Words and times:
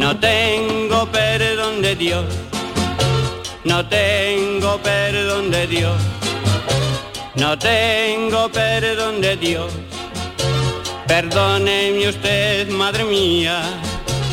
No 0.00 0.18
tengo 0.18 1.04
perdón 1.12 1.82
de 1.82 1.94
Dios, 1.94 2.24
no 3.64 3.86
tengo 3.86 4.78
perdón 4.78 5.50
de 5.50 5.66
Dios, 5.66 5.94
no 7.36 7.58
tengo 7.58 8.50
perdón 8.50 9.20
de 9.20 9.36
Dios. 9.36 9.70
Perdóneme 11.06 12.08
usted, 12.08 12.70
madre 12.70 13.04
mía. 13.04 13.60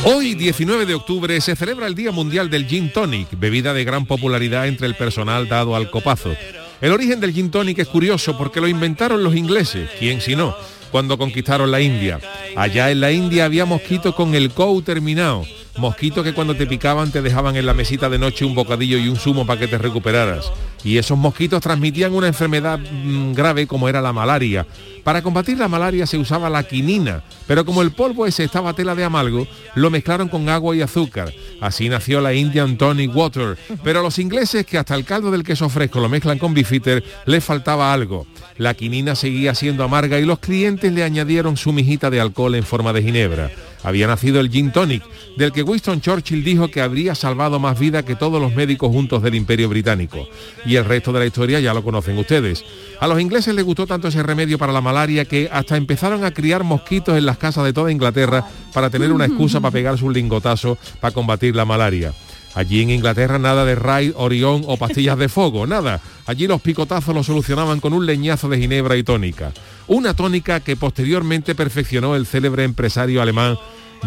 Hoy, 0.05 0.35
19 0.35 0.85
de 0.85 0.95
octubre, 0.95 1.41
se 1.41 1.57
celebra 1.57 1.87
el 1.87 1.95
Día 1.95 2.13
Mundial 2.13 2.49
del 2.49 2.65
Gin 2.65 2.93
Tonic, 2.93 3.37
bebida 3.37 3.73
de 3.73 3.83
gran 3.83 4.05
popularidad 4.05 4.69
entre 4.69 4.87
el 4.87 4.95
personal 4.95 5.49
dado 5.49 5.75
al 5.75 5.91
copazo. 5.91 6.33
El 6.79 6.93
origen 6.93 7.19
del 7.19 7.33
Gin 7.33 7.51
Tonic 7.51 7.79
es 7.79 7.89
curioso 7.89 8.37
porque 8.37 8.61
lo 8.61 8.69
inventaron 8.69 9.21
los 9.21 9.35
ingleses, 9.35 9.89
quién 9.99 10.21
si 10.21 10.33
no, 10.33 10.55
cuando 10.91 11.17
conquistaron 11.17 11.71
la 11.71 11.81
India. 11.81 12.21
Allá 12.55 12.89
en 12.89 13.01
la 13.01 13.11
India 13.11 13.43
había 13.43 13.65
mosquitos 13.65 14.15
con 14.15 14.33
el 14.33 14.51
COU 14.51 14.81
terminado 14.81 15.45
mosquitos 15.77 16.23
que 16.23 16.33
cuando 16.33 16.55
te 16.55 16.67
picaban 16.67 17.11
te 17.11 17.21
dejaban 17.21 17.55
en 17.55 17.65
la 17.65 17.73
mesita 17.73 18.09
de 18.09 18.17
noche 18.17 18.45
un 18.45 18.55
bocadillo 18.55 18.97
y 18.97 19.07
un 19.07 19.17
zumo 19.17 19.45
para 19.45 19.59
que 19.59 19.67
te 19.67 19.77
recuperaras. 19.77 20.51
Y 20.83 20.97
esos 20.97 21.17
mosquitos 21.17 21.61
transmitían 21.61 22.13
una 22.13 22.27
enfermedad 22.27 22.79
mm, 22.79 23.33
grave 23.33 23.67
como 23.67 23.89
era 23.89 24.01
la 24.01 24.13
malaria. 24.13 24.65
Para 25.03 25.21
combatir 25.21 25.57
la 25.57 25.67
malaria 25.67 26.05
se 26.05 26.17
usaba 26.17 26.49
la 26.49 26.63
quinina, 26.63 27.23
pero 27.47 27.65
como 27.65 27.81
el 27.81 27.91
polvo 27.91 28.25
ese 28.25 28.43
estaba 28.43 28.73
tela 28.73 28.93
de 28.93 29.03
amalgo, 29.03 29.47
lo 29.75 29.89
mezclaron 29.89 30.27
con 30.27 30.49
agua 30.49 30.75
y 30.75 30.81
azúcar. 30.81 31.33
Así 31.61 31.89
nació 31.89 32.21
la 32.21 32.33
Indian 32.33 32.77
Tonic 32.77 33.15
Water. 33.15 33.57
Pero 33.83 33.99
a 33.99 34.03
los 34.03 34.19
ingleses 34.19 34.65
que 34.65 34.77
hasta 34.77 34.95
el 34.95 35.05
caldo 35.05 35.31
del 35.31 35.43
queso 35.43 35.69
fresco 35.69 35.99
lo 35.99 36.09
mezclan 36.09 36.39
con 36.39 36.53
bifitter, 36.53 37.03
les 37.25 37.43
faltaba 37.43 37.93
algo. 37.93 38.27
La 38.57 38.73
quinina 38.73 39.15
seguía 39.15 39.55
siendo 39.55 39.83
amarga 39.83 40.19
y 40.19 40.25
los 40.25 40.39
clientes 40.39 40.91
le 40.91 41.03
añadieron 41.03 41.57
su 41.57 41.71
mijita 41.71 42.09
de 42.09 42.19
alcohol 42.19 42.55
en 42.55 42.63
forma 42.63 42.93
de 42.93 43.03
ginebra 43.03 43.51
había 43.87 44.05
nacido 44.05 44.41
el 44.41 44.49
gin 44.49 44.73
tonic, 44.73 45.01
del 45.37 45.53
que 45.53 45.63
Winston 45.63 46.01
Churchill 46.01 46.43
dijo 46.43 46.67
que 46.67 46.81
habría 46.81 47.15
salvado 47.15 47.57
más 47.57 47.79
vida 47.79 48.03
que 48.03 48.15
todos 48.15 48.41
los 48.41 48.53
médicos 48.53 48.89
juntos 48.91 49.23
del 49.23 49.35
Imperio 49.35 49.69
Británico. 49.69 50.27
Y 50.65 50.75
el 50.75 50.83
resto 50.83 51.13
de 51.13 51.19
la 51.19 51.25
historia 51.25 51.61
ya 51.61 51.73
lo 51.73 51.83
conocen 51.83 52.17
ustedes. 52.17 52.65
A 52.99 53.07
los 53.07 53.21
ingleses 53.21 53.55
les 53.55 53.63
gustó 53.63 53.87
tanto 53.87 54.09
ese 54.09 54.23
remedio 54.23 54.57
para 54.57 54.73
la 54.73 54.81
malaria 54.81 55.23
que 55.23 55.49
hasta 55.51 55.77
empezaron 55.77 56.25
a 56.25 56.31
criar 56.31 56.65
mosquitos 56.65 57.17
en 57.17 57.25
las 57.25 57.37
casas 57.37 57.63
de 57.63 57.71
toda 57.71 57.89
Inglaterra 57.89 58.45
para 58.73 58.89
tener 58.89 59.13
una 59.13 59.25
excusa 59.25 59.61
para 59.61 59.71
pegarse 59.71 60.03
un 60.03 60.13
lingotazo 60.13 60.77
para 60.99 61.13
combatir 61.13 61.55
la 61.55 61.63
malaria. 61.63 62.13
Allí 62.57 62.81
en 62.81 62.89
Inglaterra 62.89 63.37
nada 63.37 63.65
de 63.65 63.75
Raid, 63.75 64.13
Orión 64.15 64.63
o 64.65 64.77
pastillas 64.77 65.15
de 65.19 65.29
fuego, 65.29 65.67
nada. 65.67 66.01
Allí 66.25 66.47
los 66.47 66.59
picotazos 66.59 67.13
lo 67.13 67.23
solucionaban 67.23 67.79
con 67.79 67.93
un 67.93 68.07
leñazo 68.07 68.49
de 68.49 68.57
ginebra 68.57 68.97
y 68.97 69.03
tónica. 69.03 69.53
Una 69.85 70.15
tónica 70.15 70.59
que 70.61 70.75
posteriormente 70.75 71.53
perfeccionó 71.53 72.15
el 72.15 72.25
célebre 72.25 72.63
empresario 72.63 73.21
alemán 73.21 73.59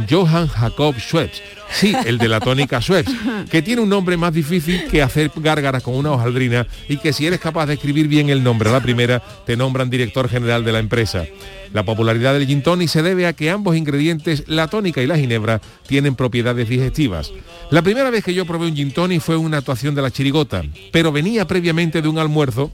Johann 0.09 0.49
Jacob 0.49 0.95
Schweppes. 0.99 1.43
Sí, 1.73 1.95
el 2.05 2.19
de 2.19 2.29
la 2.29 2.41
tónica 2.41 2.81
Schweppes, 2.81 3.15
que 3.49 3.63
tiene 3.63 3.81
un 3.83 3.89
nombre 3.89 4.17
más 4.17 4.33
difícil 4.33 4.87
que 4.91 5.03
hacer 5.03 5.31
gárgaras 5.37 5.83
con 5.83 5.95
una 5.95 6.11
hojaldrina 6.13 6.67
y 6.89 6.97
que 6.97 7.13
si 7.13 7.27
eres 7.27 7.39
capaz 7.39 7.67
de 7.67 7.75
escribir 7.75 8.09
bien 8.09 8.29
el 8.29 8.43
nombre 8.43 8.69
a 8.69 8.73
la 8.73 8.81
primera, 8.81 9.23
te 9.47 9.57
nombran 9.57 9.89
director 9.89 10.29
general 10.29 10.65
de 10.65 10.73
la 10.73 10.81
empresa. 10.81 11.27
La 11.73 11.85
popularidad 11.85 12.35
del 12.35 12.47
gin 12.47 12.63
tonic 12.63 12.89
se 12.89 13.03
debe 13.03 13.27
a 13.27 13.33
que 13.33 13.51
ambos 13.51 13.77
ingredientes, 13.77 14.45
la 14.49 14.67
tónica 14.67 15.01
y 15.01 15.07
la 15.07 15.17
ginebra, 15.17 15.61
tienen 15.87 16.17
propiedades 16.17 16.69
digestivas. 16.69 17.31
La 17.71 17.83
primera 17.83 18.11
vez 18.11 18.25
que 18.25 18.35
yo 18.35 18.45
probé 18.45 18.67
un 18.67 18.75
gin 18.75 18.91
tonic 18.91 19.21
fue 19.21 19.37
una 19.37 19.59
actuación 19.59 19.95
de 19.95 20.03
la 20.03 20.11
chirigota, 20.11 20.65
pero 20.91 21.13
venía 21.13 21.47
previamente 21.47 22.03
de 22.03 22.09
un 22.09 22.19
almuerzo 22.19 22.73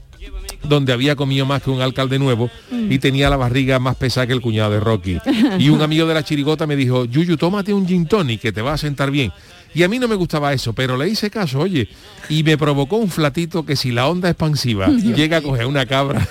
donde 0.63 0.93
había 0.93 1.15
comido 1.15 1.45
más 1.45 1.61
que 1.61 1.69
un 1.69 1.81
alcalde 1.81 2.19
nuevo 2.19 2.49
y 2.71 2.99
tenía 2.99 3.29
la 3.29 3.37
barriga 3.37 3.79
más 3.79 3.95
pesada 3.95 4.27
que 4.27 4.33
el 4.33 4.41
cuñado 4.41 4.71
de 4.71 4.79
Rocky. 4.79 5.17
Y 5.59 5.69
un 5.69 5.81
amigo 5.81 6.05
de 6.05 6.13
la 6.13 6.23
chirigota 6.23 6.67
me 6.67 6.75
dijo, 6.75 7.05
Yuyu, 7.05 7.37
tómate 7.37 7.73
un 7.73 7.87
gin 7.87 8.05
tonic 8.05 8.41
que 8.41 8.51
te 8.51 8.61
va 8.61 8.73
a 8.73 8.77
sentar 8.77 9.11
bien. 9.11 9.31
Y 9.73 9.83
a 9.83 9.87
mí 9.87 9.99
no 9.99 10.07
me 10.07 10.15
gustaba 10.15 10.53
eso, 10.53 10.73
pero 10.73 10.97
le 10.97 11.07
hice 11.07 11.29
caso, 11.29 11.59
oye, 11.59 11.87
y 12.29 12.43
me 12.43 12.57
provocó 12.57 12.97
un 12.97 13.09
flatito 13.09 13.65
que 13.65 13.75
si 13.75 13.91
la 13.91 14.07
onda 14.07 14.29
expansiva 14.29 14.87
llega 15.15 15.37
a 15.37 15.41
coger 15.41 15.65
una 15.65 15.85
cabra, 15.85 16.27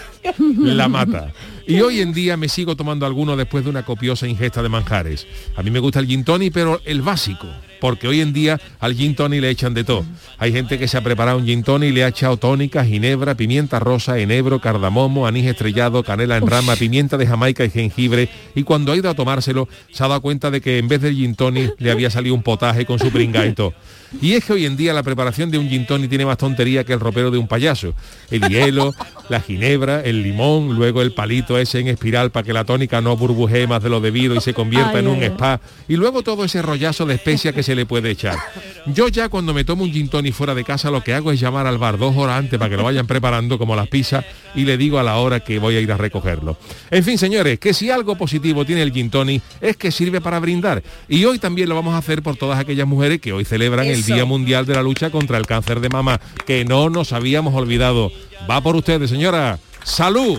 la 0.58 0.88
mata. 0.88 1.32
Y 1.66 1.80
hoy 1.80 2.00
en 2.00 2.12
día 2.12 2.36
me 2.36 2.48
sigo 2.48 2.76
tomando 2.76 3.06
alguno 3.06 3.36
después 3.36 3.64
de 3.64 3.70
una 3.70 3.84
copiosa 3.84 4.26
ingesta 4.26 4.62
de 4.62 4.68
manjares. 4.68 5.26
A 5.56 5.62
mí 5.62 5.70
me 5.70 5.80
gusta 5.80 6.00
el 6.00 6.06
gin 6.06 6.24
tonic, 6.24 6.52
pero 6.52 6.80
el 6.84 7.02
básico, 7.02 7.46
porque 7.80 8.08
hoy 8.08 8.20
en 8.20 8.32
día 8.32 8.60
al 8.80 8.94
gin 8.94 9.14
tonic 9.14 9.40
le 9.40 9.50
echan 9.50 9.74
de 9.74 9.84
todo. 9.84 10.04
Hay 10.38 10.52
gente 10.52 10.78
que 10.78 10.88
se 10.88 10.96
ha 10.96 11.02
preparado 11.02 11.38
un 11.38 11.46
gin 11.46 11.62
tonic 11.62 11.90
y 11.90 11.92
le 11.92 12.04
ha 12.04 12.08
echado 12.08 12.36
tónica, 12.36 12.84
ginebra, 12.84 13.34
pimienta 13.34 13.78
rosa, 13.78 14.18
enebro, 14.18 14.60
cardamomo, 14.60 15.26
anís 15.26 15.46
estrellado, 15.46 16.02
canela 16.02 16.36
en 16.36 16.46
rama, 16.46 16.76
pimienta 16.76 17.16
de 17.16 17.26
Jamaica 17.26 17.64
y 17.64 17.70
jengibre. 17.70 18.28
Y 18.54 18.62
cuando 18.62 18.92
ha 18.92 18.96
ido 18.96 19.10
a 19.10 19.14
tomárselo, 19.14 19.68
se 19.92 20.04
ha 20.04 20.08
dado 20.08 20.20
cuenta 20.20 20.50
de 20.50 20.60
que 20.60 20.78
en 20.78 20.88
vez 20.88 21.00
del 21.00 21.14
gin 21.14 21.34
tonic 21.34 21.74
le 21.78 21.90
había 21.90 22.10
salido 22.10 22.34
un 22.34 22.42
potaje 22.42 22.84
con 22.84 22.98
su 22.98 23.10
pringaito. 23.10 23.74
Y 24.20 24.34
es 24.34 24.44
que 24.44 24.52
hoy 24.52 24.66
en 24.66 24.76
día 24.76 24.92
la 24.92 25.02
preparación 25.02 25.50
de 25.50 25.58
un 25.58 25.68
gin 25.68 25.86
tonic 25.86 26.08
tiene 26.08 26.24
más 26.24 26.38
tontería 26.38 26.84
que 26.84 26.92
el 26.92 27.00
ropero 27.00 27.30
de 27.30 27.38
un 27.38 27.48
payaso. 27.48 27.94
El 28.30 28.48
hielo, 28.48 28.94
la 29.28 29.40
ginebra, 29.40 30.00
el 30.00 30.22
limón, 30.22 30.76
luego 30.76 31.02
el 31.02 31.12
palito 31.12 31.58
ese 31.58 31.80
en 31.80 31.88
espiral 31.88 32.30
para 32.30 32.44
que 32.44 32.52
la 32.52 32.64
tónica 32.64 33.00
no 33.00 33.16
burbujee 33.16 33.66
más 33.66 33.82
de 33.82 33.90
lo 33.90 34.00
debido 34.00 34.34
y 34.34 34.40
se 34.40 34.54
convierta 34.54 34.98
en 34.98 35.08
un 35.08 35.22
spa. 35.22 35.60
Y 35.88 35.96
luego 35.96 36.22
todo 36.22 36.44
ese 36.44 36.62
rollazo 36.62 37.06
de 37.06 37.14
especia 37.14 37.52
que 37.52 37.62
se 37.62 37.74
le 37.74 37.86
puede 37.86 38.10
echar. 38.10 38.38
Yo 38.86 39.08
ya 39.08 39.28
cuando 39.28 39.52
me 39.52 39.64
tomo 39.64 39.84
un 39.84 39.92
gin 39.92 40.08
tonic 40.08 40.34
fuera 40.34 40.54
de 40.54 40.64
casa 40.64 40.90
lo 40.90 41.02
que 41.02 41.12
hago 41.12 41.32
es 41.32 41.40
llamar 41.40 41.66
al 41.66 41.78
bar 41.78 41.98
dos 41.98 42.16
horas 42.16 42.38
antes 42.38 42.58
para 42.58 42.70
que 42.70 42.76
lo 42.76 42.84
vayan 42.84 43.06
preparando 43.06 43.58
como 43.58 43.74
las 43.74 43.88
pizzas 43.88 44.24
y 44.54 44.64
le 44.64 44.76
digo 44.76 44.98
a 44.98 45.02
la 45.02 45.16
hora 45.16 45.40
que 45.40 45.58
voy 45.58 45.76
a 45.76 45.80
ir 45.80 45.90
a 45.90 45.96
recogerlo. 45.96 46.56
En 46.90 47.02
fin, 47.02 47.18
señores, 47.18 47.58
que 47.58 47.74
si 47.74 47.90
algo 47.90 48.16
positivo 48.16 48.64
tiene 48.64 48.82
el 48.82 48.92
gin 48.92 49.10
tonic 49.10 49.42
es 49.60 49.76
que 49.76 49.90
sirve 49.90 50.20
para 50.20 50.38
brindar. 50.38 50.82
Y 51.08 51.24
hoy 51.24 51.38
también 51.38 51.68
lo 51.68 51.74
vamos 51.74 51.94
a 51.94 51.98
hacer 51.98 52.22
por 52.22 52.36
todas 52.36 52.58
aquellas 52.58 52.86
mujeres 52.86 53.20
que 53.20 53.32
hoy 53.32 53.44
celebran 53.44 53.86
el 53.86 54.04
Día 54.04 54.24
Mundial 54.24 54.66
de 54.66 54.74
la 54.74 54.82
Lucha 54.82 55.10
contra 55.10 55.38
el 55.38 55.46
Cáncer 55.46 55.80
de 55.80 55.88
Mama, 55.88 56.20
que 56.46 56.64
no 56.64 56.88
nos 56.90 57.12
habíamos 57.12 57.54
olvidado. 57.54 58.12
Va 58.48 58.60
por 58.60 58.76
ustedes, 58.76 59.10
señora. 59.10 59.58
¡Salud! 59.84 60.38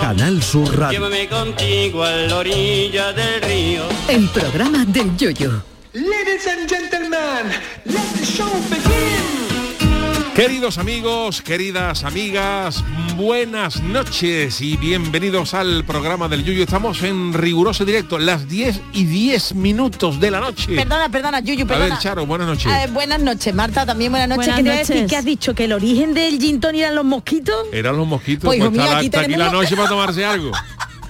Canal 0.00 0.42
Sur 0.42 0.78
Radio. 0.78 1.00
Llévame 1.00 1.28
contigo 1.28 2.02
a 2.02 2.10
la 2.10 2.36
orilla 2.36 3.12
del 3.12 3.42
río. 3.42 3.82
El 4.08 4.28
programa 4.28 4.84
del 4.84 5.16
Yoyo. 5.16 5.62
Ladies 5.92 6.46
and 6.46 6.68
gentlemen, 6.68 7.52
let 7.84 8.18
the 8.18 8.24
show 8.24 8.50
begin. 8.70 9.47
Queridos 10.38 10.78
amigos, 10.78 11.42
queridas 11.42 12.04
amigas, 12.04 12.84
buenas 13.16 13.82
noches 13.82 14.60
y 14.60 14.76
bienvenidos 14.76 15.52
al 15.52 15.84
programa 15.84 16.28
del 16.28 16.44
Yuyu. 16.44 16.62
Estamos 16.62 17.02
en 17.02 17.34
riguroso 17.34 17.84
directo, 17.84 18.20
las 18.20 18.48
10 18.48 18.80
y 18.92 19.04
10 19.04 19.56
minutos 19.56 20.20
de 20.20 20.30
la 20.30 20.38
noche. 20.38 20.76
Perdona, 20.76 21.08
perdona, 21.08 21.40
Yuyu, 21.40 21.64
A 21.64 21.66
perdona. 21.66 21.88
ver, 21.88 21.98
Charo, 21.98 22.24
buenas 22.24 22.46
noches. 22.46 22.66
Eh, 22.72 22.88
buenas 22.92 23.20
noches, 23.20 23.52
Marta, 23.52 23.84
también 23.84 24.12
buenas 24.12 24.28
noches. 24.28 24.46
Buenas 24.46 24.58
¿Qué 24.58 24.62
te 24.62 24.68
voy 24.68 24.76
a 24.76 24.78
decir? 24.78 24.94
noches. 24.94 25.10
¿Qué 25.10 25.16
has 25.16 25.24
dicho? 25.24 25.54
¿Que 25.56 25.64
el 25.64 25.72
origen 25.72 26.14
del 26.14 26.38
gin 26.38 26.60
eran 26.72 26.94
los 26.94 27.04
mosquitos? 27.04 27.56
Eran 27.72 27.96
los 27.96 28.06
mosquitos, 28.06 28.44
Pues, 28.44 28.60
pues, 28.60 28.70
hijo 28.70 28.70
mío, 28.70 28.84
la, 28.84 28.98
aquí 28.98 29.06
está 29.06 29.22
aquí 29.22 29.34
la 29.34 29.50
noche 29.50 29.74
para 29.74 29.88
tomarse 29.88 30.24
algo. 30.24 30.52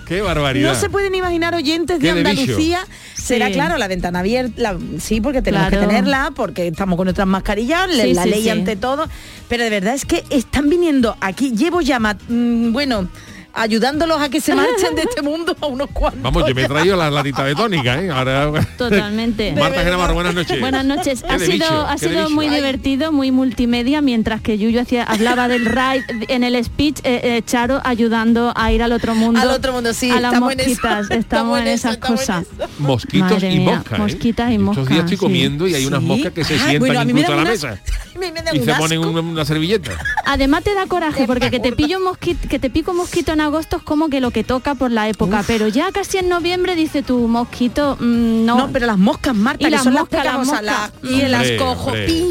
Qué 0.09 0.23
barbaridad. 0.23 0.73
No 0.73 0.79
se 0.81 0.89
pueden 0.89 1.15
imaginar 1.15 1.55
oyentes 1.55 2.01
de. 2.01 2.11
Andalucía. 2.11 2.81
Será 3.15 3.49
Sí. 3.49 3.53
claro, 3.53 3.77
la 3.77 3.89
ventana 3.89 4.21
abierta, 4.21 4.55
la- 4.57 4.79
sí, 5.01 5.21
porque 5.21 5.43
tenemos 5.43 5.69
Claro. 5.69 5.83
que 5.83 5.87
tenerla, 5.87 6.33
porque 6.35 6.67
estamos 6.67 6.97
con 6.97 7.05
nuestras 7.05 7.29
mascarillas, 7.29 7.89
Sí, 7.91 8.15
la 8.15 8.23
sí, 8.23 8.31
ley 8.31 8.43
sí. 8.45 8.49
ante 8.51 8.75
todo. 8.77 9.07
Pero 9.49 9.65
de 9.65 9.71
verdad 9.71 9.95
es 9.95 10.05
que 10.07 10.25
están 10.31 10.71
viniendo 10.71 11.17
aquí, 11.21 11.53
llevo 11.55 11.81
ya, 11.83 11.99
mm, 12.01 12.73
bueno, 12.73 13.09
ayudándolos 13.55 14.21
a 14.21 14.29
que 14.29 14.41
se 14.41 14.55
marchen 14.55 14.95
de 14.95 15.03
este 15.03 15.23
mundo 15.23 15.57
a 15.61 15.67
unos 15.67 15.89
cuantos. 15.93 16.23
Vamos, 16.23 16.45
yo 16.47 16.55
me 16.55 16.65
he 16.65 16.69
traído 16.69 16.97
la 16.97 17.11
latita 17.11 17.45
de 17.45 17.55
tónica, 17.55 18.01
¿eh? 18.03 18.11
Ahora... 18.11 18.51
Totalmente. 18.77 19.53
Marta 19.59 19.83
Genavarro, 19.83 20.15
buenas 20.15 20.35
noches. 20.35 20.61
Buenas 20.61 20.85
noches. 20.85 21.25
Ha 21.29 21.39
sido, 21.39 21.53
bicho, 21.53 21.87
ha 21.87 21.99
sido 21.99 22.31
muy 22.31 22.49
divertido, 22.49 23.13
muy 23.13 23.31
multimedia, 23.33 24.01
mientras 24.03 24.41
que 24.41 24.59
Yuyu 24.59 24.81
hacía, 24.81 25.05
hablaba 25.05 25.49
del 25.49 25.67
ride 25.67 26.05
en 26.29 26.45
el 26.45 26.63
speech, 26.65 26.99
eh, 27.05 27.21
eh, 27.23 27.43
Charo 27.45 27.81
ayudando 27.85 28.53
a 28.55 28.73
ir 28.73 28.83
al 28.83 28.93
otro 28.93 29.15
mundo. 29.15 29.41
Al 29.41 29.51
otro 29.51 29.73
mundo, 29.73 29.93
sí, 29.93 30.11
A 30.11 30.21
las 30.21 30.33
estamos 30.35 30.53
en 30.53 30.61
eso, 30.61 30.69
mosquitas, 30.71 31.01
estamos 31.11 31.19
estamos 31.19 31.59
en 31.61 31.67
eso, 31.69 31.75
esas 31.89 31.95
en 31.95 32.01
cosas. 32.01 32.47
Mosquitos 32.79 33.31
Madre 33.33 33.53
y 33.53 33.61
moscas. 33.61 33.99
¿eh? 33.99 34.03
mosquitas 34.03 34.51
y 34.51 34.55
Estos 34.55 34.65
moscas, 34.67 34.89
días 34.89 34.99
estoy 35.01 35.17
sí. 35.17 35.21
comiendo 35.21 35.69
y 35.69 35.75
hay 35.75 35.87
unas 35.87 36.01
Sí. 36.01 36.07
moscas 36.07 36.33
que 36.33 36.45
se 36.45 36.55
Ah, 36.55 36.59
sientan 36.69 36.79
bueno, 36.81 37.03
incluso 37.03 37.33
a 37.33 37.37
la 37.37 37.45
mesa. 37.45 37.79
Me 38.19 38.33
y 38.53 38.61
se 38.65 38.75
ponen 38.75 38.99
una, 38.99 39.21
una 39.21 39.45
servilleta. 39.45 39.93
Además 40.27 40.65
te 40.65 40.75
da 40.75 40.87
coraje 40.87 41.25
porque 41.27 41.51
que 41.51 41.61
te 41.61 41.71
pillo 41.73 41.99
un 41.99 42.05
mosquito, 42.05 42.49
que 42.49 42.59
te 42.59 42.69
pico 42.69 42.91
un 42.91 42.97
mosquito 42.97 43.37
en 43.39 43.43
agosto 43.43 43.77
es 43.77 43.83
como 43.85 44.09
que 44.09 44.21
lo 44.21 44.31
que 44.33 44.43
toca 44.43 44.75
por 44.75 44.91
la 44.91 45.09
época, 45.09 45.45
pero 45.47 45.69
ya 45.69 45.93
casi 45.93 46.19
en 46.19 46.29
noviembre 46.29 46.75
dice 46.75 47.03
tu 47.03 47.29
mosquito, 47.29 47.97
mm, 48.01 48.45
no, 48.45 48.57
No, 48.59 48.71
pero 48.73 48.87
las 48.87 48.99
moscas, 48.99 49.35
Marta, 49.35 49.63
Y 49.63 49.65
que 49.67 49.71
las 49.71 49.85
son 49.85 49.93
moscas, 49.93 50.25
las 50.25 50.47
las 50.49 50.63
las- 50.63 50.93
y 51.05 51.23
las 51.23 51.41
Hombre, 51.43 51.57
cojo. 51.57 51.87
hombre. 51.91 52.07
pi. 52.07 52.25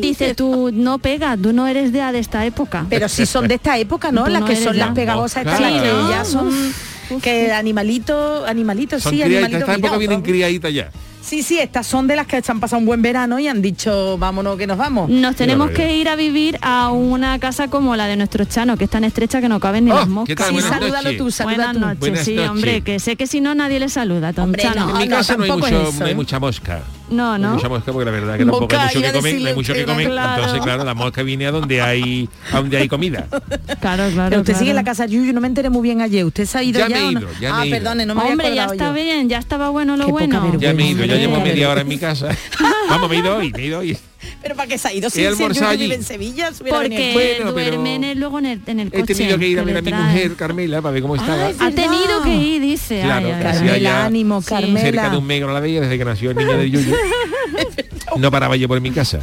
dice 0.00 0.34
tú 0.34 0.70
no 0.72 0.98
pega, 0.98 1.36
tú 1.36 1.52
no 1.52 1.66
eres 1.66 1.92
de, 1.92 2.00
de 2.00 2.18
esta 2.18 2.44
época. 2.46 2.86
Pero 2.90 3.08
si 3.08 3.24
son 3.26 3.46
de 3.48 3.54
esta 3.54 3.78
época, 3.78 4.10
¿no? 4.12 4.24
Tú 4.24 4.30
las 4.30 4.40
no 4.40 4.46
que 4.46 4.56
son 4.56 4.76
las 4.78 4.90
pegajosas 4.92 5.44
estas, 5.46 5.60
las 5.60 5.72
que 5.82 5.88
ya 6.10 6.24
son 6.24 6.48
Uf, 6.48 7.22
que 7.22 7.52
animalitos, 7.52 8.48
animalitos, 8.48 9.02
Son 9.02 9.12
sí, 9.12 9.22
esta 9.22 9.74
época 9.74 9.96
vienen 9.98 10.22
criaditas 10.22 10.72
ya. 10.72 10.90
Sí, 11.22 11.42
sí, 11.42 11.58
estas 11.58 11.86
son 11.86 12.06
de 12.08 12.16
las 12.16 12.26
que 12.26 12.42
se 12.42 12.50
han 12.50 12.58
pasado 12.60 12.80
un 12.80 12.86
buen 12.86 13.00
verano 13.00 13.38
y 13.38 13.46
han 13.46 13.62
dicho, 13.62 14.18
vámonos 14.18 14.56
que 14.58 14.66
nos 14.66 14.76
vamos. 14.76 15.08
Nos 15.08 15.36
tenemos 15.36 15.70
que 15.70 15.96
ir 15.96 16.08
a 16.08 16.16
vivir 16.16 16.58
a 16.62 16.90
una 16.90 17.38
casa 17.38 17.68
como 17.68 17.94
la 17.96 18.06
de 18.06 18.16
nuestro 18.16 18.44
Chano, 18.44 18.76
que 18.76 18.84
es 18.84 18.90
tan 18.90 19.04
estrecha 19.04 19.40
que 19.40 19.48
no 19.48 19.60
caben 19.60 19.84
ni 19.84 19.92
Oh, 19.92 19.94
las 19.94 20.04
¿qué 20.04 20.10
moscas. 20.10 20.48
Sí, 20.48 20.60
salúdalo 20.60 21.16
tú, 21.16 21.30
saluda 21.30 21.54
Buenas 21.54 21.76
noches, 21.76 22.00
Buenas 22.00 22.24
sí, 22.24 22.34
noches. 22.34 22.50
hombre, 22.50 22.80
que 22.82 22.98
sé 22.98 23.16
que 23.16 23.26
si 23.26 23.40
no 23.40 23.54
nadie 23.54 23.78
le 23.78 23.88
saluda, 23.88 24.32
Tom 24.32 24.44
Hombre, 24.46 24.62
Chano. 24.62 24.90
En 24.90 24.98
mi 24.98 25.06
no, 25.08 25.16
casa 25.16 25.36
no, 25.36 25.44
hay, 25.44 25.48
tampoco 25.48 25.66
es 25.68 25.72
mucho, 25.74 25.88
eso, 25.90 25.98
no 26.00 26.04
hay 26.06 26.12
¿eh? 26.12 26.14
mucha 26.16 26.40
mosca. 26.40 26.82
No, 27.12 27.36
No 27.38 27.54
mucha 27.54 27.68
mosca 27.68 27.92
porque 27.92 28.04
la 28.04 28.10
verdad 28.10 28.38
que 28.38 28.44
tampoco 28.44 28.74
hay 28.76 28.86
mucho 28.86 29.00
que 29.02 29.12
comer, 29.12 29.40
no 29.40 29.48
hay 29.48 29.54
mucho 29.54 29.74
que 29.74 29.84
comer. 29.84 30.08
claro. 30.08 30.34
Entonces, 30.42 30.62
claro, 30.62 30.84
la 30.84 30.94
mosca 30.94 31.22
viene 31.22 31.46
a 31.46 31.50
donde 31.50 31.80
hay 31.82 32.28
a 32.52 32.56
donde 32.56 32.76
hay 32.78 32.88
comida. 32.88 33.26
Claro, 33.80 34.04
claro. 34.12 34.30
Pero 34.30 34.40
usted 34.42 34.52
claro. 34.52 34.58
sigue 34.58 34.70
en 34.70 34.76
la 34.76 34.84
casa 34.84 35.06
Yuyu, 35.06 35.32
no 35.32 35.40
me 35.40 35.48
enteré 35.48 35.68
muy 35.68 35.82
bien 35.82 36.00
ayer. 36.02 36.24
¿Usted 36.24 36.46
se 36.46 36.58
ha 36.58 36.62
ido 36.62 36.78
Ya 36.78 36.88
ya? 36.88 36.96
me 36.96 37.00
he 37.08 37.12
no? 37.12 37.20
ido, 37.20 37.28
ya 37.40 37.52
me 37.52 37.60
ah, 37.62 37.66
ido. 37.66 37.76
perdone, 37.76 38.06
no 38.06 38.14
me 38.14 38.20
había 38.20 38.32
Hombre, 38.32 38.54
ya 38.54 38.64
está 38.66 38.86
yo. 38.86 38.92
bien, 38.92 39.28
ya 39.28 39.38
estaba 39.38 39.70
bueno 39.70 39.96
lo 39.96 40.06
Qué 40.06 40.12
bueno. 40.12 40.56
Ya 40.58 40.72
me 40.72 40.84
he 40.84 40.90
ido, 40.90 41.04
ya 41.04 41.16
llevo 41.16 41.40
media 41.40 41.70
hora 41.70 41.80
en 41.80 41.88
mi 41.88 41.98
casa. 41.98 42.28
Vamos, 42.88 43.08
me 43.10 43.16
he 43.16 43.18
ido 43.20 43.36
hoy, 43.36 43.52
me 43.52 43.62
he 43.62 43.66
ido 43.66 43.78
hoy. 43.80 43.96
Pero 44.40 44.54
para 44.54 44.68
qué 44.68 44.78
se 44.78 44.88
ha 44.88 44.92
ido 44.92 45.10
si 45.10 45.20
vive 45.20 45.94
en 45.94 46.02
Sevilla, 46.04 46.52
se 46.52 46.64
Porque. 46.64 47.10
Bueno, 47.12 47.52
pero 47.54 47.70
duerme 47.72 47.94
en 47.96 48.04
el- 48.04 48.18
luego 48.20 48.38
en 48.38 48.46
el, 48.46 48.60
en 48.66 48.80
el 48.80 48.90
coche. 48.90 49.12
He 49.12 49.16
tenido 49.16 49.38
que 49.38 49.48
ir 49.48 49.58
a 49.58 49.62
ver 49.64 49.76
a 49.78 49.82
mi 49.82 49.92
mujer, 49.92 50.34
Carmela, 50.36 50.80
para 50.82 50.92
ver 50.92 51.02
cómo 51.02 51.16
estaba. 51.16 51.46
Ay, 51.46 51.56
Ha 51.58 51.70
tenido 51.70 52.22
que 52.22 52.34
ir, 52.36 52.62
dice. 52.62 53.00
Claro, 53.02 53.26
Ay, 53.28 53.32
ay, 53.32 53.42
Carmela, 53.42 53.78
ya 53.78 54.06
ánimo. 54.06 54.42
Carmela. 54.42 54.80
Cerca 54.80 55.10
de 55.10 55.16
un 55.16 55.26
mes 55.26 55.40
que 55.40 55.46
no 55.46 55.52
la 55.52 55.60
veía 55.60 55.80
desde 55.80 55.98
que 55.98 56.04
nació 56.04 56.30
el 56.30 56.36
niño 56.36 56.56
de 56.56 56.70
Yuyu. 56.70 56.94
No 58.18 58.30
paraba 58.30 58.56
yo 58.56 58.68
por 58.68 58.80
mi 58.80 58.90
casa. 58.90 59.20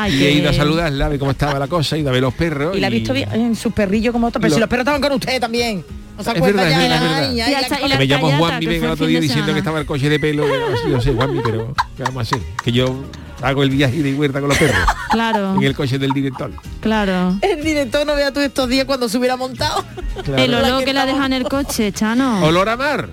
Ay, 0.00 0.14
y 0.14 0.18
qué 0.18 0.28
he 0.28 0.32
ido 0.32 0.50
a 0.50 0.52
saludarla, 0.52 1.06
a 1.06 1.08
ver 1.08 1.18
cómo 1.18 1.30
estaba 1.32 1.58
la 1.58 1.66
cosa, 1.66 1.96
y 1.98 2.06
a 2.06 2.10
ver 2.10 2.22
los 2.22 2.34
perros. 2.34 2.76
Y 2.76 2.80
la 2.80 2.86
ha 2.86 2.90
visto 2.90 3.12
bien 3.12 3.28
en 3.32 3.56
sus 3.56 3.72
perrillos 3.72 4.12
como 4.12 4.28
otros. 4.28 4.40
Pero 4.40 4.50
Lo- 4.50 4.54
si 4.54 4.60
los 4.60 4.68
perros 4.68 4.82
estaban 4.82 5.00
con 5.00 5.12
usted 5.12 5.40
también. 5.40 5.84
¿No 6.16 6.24
se 6.24 6.30
Es 6.30 6.36
acuerda 6.36 6.62
verdad, 6.64 6.78
ya? 6.78 6.84
es 6.84 6.90
verdad, 6.90 6.96
es 6.96 7.02
Ay, 7.02 7.10
verdad. 7.18 7.28
ay, 7.30 7.36
Y 7.36 7.40
ay, 7.40 7.54
hasta- 7.54 7.80
y 7.80 7.82
ay, 7.84 7.88
la 7.90 7.98
me 7.98 8.06
llamó 8.08 8.30
Juanmi 8.38 8.66
que 8.66 8.76
el 8.76 8.84
otro 8.86 9.06
día 9.06 9.20
diciendo 9.20 9.52
que 9.52 9.58
estaba 9.58 9.78
el 9.80 9.86
coche 9.86 10.08
de 10.08 10.18
pelo. 10.18 10.46
Yo, 10.46 10.90
yo 10.90 11.00
sé, 11.00 11.12
Juanmi, 11.12 11.40
pero 11.44 11.74
¿qué 11.96 12.02
vamos 12.02 12.18
a 12.18 12.22
hacer? 12.22 12.38
Que 12.64 12.72
yo 12.72 13.04
hago 13.42 13.62
el 13.62 13.70
viaje 13.70 14.02
de 14.02 14.14
vuelta 14.14 14.40
con 14.40 14.48
los 14.48 14.58
perros 14.58 14.76
Claro, 15.10 15.54
en 15.54 15.62
el 15.62 15.74
coche 15.74 15.98
del 15.98 16.12
director. 16.12 16.50
claro. 16.80 17.36
El 17.40 17.62
director 17.64 18.06
no 18.06 18.14
vea 18.14 18.30
tú 18.32 18.40
estos 18.40 18.68
días 18.68 18.84
cuando 18.84 19.08
se 19.08 19.16
hubiera 19.18 19.36
montado. 19.36 19.82
Claro. 20.22 20.42
El 20.42 20.52
olor 20.54 20.80
que 20.80 20.86
que 20.86 20.92
la 20.92 21.06
deja 21.06 21.24
en 21.26 21.32
el 21.32 21.44
coche, 21.44 21.92
Chano. 21.92 22.44
Olor 22.44 22.68
a 22.68 22.76
mar. 22.76 23.08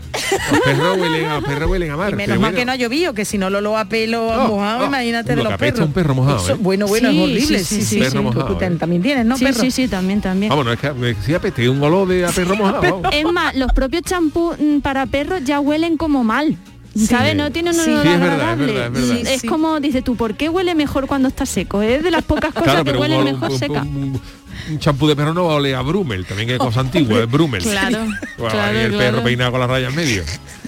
Los 0.52 0.60
perros 0.62 0.98
huelen 0.98 1.26
a, 1.26 1.36
los 1.36 1.44
perros 1.46 1.70
huelen 1.70 1.92
a 1.92 1.98
mar. 1.98 2.12
Y 2.12 2.16
menos 2.16 2.28
pero 2.28 2.42
mal 2.42 2.52
bueno. 2.52 2.58
que 2.58 2.66
no 2.66 2.72
ha 2.72 2.76
llovido, 2.76 3.14
que 3.14 3.24
si 3.26 3.38
no 3.38 3.50
lo 3.50 3.62
lo 3.62 3.78
a 3.78 3.86
pelo 3.86 4.26
Oh, 4.28 4.48
mojado, 4.48 4.84
oh, 4.84 4.88
imagínate 4.88 5.36
lo 5.36 5.44
de 5.44 5.50
los 5.50 5.58
perros. 5.60 5.80
un 5.88 5.94
perro 5.94 6.16
mojado, 6.16 6.38
Eso, 6.38 6.54
¿eh? 6.54 6.58
Bueno, 6.60 6.88
bueno, 6.88 7.10
Sí, 7.12 7.18
es 7.18 7.24
horrible. 7.24 7.42
sí, 7.42 7.58
Sí, 7.60 7.76
sí, 7.76 7.82
sí, 7.82 7.86
sí, 7.86 8.00
Perro 8.00 8.12
sí. 8.12 8.18
mojado, 8.20 8.46
Tú 8.58 8.64
¿eh? 8.64 8.72
También 8.80 9.02
tienes, 9.02 9.26
¿no, 9.26 9.38
sí, 9.38 9.46
perro? 9.46 9.62
sí, 9.62 9.72
sí, 9.72 9.88
también, 9.88 10.22
también. 10.22 10.50
Vamos, 10.50 10.66
no 10.66 10.74
es 10.74 10.80
que 10.80 10.90
decía 10.92 11.40
peste, 11.40 11.70
un 11.70 11.82
olor 11.82 12.08
de 12.08 12.26
a 12.26 12.30
perro 12.30 12.56
mojado. 12.56 12.82
vamos. 12.82 13.10
Es 13.14 13.26
más, 13.32 13.56
los 13.56 13.72
propios 13.74 14.04
champús 14.04 14.56
mm, 14.60 14.80
para 14.80 15.06
perros 15.06 15.42
ya 15.46 15.60
huelen 15.60 15.96
como 15.98 16.24
mal. 16.24 16.58
¿Sabes? 16.96 17.36
No 17.36 17.52
tienen 17.52 17.76
un 17.78 17.84
Sí, 17.84 17.90
olor 17.92 18.04
sí, 18.04 18.10
es 18.10 18.20
verdad, 18.20 18.36
es 18.38 18.42
agradable. 18.42 18.66
verdad, 18.74 18.86
es 18.88 18.94
verdad. 19.10 19.16
Y 19.30 19.34
es 19.34 19.42
Sí. 19.42 19.48
como, 19.48 19.80
dices 19.82 20.04
tú, 20.04 20.16
¿por 20.16 20.36
qué 20.36 20.48
huele 20.50 20.76
mejor 20.76 21.08
cuando 21.08 21.28
está 21.28 21.46
seco? 21.46 21.82
Es 21.82 22.04
de 22.04 22.12
las 22.12 22.24
pocas 22.24 22.54
cosas 22.54 22.64
Claro, 22.84 22.84
que 22.86 22.92
un, 22.92 22.98
olor- 22.98 23.24
mejor 23.26 23.52
un- 23.52 23.60
seca. 23.60 23.82
un- 23.82 24.22
un 24.70 24.80
champú 24.80 25.08
de 25.08 25.16
perro 25.16 25.34
no 25.34 25.44
va 25.46 25.54
a 25.54 25.56
oler 25.58 25.76
a 25.76 25.82
Brummel, 25.82 26.26
también 26.26 26.50
es 26.52 26.58
cosa 26.58 26.80
antigua, 26.80 27.20
es 27.24 27.30
Brummel. 27.30 27.62
Claro, 27.62 27.98
Bueno, 28.38 28.52
claro, 28.54 28.78
y 28.78 28.82
el 28.82 28.92
claro. 28.94 28.98
perro 29.12 29.24
peinado 29.24 29.52
con 29.52 29.60
la 29.60 29.68
raya 29.68 29.88
en 29.90 29.96
medio. 29.96 30.24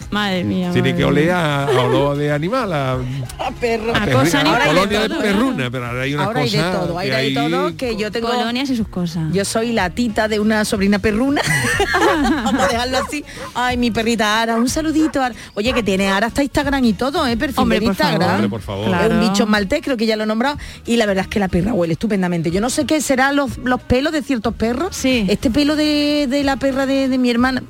Madre 0.10 0.44
mía. 0.44 0.72
Tiene 0.72 0.90
madre 0.92 0.98
que 0.98 1.06
oler 1.06 1.32
a, 1.32 1.66
a 1.66 1.82
olor 1.82 2.16
de 2.18 2.32
animal, 2.32 2.72
a, 2.72 2.94
A 3.40 3.52
perro. 3.60 3.94
A 3.94 4.06
perri- 4.06 4.12
cosa 4.14 4.38
a 4.38 4.42
animal. 4.42 4.62
colonia 4.68 5.02
de 5.02 5.10
todo, 5.10 5.20
perruna, 5.20 5.70
pero 5.72 5.86
ahora 5.86 6.02
hay 6.02 6.14
una 6.14 6.24
Ahora 6.24 6.40
hay 6.42 6.50
cosa 6.52 6.66
de 6.72 6.78
todo, 6.78 6.98
hay 6.98 7.08
que 7.10 7.16
de 7.16 7.20
hay- 7.22 7.34
todo 7.34 7.78
que 7.78 7.96
yo 7.98 8.12
tengo... 8.12 8.28
Colonias 8.30 8.70
y 8.70 8.78
sus 8.78 8.88
cosas. 8.88 9.32
Yo 9.34 9.44
soy 9.46 9.74
la 9.74 9.90
tita 9.90 10.28
de 10.28 10.40
una 10.40 10.64
sobrina 10.66 11.00
perruna. 11.00 11.42
Vamos 12.44 12.62
a 12.64 12.68
dejarlo 12.68 12.98
así. 13.00 13.24
Ay, 13.54 13.78
mi 13.78 13.92
perrita 13.92 14.42
Ara, 14.42 14.56
un 14.56 14.70
saludito. 14.70 15.22
Ara. 15.22 15.36
Oye, 15.56 15.74
que 15.74 15.84
tiene 15.84 16.08
Ara 16.10 16.28
hasta 16.28 16.44
Instagram 16.44 16.84
y 16.86 16.94
todo, 16.94 17.26
¿eh? 17.28 17.36
Perfil 17.38 17.60
Hombre, 17.64 17.80
de 17.80 17.86
por 17.88 17.96
favor. 17.96 18.12
Instagram. 18.14 18.36
Hombre, 18.36 18.50
por 18.50 18.62
favor. 18.62 18.96
Es 19.06 19.12
un 19.12 19.20
bicho 19.20 19.46
maltés, 19.48 19.82
creo 19.84 19.98
que 19.98 20.06
ya 20.06 20.16
lo 20.16 20.24
he 20.24 20.28
nombrado. 20.28 20.58
Y 20.86 20.98
la 20.98 21.06
verdad 21.06 21.24
es 21.24 21.30
que 21.30 21.40
la 21.40 21.48
perra 21.48 21.74
huele 21.74 21.94
estupendamente. 21.94 22.50
Yo 22.52 22.62
no 22.62 22.70
sé 22.70 22.86
qué 22.86 23.02
serán 23.02 23.36
los, 23.36 23.58
los 23.60 23.82
pelos 23.82 24.14
de 24.14 24.22
ciertos 24.22 24.54
perros. 24.56 24.96
Sí. 24.96 25.26
Este 25.30 25.52
pelo 25.52 25.76
de, 25.76 26.28
de 26.30 26.44
la 26.44 26.58
perra 26.58 26.86
de, 26.86 27.08
de 27.10 27.18
mi 27.18 27.30
hermana, 27.30 27.64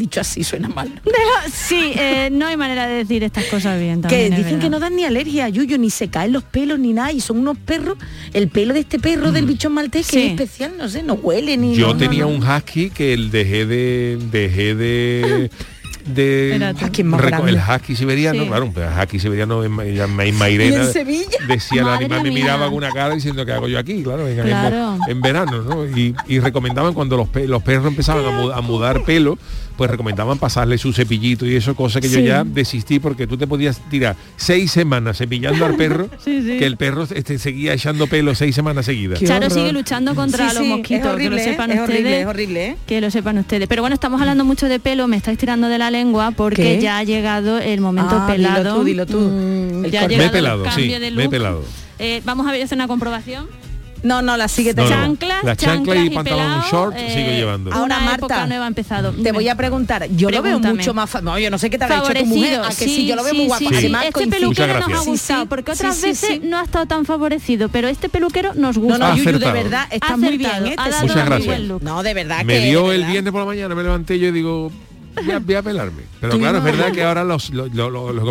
dicho 0.00 0.20
así, 0.20 0.42
suena 0.42 0.68
mal. 0.68 0.88
Deja- 1.04 1.48
sí, 1.54 1.92
eh, 1.96 2.28
no 2.32 2.46
hay 2.48 2.56
manera 2.56 2.88
de 2.88 2.94
decir 2.96 3.22
estas 3.22 3.44
cosas 3.44 3.78
bien. 3.78 4.02
Que 4.02 4.28
dicen 4.30 4.58
que 4.58 4.68
no 4.68 4.80
dan 4.80 4.96
ni 4.96 5.04
alergia 5.04 5.44
a 5.44 5.48
Yuyo, 5.48 5.78
ni 5.78 5.90
se 5.90 6.08
caen 6.08 6.32
los 6.32 6.42
pelos, 6.42 6.78
ni 6.80 6.92
nada. 6.92 7.12
Y 7.12 7.20
son 7.20 7.38
unos 7.38 7.56
perros, 7.58 7.96
el 8.32 8.48
pelo 8.48 8.74
de 8.74 8.80
este 8.80 8.98
perro 8.98 9.30
del 9.30 9.46
bicho 9.46 9.70
maltés 9.70 10.08
que 10.08 10.12
Sí. 10.16 10.22
es 10.26 10.30
especial, 10.32 10.72
no 10.76 10.88
sé, 10.88 11.04
no 11.04 11.14
huele 11.14 11.56
ni... 11.56 11.76
Yo 11.76 11.88
no, 11.88 11.96
tenía 11.96 12.22
no. 12.22 12.28
un 12.30 12.42
husky 12.42 12.90
que 12.90 13.12
el 13.12 13.30
dejé 13.30 13.66
de 13.66 14.18
dejé 14.32 14.74
de 14.74 15.50
de 16.06 16.56
reco- 16.58 17.46
el 17.48 17.56
husky 17.56 17.94
siberiano, 17.94 18.42
Sí. 18.42 18.48
claro, 18.48 18.70
pero 18.74 18.90
el 18.90 18.98
husky 18.98 19.18
siberiano 19.20 19.62
en, 19.64 19.78
en, 19.80 20.20
en 20.20 20.34
Mairena 20.38 20.76
¿Y 20.76 20.80
en 20.86 20.92
Sevilla? 20.92 21.38
decía 21.46 21.80
el 21.80 21.86
Madre 21.86 22.04
animal 22.06 22.22
me 22.22 22.30
miraba 22.30 22.64
con 22.66 22.74
una 22.74 22.90
cara 22.90 23.14
diciendo 23.14 23.44
que 23.44 23.52
hago 23.52 23.68
yo 23.68 23.78
aquí, 23.78 24.02
claro, 24.02 24.26
en, 24.26 24.38
en- 24.40 24.46
Claro. 24.46 24.98
en 25.06 25.20
verano, 25.20 25.62
¿no? 25.62 25.86
Y, 25.86 26.14
y 26.26 26.40
recomendaban 26.40 26.94
cuando 26.94 27.16
los, 27.18 27.28
pe- 27.28 27.46
los 27.46 27.62
perros 27.62 27.86
empezaban 27.86 28.24
a 28.52 28.60
mudar 28.62 29.04
pelo, 29.04 29.38
pues 29.76 29.90
recomendaban 29.90 30.38
pasarle 30.38 30.76
su 30.78 30.92
cepillito 30.92 31.46
y 31.46 31.56
eso, 31.56 31.74
cosa 31.74 32.00
que 32.00 32.08
yo 32.08 32.20
ya 32.20 32.44
desistí 32.44 32.98
porque 32.98 33.26
tú 33.26 33.36
te 33.36 33.46
podías 33.46 33.80
tirar 33.90 34.16
seis 34.36 34.70
semanas 34.70 35.18
cepillando 35.18 35.64
al 35.64 35.76
perro, 35.76 36.08
Sí, 36.24 36.42
sí. 36.42 36.58
que 36.58 36.66
el 36.66 36.76
perro 36.76 37.06
este, 37.14 37.38
seguía 37.38 37.72
echando 37.72 38.06
pelo 38.06 38.34
seis 38.34 38.54
semanas 38.54 38.86
seguidas. 38.86 39.18
Qué 39.18 39.26
Charo 39.26 39.46
horror. 39.46 39.58
sigue 39.58 39.72
luchando 39.72 40.14
contra 40.14 40.50
Sí, 40.50 40.56
los 40.58 40.66
mosquitos, 40.66 41.06
es 41.06 41.12
horrible, 41.12 41.36
que 41.38 41.44
lo 41.44 41.50
sepan 41.50 41.70
es 41.70 41.80
ustedes. 41.80 41.88
horrible, 42.00 42.20
es 42.20 42.26
horrible, 42.26 42.66
¿eh? 42.66 42.76
Que 42.86 43.00
lo 43.00 43.10
sepan 43.10 43.38
ustedes. 43.38 43.68
Pero 43.68 43.82
bueno, 43.82 43.94
estamos 43.94 44.20
hablando 44.20 44.44
mucho 44.44 44.68
de 44.68 44.78
pelo, 44.80 45.08
me 45.08 45.16
estáis 45.16 45.38
tirando 45.38 45.68
de 45.68 45.78
la 45.78 45.90
lengua 45.90 46.30
porque 46.32 46.62
¿Qué? 46.62 46.80
ya 46.80 46.98
ha 46.98 47.04
llegado 47.04 47.58
el 47.58 47.80
momento 47.80 48.10
Ah, 48.12 48.32
dilo 48.36 48.48
pelado. 48.48 48.76
tú, 48.76 48.84
dilo 48.84 49.06
tú. 49.06 49.18
Mm, 49.20 49.84
ya 49.86 50.02
ha 50.02 50.08
llegado 50.08 50.16
Me 50.18 50.22
he 50.22 50.26
el 50.26 50.30
pelado, 50.30 50.62
cambio 50.64 50.84
sí, 50.84 50.90
de 50.90 50.98
me 50.98 51.06
he 51.06 51.10
look. 51.24 51.30
pelado. 51.30 51.64
Eh, 51.98 52.22
vamos 52.24 52.46
a 52.46 52.52
ver, 52.52 52.62
hacer 52.62 52.76
una 52.76 52.88
comprobación. 52.88 53.46
No, 54.02 54.22
no, 54.22 54.36
la 54.36 54.48
sigue 54.48 54.72
No, 54.74 54.82
no. 54.82 54.88
teniendo. 54.88 55.06
Chanclas, 55.16 55.44
La 55.44 55.56
chancla 55.56 55.94
chanclas 55.94 56.06
y 56.06 56.10
pantalón 56.10 56.62
short 56.70 56.96
eh, 56.96 57.14
sigo 57.14 57.30
llevando. 57.30 57.70
Ahora, 57.72 57.84
una 57.84 58.00
Marta, 58.00 58.46
nueva 58.46 58.64
ha 58.64 58.68
empezado. 58.68 59.12
Te 59.12 59.32
voy 59.32 59.48
a 59.48 59.54
preguntar, 59.54 60.06
yo 60.16 60.30
lo 60.30 60.42
veo 60.42 60.58
mucho 60.58 60.94
más 60.94 61.22
no, 61.22 61.38
yo 61.38 61.50
no 61.50 61.58
sé 61.58 61.70
qué 61.70 61.78
te 61.78 61.84
habrá 61.84 61.96
hecho 61.98 62.06
tu 62.06 62.12
favorecido. 62.12 62.36
mujer, 62.36 62.60
a 62.60 62.68
que 62.68 62.74
sí, 62.84 63.06
yo 63.06 63.16
lo 63.16 63.24
veo 63.24 63.34
muy 63.34 63.46
guapo. 63.46 63.68
sí, 63.68 63.74
Además, 63.76 64.04
este 64.06 64.26
peluquero 64.28 64.80
nos 64.80 64.92
ha 65.00 65.04
gustado 65.04 65.46
porque 65.46 65.72
otras 65.72 65.96
sí, 65.96 66.06
veces 66.06 66.28
sí. 66.34 66.40
no 66.44 66.58
ha 66.58 66.62
estado 66.62 66.86
tan 66.86 67.04
favorecido, 67.04 67.68
pero 67.68 67.88
este 67.88 68.08
peluquero 68.08 68.54
nos 68.54 68.76
No, 68.76 68.82
gusta. 68.82 68.98
no, 68.98 69.06
Ha 69.06 69.16
Yuyu, 69.16 69.38
de 69.38 69.52
verdad, 69.52 69.86
está 69.90 70.14
Ha 70.14 70.16
muy 70.16 70.36
bien, 70.38 70.66
¿eh? 70.66 70.74
ha 70.78 70.84
Muchas 70.86 71.02
muy 71.02 71.14
gracias. 71.14 71.46
buen 71.46 71.68
look. 71.68 71.82
No, 71.82 72.02
de 72.02 72.14
verdad 72.14 72.44
me 72.44 72.54
que, 72.54 72.66
dio 72.66 72.92
el 72.92 73.04
viernes 73.04 73.32
por 73.32 73.40
la 73.42 73.46
mañana, 73.46 73.74
me 73.74 73.82
levanté 73.82 74.16
y 74.16 74.20
yo 74.20 74.32
digo, 74.32 74.72
voy 75.24 75.30
a, 75.34 75.38
voy 75.38 75.54
a 75.54 75.62
pelarme. 75.62 76.02
Pero 76.20 76.38
claro, 76.38 76.58
es 76.58 76.64
verdad 76.64 76.92
que 76.92 77.02
ahora 77.04 77.24
los, 77.24 77.50
los, 77.50 77.72
los, 77.74 77.92
los. 77.92 78.24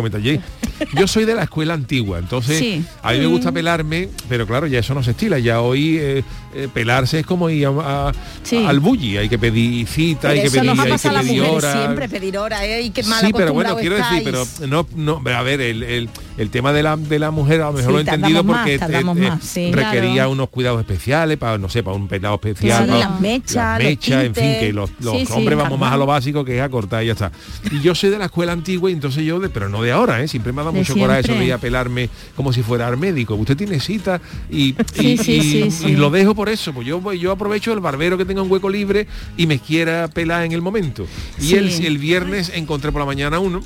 Yo- 0.94 1.06
soy 1.06 1.24
de 1.24 1.34
la 1.34 1.42
escuela 1.44 1.74
antigua, 1.74 2.18
entonces 2.18 2.58
Sí. 2.58 2.84
a 3.02 3.12
mí 3.12 3.18
me 3.18 3.26
gusta 3.26 3.50
pelarme, 3.52 4.08
pero 4.28 4.46
claro, 4.46 4.66
ya 4.66 4.78
eso 4.78 4.94
no 4.94 5.02
se 5.02 5.10
estila. 5.12 5.38
Ya 5.38 5.60
hoy 5.60 5.96
eh, 5.98 6.22
eh, 6.54 6.68
pelarse 6.72 7.20
es 7.20 7.26
como 7.26 7.50
ir 7.50 7.66
a- 7.66 8.08
a- 8.08 8.12
Sí. 8.42 8.64
al 8.64 8.80
bully, 8.80 9.16
hay 9.16 9.28
que 9.28 9.38
pedir 9.38 9.86
cita, 9.86 10.20
Pero 10.28 10.32
hay 10.34 10.42
que 10.42 10.50
pedir, 10.50 10.70
hay 10.70 10.76
que 10.98 11.08
pedir 11.10 11.42
hora. 11.42 11.72
siempre, 11.72 12.08
pedir 12.08 12.38
hora, 12.38 12.64
¿eh? 12.64 12.82
Y 12.82 12.90
qué 12.90 13.02
mal 13.04 13.24
Sí, 13.24 13.32
pero 13.32 13.52
bueno, 13.52 13.76
quiero 13.76 13.96
decir, 13.96 14.22
pero 14.24 14.42
estáis. 14.42 14.70
no, 14.70 14.86
no, 14.96 15.20
a 15.34 15.42
ver, 15.42 15.60
el, 15.60 15.82
el, 15.82 16.08
el 16.38 16.50
tema 16.50 16.72
de 16.72 16.82
la, 16.82 16.96
de 16.96 17.18
la 17.18 17.30
mujer 17.30 17.60
a 17.62 17.66
lo 17.66 17.72
mejor 17.72 17.86
Sí, 17.86 17.92
lo 17.92 17.98
he 17.98 18.00
entendido 18.02 18.44
más, 18.44 18.58
porque 18.58 18.78
tardamos 18.78 19.16
eh, 19.18 19.24
eh, 19.24 19.28
más, 19.30 19.44
sí. 19.44 19.72
requería 19.72 20.12
Claro. 20.14 20.30
unos 20.30 20.48
cuidados 20.48 20.80
especiales 20.80 21.36
para, 21.38 21.58
no 21.58 21.68
sé, 21.68 21.82
para 21.82 21.96
un 21.96 22.08
pelado 22.08 22.34
especial. 22.36 22.86
Para- 22.86 22.98
las 22.98 23.20
mechas, 23.20 23.54
las 23.54 23.78
mechas, 23.80 24.24
en 24.24 24.34
fin, 24.34 24.44
que 24.60 24.72
los, 24.72 24.90
los 25.00 25.30
hombres 25.32 25.58
vamos 25.58 25.78
más 25.78 25.92
a 25.92 25.96
lo 25.96 26.06
básico 26.06 26.44
que 26.44 26.56
es 26.58 26.62
a 26.62 26.68
cortar 26.68 27.02
y 27.02 27.06
ya 27.06 27.12
está. 27.12 27.32
Y 27.70 27.80
yo 27.80 27.94
soy 27.94 28.10
de 28.10 28.18
la 28.18 28.26
escuela 28.26 28.52
antigua 28.52 28.90
y 28.90 28.92
entonces 28.94 29.24
yo, 29.24 29.38
de, 29.40 29.48
pero 29.48 29.68
no 29.68 29.82
de 29.82 29.92
ahora, 29.92 30.22
¿eh? 30.22 30.28
siempre 30.28 30.52
me 30.52 30.60
ha 30.60 30.64
dado 30.64 30.69
De 30.72 30.78
mucho 30.80 30.94
coraje 30.96 31.20
eso 31.20 31.34
de 31.34 31.44
ir 31.46 31.52
a 31.52 31.58
pelarme 31.58 32.08
como 32.36 32.52
si 32.52 32.62
fuera 32.62 32.86
al 32.88 32.96
médico. 32.96 33.34
Usted 33.34 33.56
tiene 33.56 33.80
cita 33.80 34.20
y, 34.50 34.74
Sí, 34.94 35.12
y, 35.12 35.16
sí, 35.18 35.32
y- 35.32 35.42
sí, 35.42 35.70
sí. 35.70 35.86
y 35.88 35.96
lo 35.96 36.10
dejo 36.10 36.34
por 36.34 36.48
eso, 36.48 36.72
pues 36.72 36.86
yo 36.86 37.00
yo 37.12 37.32
aprovecho 37.32 37.72
el 37.72 37.80
barbero 37.80 38.16
que 38.18 38.24
tenga 38.24 38.42
un 38.42 38.50
hueco 38.50 38.68
libre 38.70 39.06
y 39.36 39.46
me 39.46 39.58
quiera 39.58 40.08
pelar 40.08 40.44
en 40.44 40.52
el 40.52 40.62
momento. 40.62 41.06
Y 41.40 41.54
el, 41.54 41.68
el 41.84 41.98
viernes 41.98 42.50
encontré 42.54 42.92
por 42.92 43.00
la 43.00 43.06
mañana 43.06 43.38
uno 43.40 43.62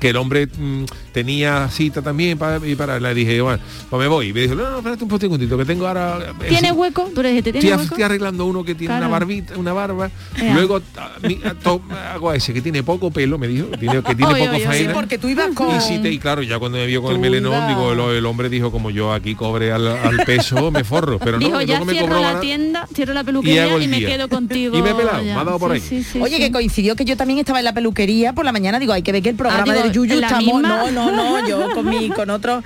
que 0.00 0.10
el 0.10 0.16
hombre 0.16 0.46
mm, 0.46 0.84
tenía 1.12 1.68
cita 1.70 2.02
también 2.02 2.36
para, 2.38 2.64
y 2.66 2.74
para 2.74 3.00
le 3.00 3.14
dije, 3.14 3.40
bueno, 3.40 3.58
pues 3.88 4.00
me 4.00 4.08
voy. 4.08 4.28
Y 4.28 4.32
me 4.32 4.40
dijo, 4.42 4.54
no, 4.54 4.70
no, 4.70 4.78
espérate 4.78 5.04
un 5.04 5.20
segundito, 5.20 5.56
que 5.56 5.64
tengo 5.64 5.86
ahora. 5.86 6.18
eh, 6.42 6.46
¿Tiene 6.48 6.72
hueco? 6.72 7.10
Tú 7.14 7.22
le 7.22 7.28
dijiste, 7.30 7.50
Estoy, 7.50 7.60
¿tiene 7.62 7.76
hueco? 7.76 7.88
estoy 7.94 8.02
arreglando 8.02 8.44
uno 8.46 8.64
que 8.64 8.74
tiene 8.74 8.86
Claro. 8.92 9.06
una 9.06 9.12
barbita, 9.12 9.56
una 9.56 9.72
barba. 9.72 10.10
Luego 10.54 10.76
a 10.96 11.26
mí, 11.26 11.40
a 11.44 11.54
to- 11.54 11.82
hago 12.12 12.30
a 12.30 12.36
ese 12.36 12.52
que 12.52 12.60
tiene 12.60 12.82
poco 12.82 13.10
pelo, 13.10 13.38
me 13.38 13.48
dijo, 13.48 13.70
que 13.70 13.78
tiene, 13.78 14.02
que 14.02 14.14
tiene 14.14 14.32
Oye, 14.32 14.44
poco 14.44 14.50
oye, 14.56 14.60
Sí, 14.62 14.66
faena. 14.66 14.92
porque 14.92 15.18
tú 15.18 15.28
ibas 15.28 15.48
con... 15.54 15.74
Y, 15.76 15.80
sí 15.80 15.98
te- 15.98 16.10
y 16.12 16.18
claro, 16.18 16.42
ya 16.42 16.58
cuando 16.58 16.78
me 16.78 16.86
vio 16.86 17.02
con 17.02 17.12
el 17.14 17.18
melenón, 17.18 17.66
digo, 17.68 17.92
el, 17.92 18.16
el 18.16 18.26
hombre 18.26 18.48
dijo, 18.48 18.70
como 18.70 18.90
yo 18.90 19.12
aquí 19.12 19.34
cobre 19.34 19.72
al, 19.72 19.86
al 19.86 20.16
peso, 20.24 20.70
me 20.70 20.84
forro. 20.84 21.18
Pero 21.18 21.38
no, 21.40 21.46
Dijo, 21.46 21.60
ya 21.62 21.66
luego 21.78 21.84
me 21.86 21.92
cierro 21.94 22.20
la 22.20 22.40
tienda, 22.40 22.86
cierro 22.94 23.14
la 23.14 23.24
peluquería 23.24 23.78
y, 23.78 23.88
me 23.88 24.00
quedo 24.00 24.28
contigo. 24.28 24.76
Y 24.76 24.82
me 24.82 24.90
he 24.90 24.94
pelado, 24.94 25.22
ya. 25.22 25.34
me 25.34 25.40
ha 25.40 25.44
dado 25.44 25.58
por 25.58 25.70
Sí, 25.78 25.96
ahí. 25.96 26.02
sí, 26.02 26.10
sí, 26.12 26.20
Oye, 26.20 26.36
sí. 26.36 26.42
que 26.42 26.52
coincidió 26.52 26.96
que 26.96 27.04
yo 27.04 27.16
también 27.16 27.38
estaba 27.38 27.58
en 27.58 27.64
la 27.64 27.72
peluquería 27.72 28.32
por 28.32 28.44
la 28.44 28.52
mañana. 28.52 28.78
Digo, 28.78 28.92
hay 28.92 29.02
que 29.02 29.12
ver 29.12 29.22
que 29.22 29.30
el 29.30 29.36
programa 29.36 29.62
Ah, 29.62 29.66
Yuyu 29.92 30.14
¿en 30.14 30.20
la 30.20 30.26
estamos. 30.28 30.54
misma? 30.54 30.90
No, 30.90 30.90
no, 30.90 31.12
no, 31.40 31.48
yo 31.48 31.70
con 31.74 31.88
mi, 31.88 32.08
con 32.10 32.30
otro. 32.30 32.62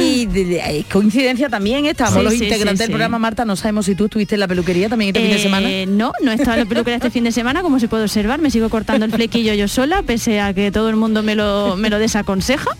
Y 0.00 0.26
de- 0.26 0.44
de- 0.44 0.78
es 0.80 0.86
coincidencia 0.86 1.48
también, 1.48 1.86
estábamos 1.86 2.18
Sí, 2.20 2.24
los 2.24 2.32
sí, 2.34 2.44
integrantes 2.44 2.78
sí, 2.78 2.82
del 2.84 2.90
programa, 2.90 3.18
Marta. 3.18 3.44
No 3.44 3.56
sabemos 3.56 3.86
si 3.86 3.94
tú 3.94 4.04
estuviste 4.06 4.34
en 4.36 4.40
la 4.40 4.48
peluquería 4.48 4.88
también 4.88 5.08
este 5.08 5.20
fin 5.20 5.30
de 5.30 5.36
Eh, 5.36 5.42
semana. 5.42 5.68
No, 5.88 6.12
no 6.22 6.30
he 6.32 6.34
estado 6.34 6.54
en 6.54 6.60
la 6.60 6.66
peluquería 6.66 6.96
este 6.96 7.10
fin 7.10 7.24
de 7.24 7.32
semana, 7.32 7.62
como 7.62 7.78
se 7.80 7.88
puede 7.88 8.04
observar. 8.04 8.40
Me 8.40 8.50
sigo 8.50 8.68
cortando 8.70 9.04
el 9.04 9.12
flequillo 9.12 9.54
yo 9.54 9.68
sola, 9.68 10.02
pese 10.02 10.40
a 10.40 10.52
que 10.54 10.70
todo 10.70 10.88
el 10.88 10.96
mundo 10.96 11.22
me 11.22 11.34
lo, 11.34 11.76
me 11.76 11.90
lo 11.90 11.98
desaconseja. 11.98 12.70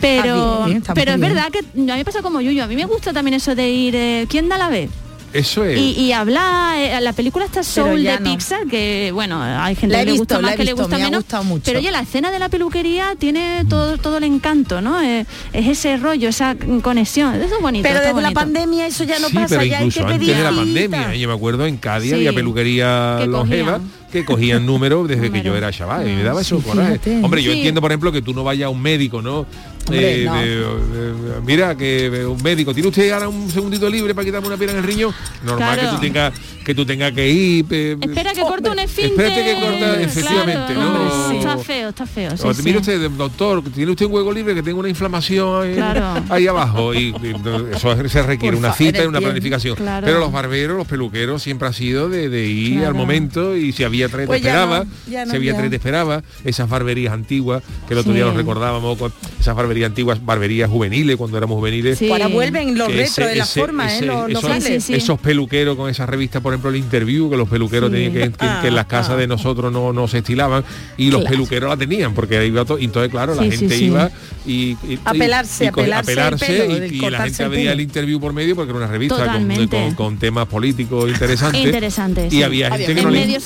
Pero, 0.00 0.62
Ah, 0.62 0.66
bien, 0.66 0.82
pero 0.94 1.12
es 1.12 1.20
bien. 1.20 1.34
verdad 1.34 1.50
que 1.50 1.60
a 1.60 1.62
mí 1.74 1.82
me 1.86 2.04
pasa 2.04 2.20
como 2.22 2.40
Yuyo. 2.40 2.64
A 2.64 2.66
mí 2.66 2.76
me 2.76 2.84
gusta 2.84 3.12
también 3.12 3.34
eso 3.34 3.54
de 3.54 3.68
ir, 3.70 3.96
eh, 3.96 4.26
¿quién 4.28 4.48
da 4.48 4.58
la 4.58 4.68
vez? 4.68 4.90
Eso 5.32 5.64
es. 5.64 5.78
Y, 5.78 5.90
y 5.92 6.12
hablar, 6.12 6.78
eh, 6.78 7.00
la 7.00 7.12
película 7.12 7.44
está 7.44 7.62
Soul 7.62 8.02
ya 8.02 8.14
de 8.14 8.20
no. 8.20 8.30
Pixar, 8.30 8.66
que 8.66 9.10
bueno, 9.12 9.42
hay 9.42 9.74
gente 9.74 9.94
La 9.94 10.00
que 10.00 10.06
le 10.06 10.18
gusta 10.18 10.36
visto, 10.36 10.42
más, 10.42 10.56
que 10.56 10.64
le 10.64 10.72
gusta 10.72 10.98
me 10.98 11.04
menos. 11.04 11.24
mucho. 11.44 11.62
Pero 11.64 11.78
oye, 11.78 11.90
la 11.90 12.00
escena 12.00 12.30
de 12.30 12.38
la 12.38 12.48
peluquería 12.48 13.14
tiene 13.18 13.64
todo, 13.68 13.98
todo 13.98 14.18
el 14.18 14.24
encanto, 14.24 14.80
¿no? 14.80 15.02
Eh, 15.02 15.26
es 15.52 15.66
ese 15.68 15.96
rollo, 15.96 16.28
esa 16.28 16.56
conexión. 16.82 17.34
Eso 17.34 17.56
es 17.56 17.62
bonito. 17.62 17.86
Pero 17.88 18.00
desde 18.00 18.20
la 18.22 18.30
pandemia 18.30 18.86
eso 18.86 19.04
ya 19.04 19.18
no 19.18 19.28
sí, 19.28 19.34
pasa, 19.34 19.48
pero 19.48 19.64
ya 19.64 19.78
hay 19.78 19.86
incluso 19.86 20.06
que 20.06 20.12
antes 20.14 20.18
pedir 20.28 20.36
de 20.36 20.42
la 20.50 20.56
pandemia, 20.56 21.14
yo 21.14 21.28
me 21.28 21.34
acuerdo 21.34 21.66
en 21.66 21.76
Cádiz 21.76 22.10
Sí. 22.10 22.14
había 22.16 22.32
peluquería 22.32 23.16
Que 23.20 23.26
longeva 23.26 23.72
cogían. 23.72 23.90
Que 24.20 24.24
cogían 24.24 24.64
números 24.66 25.06
desde 25.08 25.22
que 25.22 25.28
Número. 25.38 25.44
yo 25.44 25.56
era 25.56 25.70
chaval 25.72 26.08
y 26.08 26.14
me 26.14 26.22
daba 26.22 26.38
Ah, 26.40 26.42
eso 26.42 26.58
sí, 26.58 26.62
coraje. 26.68 26.98
fíjate. 26.98 27.24
Hombre, 27.24 27.42
yo 27.42 27.50
Sí. 27.52 27.58
entiendo, 27.58 27.80
por 27.80 27.90
ejemplo, 27.90 28.12
que 28.12 28.22
tú 28.22 28.32
no 28.34 28.44
vayas 28.44 28.66
a 28.66 28.70
un 28.70 28.80
médico, 28.82 29.22
¿no? 29.22 29.46
Hombre, 29.88 30.22
Eh, 30.22 30.24
no. 30.24 30.34
de- 30.34 31.12
de- 31.34 31.40
mira, 31.46 31.76
que 31.76 32.06
eh, 32.06 32.26
un 32.26 32.42
médico, 32.42 32.74
¿tiene 32.74 32.88
usted 32.88 33.08
ahora 33.12 33.28
un 33.28 33.48
segundito 33.50 33.88
libre 33.88 34.14
para 34.16 34.24
quitarme 34.24 34.48
una 34.48 34.56
piedra 34.56 34.72
en 34.72 34.78
el 34.80 34.84
riñón? 34.84 35.14
Normal 35.44 35.74
Claro. 35.78 35.90
que 35.90 35.96
tú 35.96 36.00
tengas 36.02 36.32
que 36.66 36.74
tú 36.74 36.84
tengas 36.84 37.12
que 37.12 37.28
ir. 37.30 37.64
eh, 37.70 37.96
Espera 38.00 38.32
que 38.32 38.40
corta 38.40 38.72
un 38.72 38.78
esfínter. 38.80 39.12
Espérate 39.26 39.44
que 39.44 39.60
corta, 39.60 40.00
efectivamente, 40.02 40.74
Claro, 40.74 40.80
¿no? 40.82 41.24
hombre, 41.26 41.38
Está 41.38 41.58
feo, 41.58 41.88
está 41.90 42.06
feo. 42.06 42.32
o, 42.42 42.54
sí. 42.54 42.62
Mire 42.64 42.78
usted, 42.78 43.08
doctor, 43.10 43.62
tiene 43.72 43.92
usted 43.92 44.06
un 44.06 44.12
hueco 44.14 44.32
libre 44.32 44.52
que 44.56 44.64
tengo 44.64 44.80
una 44.80 44.88
inflamación 44.88 45.62
ahí, 45.62 45.74
Claro. 45.76 46.24
ahí 46.28 46.48
abajo 46.48 46.92
y, 46.92 47.14
y 47.22 47.76
eso 47.76 48.08
se 48.08 48.22
requiere 48.24 48.56
una 48.56 48.72
cita 48.72 49.04
y 49.04 49.06
una 49.06 49.20
bien. 49.20 49.30
planificación. 49.30 49.76
Pero 50.04 50.18
los 50.18 50.32
barberos, 50.32 50.76
los 50.76 50.88
peluqueros 50.88 51.40
siempre 51.40 51.68
ha 51.68 51.72
sido 51.72 52.08
de, 52.08 52.44
ir 52.48 52.84
al 52.84 52.94
momento 52.94 53.54
y 53.56 53.70
si 53.70 53.84
había 53.84 54.05
tres 54.08 54.26
Pues 54.26 54.42
te 54.42 54.48
esperaba, 54.48 54.80
no, 54.84 54.90
ya 55.10 55.24
no, 55.26 55.32
había 55.34 55.52
ya. 55.52 55.68
te 55.70 55.76
esperaba, 55.76 56.22
esas 56.44 56.68
barberías 56.68 57.12
antiguas 57.12 57.62
que 57.88 57.94
el 57.94 57.98
otro 58.00 58.12
día 58.12 58.24
los 58.24 58.34
recordábamos 58.36 58.98
con 58.98 59.12
esas 59.40 59.54
barberías 59.54 59.88
antiguas, 59.88 60.24
barberías 60.24 60.68
juveniles 60.70 61.16
cuando 61.16 61.38
éramos 61.38 61.56
juveniles. 61.56 61.98
Sí. 61.98 62.10
Ahora 62.10 62.28
vuelven 62.28 62.76
los 62.76 62.92
retro 62.92 63.26
de 63.26 63.36
la 63.36 63.44
ese- 63.44 63.60
forma, 63.60 63.92
¿eh? 63.92 63.96
ese- 63.96 64.06
los 64.06 64.30
esos, 64.30 64.42
sales. 64.42 64.84
Sí, 64.84 64.94
esos 64.94 65.18
peluqueros 65.20 65.76
con 65.76 65.88
esa 65.90 66.06
revista, 66.06 66.40
por 66.40 66.52
ejemplo, 66.52 66.70
el 66.70 66.76
interview, 66.76 67.30
que 67.30 67.36
los 67.36 67.48
peluqueros 67.48 67.90
tenían 67.90 68.12
que, 68.12 68.20
que- 68.32 68.60
que 68.62 68.68
en 68.68 68.74
las 68.74 68.84
Ah, 68.86 68.88
casas 68.88 69.12
ah. 69.14 69.16
de 69.16 69.26
nosotros 69.26 69.72
no, 69.72 69.92
no 69.92 70.08
se 70.08 70.18
estilaban 70.18 70.64
y 70.96 71.10
los 71.10 71.20
Claro. 71.22 71.34
peluqueros 71.36 71.70
la 71.70 71.76
tenían, 71.76 72.14
porque 72.14 72.44
iba 72.46 72.64
to- 72.64 72.78
y 72.78 72.84
entonces 72.84 73.10
claro, 73.10 73.34
la 73.34 73.42
gente 73.44 73.76
iba 73.76 74.10
y, 74.46 74.52
y- 74.52 74.76
A 75.04 75.14
y- 75.14 75.18
y 75.18 75.66
a 75.66 75.72
co- 75.72 75.80
pelarse 75.82 76.06
el 76.46 76.68
pelo, 76.68 76.86
y- 76.86 77.10
la 77.10 77.22
gente 77.24 77.42
el 77.42 77.48
veía 77.50 77.72
el 77.72 77.80
interview 77.80 78.20
por 78.20 78.32
medio 78.32 78.54
porque 78.54 78.70
era 78.70 78.78
una 78.78 78.86
revista 78.86 79.16
con, 79.16 79.24
Totalmente. 79.26 79.76
con- 79.76 79.94
con 79.94 80.18
temas 80.18 80.46
políticos 80.46 81.08
interesantes. 81.10 81.64
Interesantes, 81.64 82.32
Y 82.32 82.42
había 82.42 82.66
Había 82.68 82.86
gente 82.86 82.94
que 82.94 83.02
no 83.02 83.10
le, 83.10 83.22
eh, 83.24 83.38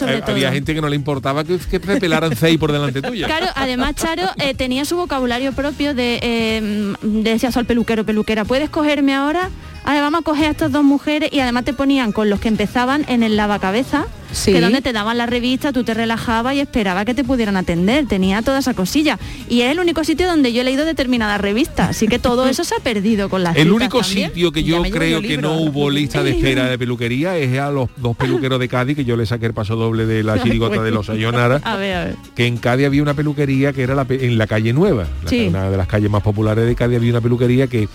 gente 0.53 0.75
que 0.75 0.81
no 0.81 0.89
le 0.89 0.97
importaba 0.97 1.45
que, 1.45 1.59
que 1.59 1.81
pelaran 1.81 2.37
seis 2.37 2.59
por 2.59 2.73
delante 2.73 3.03
tuya. 3.03 3.27
Claro, 3.27 3.47
además 3.55 3.95
Charo 3.95 4.25
eh, 4.39 4.55
tenía 4.55 4.85
su 4.85 4.97
vocabulario 4.97 5.53
propio 5.53 5.95
de, 5.95 6.21
eh, 6.23 6.95
le 7.03 7.31
decías 7.31 7.57
al 7.57 7.67
peluquero, 7.67 8.05
peluquera, 8.05 8.45
¿puedes 8.45 8.71
cogerme 8.71 9.15
ahora? 9.15 9.51
Ahora 9.85 10.03
vamos 10.03 10.21
a 10.21 10.25
coger 10.25 10.47
a 10.47 10.51
estas 10.51 10.71
dos 10.73 10.85
mujeres 10.85 11.31
y 11.33 11.41
además 11.41 11.65
te 11.65 11.73
ponían 11.73 12.13
con 12.13 12.29
los 12.31 12.39
que 12.41 12.49
empezaban 12.49 13.05
en 13.09 13.23
el 13.23 13.37
lavacabeza, 13.37 14.07
Sí. 14.33 14.53
que 14.53 14.61
donde 14.61 14.81
te 14.81 14.93
daban 14.93 15.19
la 15.19 15.27
revista, 15.27 15.73
tú 15.73 15.83
te 15.83 15.93
relajabas 15.93 16.55
y 16.55 16.61
esperaba 16.61 17.05
que 17.05 17.15
te 17.15 17.25
pudieran 17.25 17.57
atender, 17.57 18.07
tenía 18.07 18.43
toda 18.43 18.61
esa 18.61 18.75
cosilla. 18.75 19.19
Y 19.49 19.63
era 19.63 19.73
el 19.73 19.81
único 19.81 20.05
sitio 20.05 20.29
donde 20.29 20.53
yo 20.53 20.61
he 20.61 20.65
leído 20.65 20.85
determinadas 20.85 21.41
revistas, 21.41 21.91
así 21.91 22.07
que 22.07 22.21
todo 22.21 22.47
eso 22.47 22.63
se 22.63 22.77
ha 22.77 22.79
perdido 22.79 23.29
con 23.29 23.43
las 23.43 23.57
El 23.57 23.73
único 23.73 24.01
también. 24.03 24.29
sitio 24.29 24.53
que 24.53 24.63
yo 24.63 24.83
creo 24.85 25.21
que 25.21 25.37
no 25.39 25.55
hubo 25.57 25.91
lista 25.91 26.23
de 26.23 26.31
espera 26.31 26.67
de 26.69 26.79
peluquería 26.79 27.37
es 27.39 27.59
a 27.59 27.71
los 27.73 27.89
dos 27.97 28.17
peluqueros 28.17 28.61
de 28.61 28.69
Cádiz 28.69 28.95
que 28.97 29.05
yo 29.05 29.17
le 29.17 29.27
saqué 29.27 29.47
el 29.47 29.55
paso 29.55 29.75
doble 29.75 30.07
de 30.07 30.23
la 30.23 30.35
chirigota 30.45 30.81
de 30.83 30.91
los 30.93 31.07
Sayonara. 31.07 31.61
A 31.65 31.75
ver, 31.77 31.95
a 31.97 32.05
ver. 32.05 32.17
que 32.37 32.47
en 32.47 32.59
Cádiz 32.59 32.87
había 32.87 33.03
una 33.03 33.15
peluquería 33.15 33.73
que 33.73 33.83
era 33.83 33.97
la 33.97 34.05
pe- 34.05 34.25
en 34.27 34.39
la 34.39 34.47
calle 34.47 34.73
Nueva, 34.73 35.09
la- 35.25 35.31
Sí. 35.31 35.49
una 35.49 35.69
de 35.71 35.77
las 35.77 35.89
calles 35.89 36.09
más 36.11 36.23
populares 36.23 36.67
de 36.67 36.77
Cádiz 36.77 36.99
había 36.99 37.11
una 37.11 37.21
peluquería 37.21 37.67
que 37.67 37.89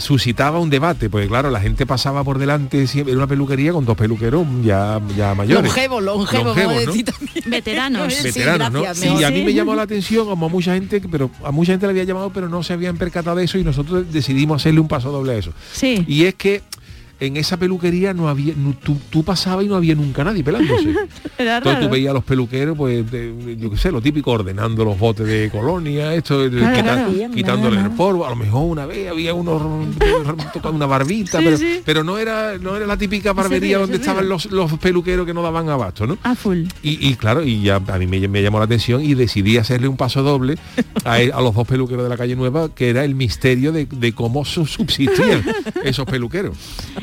suscitaba 0.00 0.58
un 0.58 0.70
debate, 0.70 1.08
porque 1.10 1.28
claro, 1.28 1.50
la 1.50 1.60
gente 1.60 1.86
pasaba 1.86 2.24
por 2.24 2.38
delante, 2.38 2.86
siempre 2.86 3.12
era 3.12 3.18
una 3.18 3.26
peluquería 3.26 3.72
con 3.72 3.84
dos 3.84 3.96
peluqueros 3.96 4.46
ya, 4.62 5.00
ya 5.16 5.34
mayores. 5.34 5.64
Longevo, 5.64 6.00
longevo. 6.00 6.54
Veteranos. 7.46 8.12
Sí, 8.20 8.28
veteranos, 8.28 8.72
¿no? 8.72 8.82
gracias, 8.82 8.98
Sí, 8.98 9.06
mejor. 9.06 9.20
y 9.20 9.24
a 9.24 9.30
mí 9.30 9.42
me 9.42 9.52
llamó 9.54 9.74
la 9.74 9.82
atención, 9.82 10.26
como 10.26 10.46
a 10.46 10.48
mucha 10.48 10.74
gente, 10.74 11.00
pero 11.10 11.30
a 11.44 11.50
mucha 11.50 11.72
gente 11.72 11.86
le 11.86 11.90
había 11.90 12.04
llamado, 12.04 12.30
pero 12.30 12.48
no 12.48 12.62
se 12.62 12.72
habían 12.72 12.96
percatado 12.96 13.36
de 13.36 13.44
eso 13.44 13.58
y 13.58 13.64
nosotros 13.64 14.12
decidimos 14.12 14.60
hacerle 14.62 14.80
un 14.80 14.88
paso 14.88 15.10
doble 15.10 15.32
a 15.32 15.36
eso. 15.36 15.52
Sí. 15.72 16.04
Y 16.06 16.24
es 16.24 16.34
que 16.34 16.62
en 17.20 17.36
esa 17.36 17.56
peluquería 17.58 18.12
no 18.14 18.28
había, 18.28 18.54
no- 18.56 18.74
tú, 18.74 18.96
tú 19.10 19.22
pasabas 19.22 19.64
y 19.64 19.68
no 19.68 19.76
había 19.76 19.94
nunca 19.94 20.24
nadie 20.24 20.42
pelándose. 20.42 20.94
Era 21.38 21.58
Entonces 21.58 21.82
tú 21.84 21.88
veías 21.90 22.10
a 22.10 22.14
los 22.14 22.24
peluqueros, 22.24 22.76
pues, 22.76 23.10
de- 23.10 23.56
yo 23.58 23.70
qué 23.70 23.76
sé, 23.76 23.92
lo 23.92 24.00
típico, 24.00 24.30
ordenando 24.32 24.84
los 24.84 24.98
botes 24.98 25.26
de 25.26 25.50
colonia, 25.50 26.14
esto, 26.14 26.48
de- 26.48 26.58
Claro, 26.58 26.76
quita- 26.76 26.82
claro. 26.94 27.10
Bien, 27.12 27.32
quitándole 27.32 27.80
el 27.80 27.90
polvo. 27.90 28.26
A 28.26 28.30
lo 28.30 28.36
mejor 28.36 28.64
una 28.70 28.86
vez 28.86 29.08
había 29.10 29.34
uno 29.34 29.86
tocando 30.52 30.76
una 30.76 30.86
barbita, 30.86 31.38
Sí, 31.38 31.44
pero, 31.44 31.56
sí. 31.56 31.80
pero 31.84 32.04
no 32.04 32.18
era 32.18 32.58
no 32.58 32.76
era 32.76 32.86
la 32.86 32.96
típica 32.96 33.32
barbería 33.32 33.78
donde 33.78 33.96
estaban 33.96 34.28
los, 34.28 34.46
los 34.46 34.72
peluqueros 34.78 35.26
que 35.26 35.34
no 35.34 35.42
daban 35.42 35.68
abasto, 35.68 36.06
¿no? 36.06 36.18
A 36.22 36.34
full. 36.34 36.64
Y, 36.82 37.08
y 37.08 37.14
claro, 37.14 37.42
y 37.44 37.62
ya 37.62 37.76
a 37.86 37.98
mí 37.98 38.06
me, 38.06 38.26
me 38.28 38.42
llamó 38.42 38.58
la 38.58 38.64
atención 38.64 39.02
y 39.04 39.14
decidí 39.14 39.56
hacerle 39.58 39.88
un 39.88 39.96
paso 39.96 40.22
doble 40.22 40.56
a, 41.04 41.18
los 41.40 41.54
dos 41.54 41.66
peluqueros 41.66 42.04
de 42.04 42.08
la 42.08 42.16
calle 42.16 42.36
Nueva, 42.36 42.68
que 42.74 42.90
era 42.90 43.04
el 43.04 43.14
misterio 43.14 43.72
de, 43.72 43.86
de 43.86 44.12
cómo 44.12 44.44
su- 44.44 44.66
subsistían 44.66 45.44
esos 45.84 46.06
peluqueros. 46.06 46.56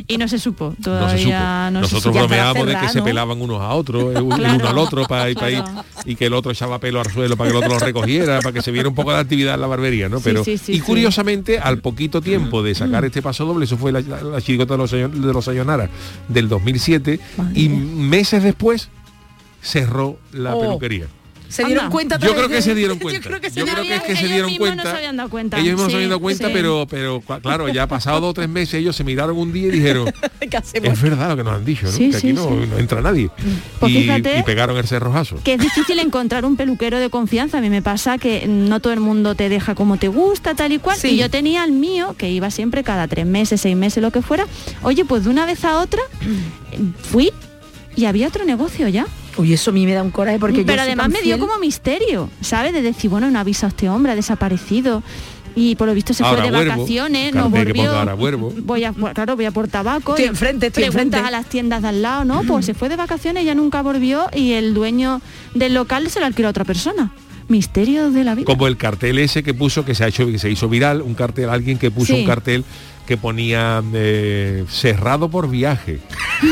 Y 0.10 0.18
no 0.18 0.28
se 0.30 0.40
supo. 0.40 0.70
No 0.70 0.76
se 0.78 0.82
Todavía 0.84 1.18
supo. 1.18 1.72
no 1.72 1.80
se 1.88 1.94
Nosotros 1.96 2.04
supo. 2.04 2.18
Bromeábamos 2.20 2.66
de 2.68 2.76
que 2.80 2.90
se 2.90 3.02
pelaban 3.02 3.42
unos 3.42 3.60
a 3.62 3.74
otros, 3.74 4.16
el 4.16 4.24
Claro, 4.26 4.56
uno 4.56 4.68
al 4.70 4.78
otro 4.78 5.06
para 5.06 5.30
ir, 5.30 5.36
para 5.36 5.52
ir, 5.52 5.64
y 6.06 6.16
que 6.16 6.28
el 6.28 6.34
otro 6.34 6.52
echaba 6.52 6.80
pelo 6.80 7.02
al 7.02 7.12
suelo 7.12 7.36
para 7.36 7.52
que 7.52 7.58
el 7.58 7.64
otro 7.64 7.78
lo 7.78 7.86
recogiera, 7.86 8.40
para 8.40 8.54
que 8.54 8.62
se 8.62 8.72
viera 8.72 8.88
un 8.88 8.96
poco 8.96 9.12
de 9.12 9.20
actividad 9.20 9.56
en 9.56 9.62
la 9.62 9.68
barbería, 9.68 10.08
¿no? 10.08 10.22
Pero 10.22 10.46
sí, 10.46 10.58
sí, 10.58 10.74
y 10.76 10.80
curiosamente, 10.80 11.60
al 11.60 11.80
poquito 11.80 12.22
tiempo 12.22 12.64
de 12.64 12.74
sacar 12.74 13.04
este 13.04 13.22
paso 13.22 13.46
doble, 13.46 13.66
eso 13.66 13.78
fue 13.78 13.92
la, 13.92 14.00
la, 14.00 14.40
de 14.40 14.78
los, 14.78 14.92
de 14.92 15.08
los 15.34 15.44
Sayonara 15.46 15.90
del 16.30 16.48
2007, 16.48 17.20
Madre 17.38 17.60
y 17.60 17.68
meses 17.68 18.44
después 18.44 18.90
cerró 19.62 20.18
la 20.32 20.56
Oh. 20.56 20.62
peluquería. 20.62 21.08
Se 21.50 21.64
dieron 21.64 21.86
Anda. 21.86 21.92
cuenta. 21.92 22.20
Yo 22.20 22.34
creo 22.36 22.50
que 22.50 22.62
se 22.62 22.76
dieron 22.76 22.98
Yo 23.00 23.04
cuenta. 23.04 23.28
creo 23.28 23.42
que 23.42 23.50
se 23.50 23.60
Yo 23.60 23.66
creo 23.66 23.84
que 23.84 23.96
es 23.96 24.02
que 24.04 24.12
ellos 24.12 24.22
se 24.22 24.28
dieron 24.28 24.50
mismos 24.52 24.68
cuenta. 24.68 24.84
no 24.84 24.90
se 24.92 24.98
habían 24.98 25.18
dado 25.18 25.30
cuenta. 25.30 25.58
Ellos 25.58 25.68
mismos 25.74 25.84
no 25.84 25.88
Sí, 25.88 25.92
se 25.92 25.96
habían 25.98 26.10
dado 26.10 26.20
cuenta, 26.22 26.48
sí. 26.48 26.54
pero, 26.54 26.88
pero 26.90 27.22
claro, 27.42 27.70
ya 27.70 27.88
pasado 27.88 28.20
dos 28.22 28.30
o 28.32 28.34
tres 28.34 28.50
meses 28.50 28.74
ellos 28.76 28.96
se 28.96 29.04
miraron 29.04 29.38
un 29.38 29.52
día 29.54 29.68
y 29.68 29.72
dijeron, 29.72 30.12
es 30.42 31.02
verdad 31.02 31.30
lo 31.30 31.38
que 31.38 31.44
nos 31.44 31.54
han 31.56 31.66
dicho, 31.66 31.86
¿no? 31.86 31.92
Sí, 31.92 32.10
que 32.12 32.18
aquí 32.18 32.28
sí, 32.28 32.34
no, 32.34 32.48
sí. 32.50 32.56
no 32.70 32.78
entra 32.78 33.02
nadie. 33.02 33.30
Pues 33.80 33.92
y, 33.92 34.10
y 34.10 34.44
pegaron 34.46 34.78
el 34.78 34.88
cerrojazo. 34.88 35.38
que 35.44 35.54
es 35.54 35.60
difícil 35.60 36.00
encontrar 36.00 36.46
un 36.46 36.58
peluquero 36.58 37.00
de 37.00 37.10
confianza. 37.10 37.58
A 37.60 37.62
mí 37.62 37.70
me 37.70 37.82
pasa 37.82 38.18
que 38.18 38.46
no 38.48 38.80
todo 38.80 38.94
el 38.94 39.00
mundo 39.00 39.36
te 39.36 39.50
deja 39.50 39.76
como 39.76 39.98
te 39.98 40.08
gusta, 40.08 40.56
tal 40.56 40.72
y 40.74 40.80
cual. 40.80 40.98
Sí. 40.98 41.10
Y 41.10 41.18
yo 41.18 41.30
tenía 41.30 41.64
el 41.64 41.72
mío, 41.72 42.16
que 42.18 42.30
iba 42.30 42.52
siempre 42.52 42.84
cada 42.84 43.08
tres 43.08 43.26
meses, 43.26 43.62
seis 43.62 43.76
meses, 43.76 44.02
lo 44.04 44.12
que 44.12 44.22
fuera. 44.22 44.46
Oye, 44.84 45.06
pues 45.06 45.24
de 45.24 45.30
una 45.30 45.46
vez 45.46 45.64
a 45.66 45.80
otra 45.80 46.02
fui 47.02 47.32
y 47.96 48.06
había 48.06 48.28
otro 48.28 48.46
negocio 48.46 48.88
ya. 48.88 49.06
Uy, 49.38 49.54
eso 49.54 49.72
a 49.72 49.74
mí 49.74 49.86
me 49.86 49.94
da 49.94 50.04
un 50.04 50.12
coraje 50.12 50.40
porque 50.40 50.58
yo 50.60 50.66
Pero 50.66 50.80
soy 50.82 50.88
además 50.88 51.10
me 51.10 51.22
dio 51.22 51.38
como 51.40 51.58
misterio, 51.60 52.30
¿sabes? 52.42 52.74
De 52.74 52.82
decir, 52.82 53.10
bueno, 53.10 53.30
no 53.30 53.38
ha 53.38 53.42
avisado 53.42 53.70
este 53.70 53.88
hombre, 53.90 54.12
ha 54.12 54.16
desaparecido. 54.16 55.04
Y 55.56 55.76
por 55.76 55.88
lo 55.88 55.96
visto 55.96 56.14
se 56.14 56.24
Ahora 56.24 56.44
fue 56.44 56.52
de 56.52 56.56
vuelvo, 56.58 56.72
vacaciones, 56.74 57.34
no 57.34 57.50
volvió. 57.50 57.92
ahora. 57.92 58.14
Voy 58.16 58.84
a, 58.84 58.94
claro, 58.94 59.36
voy 59.36 59.46
a 59.46 59.52
por 59.52 59.68
tabaco. 59.68 60.12
Estoy 60.12 60.26
y 60.26 60.28
enfrente, 60.28 60.68
estoy 60.68 60.84
enfrente. 60.84 61.18
a 61.18 61.32
las 61.32 61.48
tiendas 61.48 61.82
de 61.82 61.88
al 61.88 62.02
lado, 62.04 62.26
¿no? 62.26 62.44
Pues 62.44 62.66
se 62.68 62.76
fue 62.76 62.90
de 62.90 62.96
vacaciones, 62.96 63.44
ya 63.44 63.56
nunca 63.56 63.82
volvió 63.82 64.28
y 64.36 64.52
el 64.52 64.76
dueño 64.76 65.20
del 65.56 65.74
local 65.74 66.10
se 66.12 66.20
lo 66.20 66.28
alquiló 66.28 66.50
a 66.50 66.52
otra 66.52 66.64
persona. 66.64 67.12
Misterio 67.48 68.12
de 68.12 68.24
la 68.24 68.36
vida. 68.36 68.46
Como 68.46 68.68
el 68.68 68.76
cartel 68.78 69.18
ese 69.20 69.42
que 69.42 69.54
puso, 69.54 69.84
que 69.86 69.96
se 69.96 70.04
ha 70.04 70.08
hecho, 70.10 70.28
que 70.28 70.38
se 70.38 70.50
hizo 70.52 70.68
viral, 70.70 71.02
un 71.02 71.14
cartel, 71.16 71.50
alguien 71.50 71.78
que 71.80 71.90
puso 71.90 72.14
Sí. 72.14 72.20
un 72.22 72.28
cartel 72.28 72.64
que 73.08 73.18
ponía 73.18 73.82
eh, 73.94 74.66
cerrado 74.70 75.30
por 75.30 75.50
viaje. 75.50 76.00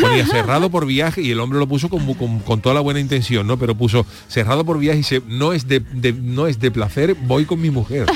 Ponía 0.01 0.25
cerrado 0.25 0.71
por 0.71 0.85
viaje 0.87 1.21
y 1.21 1.29
el 1.31 1.39
hombre 1.39 1.59
lo 1.59 1.67
puso 1.67 1.89
con, 1.89 2.11
con- 2.15 2.39
con 2.39 2.61
toda 2.61 2.73
la 2.73 2.81
buena 2.81 2.99
intención, 2.99 3.45
¿no? 3.45 3.57
Pero 3.57 3.75
puso 3.75 4.05
cerrado 4.27 4.65
por 4.65 4.79
viaje 4.79 4.99
y 4.99 5.03
se, 5.03 5.21
no 5.27 5.53
es 5.53 5.67
de, 5.67 5.81
de- 5.81 6.13
no 6.13 6.47
es 6.47 6.59
de 6.59 6.71
placer, 6.71 7.13
voy 7.13 7.45
con 7.45 7.61
mi 7.61 7.69
mujer. 7.69 8.07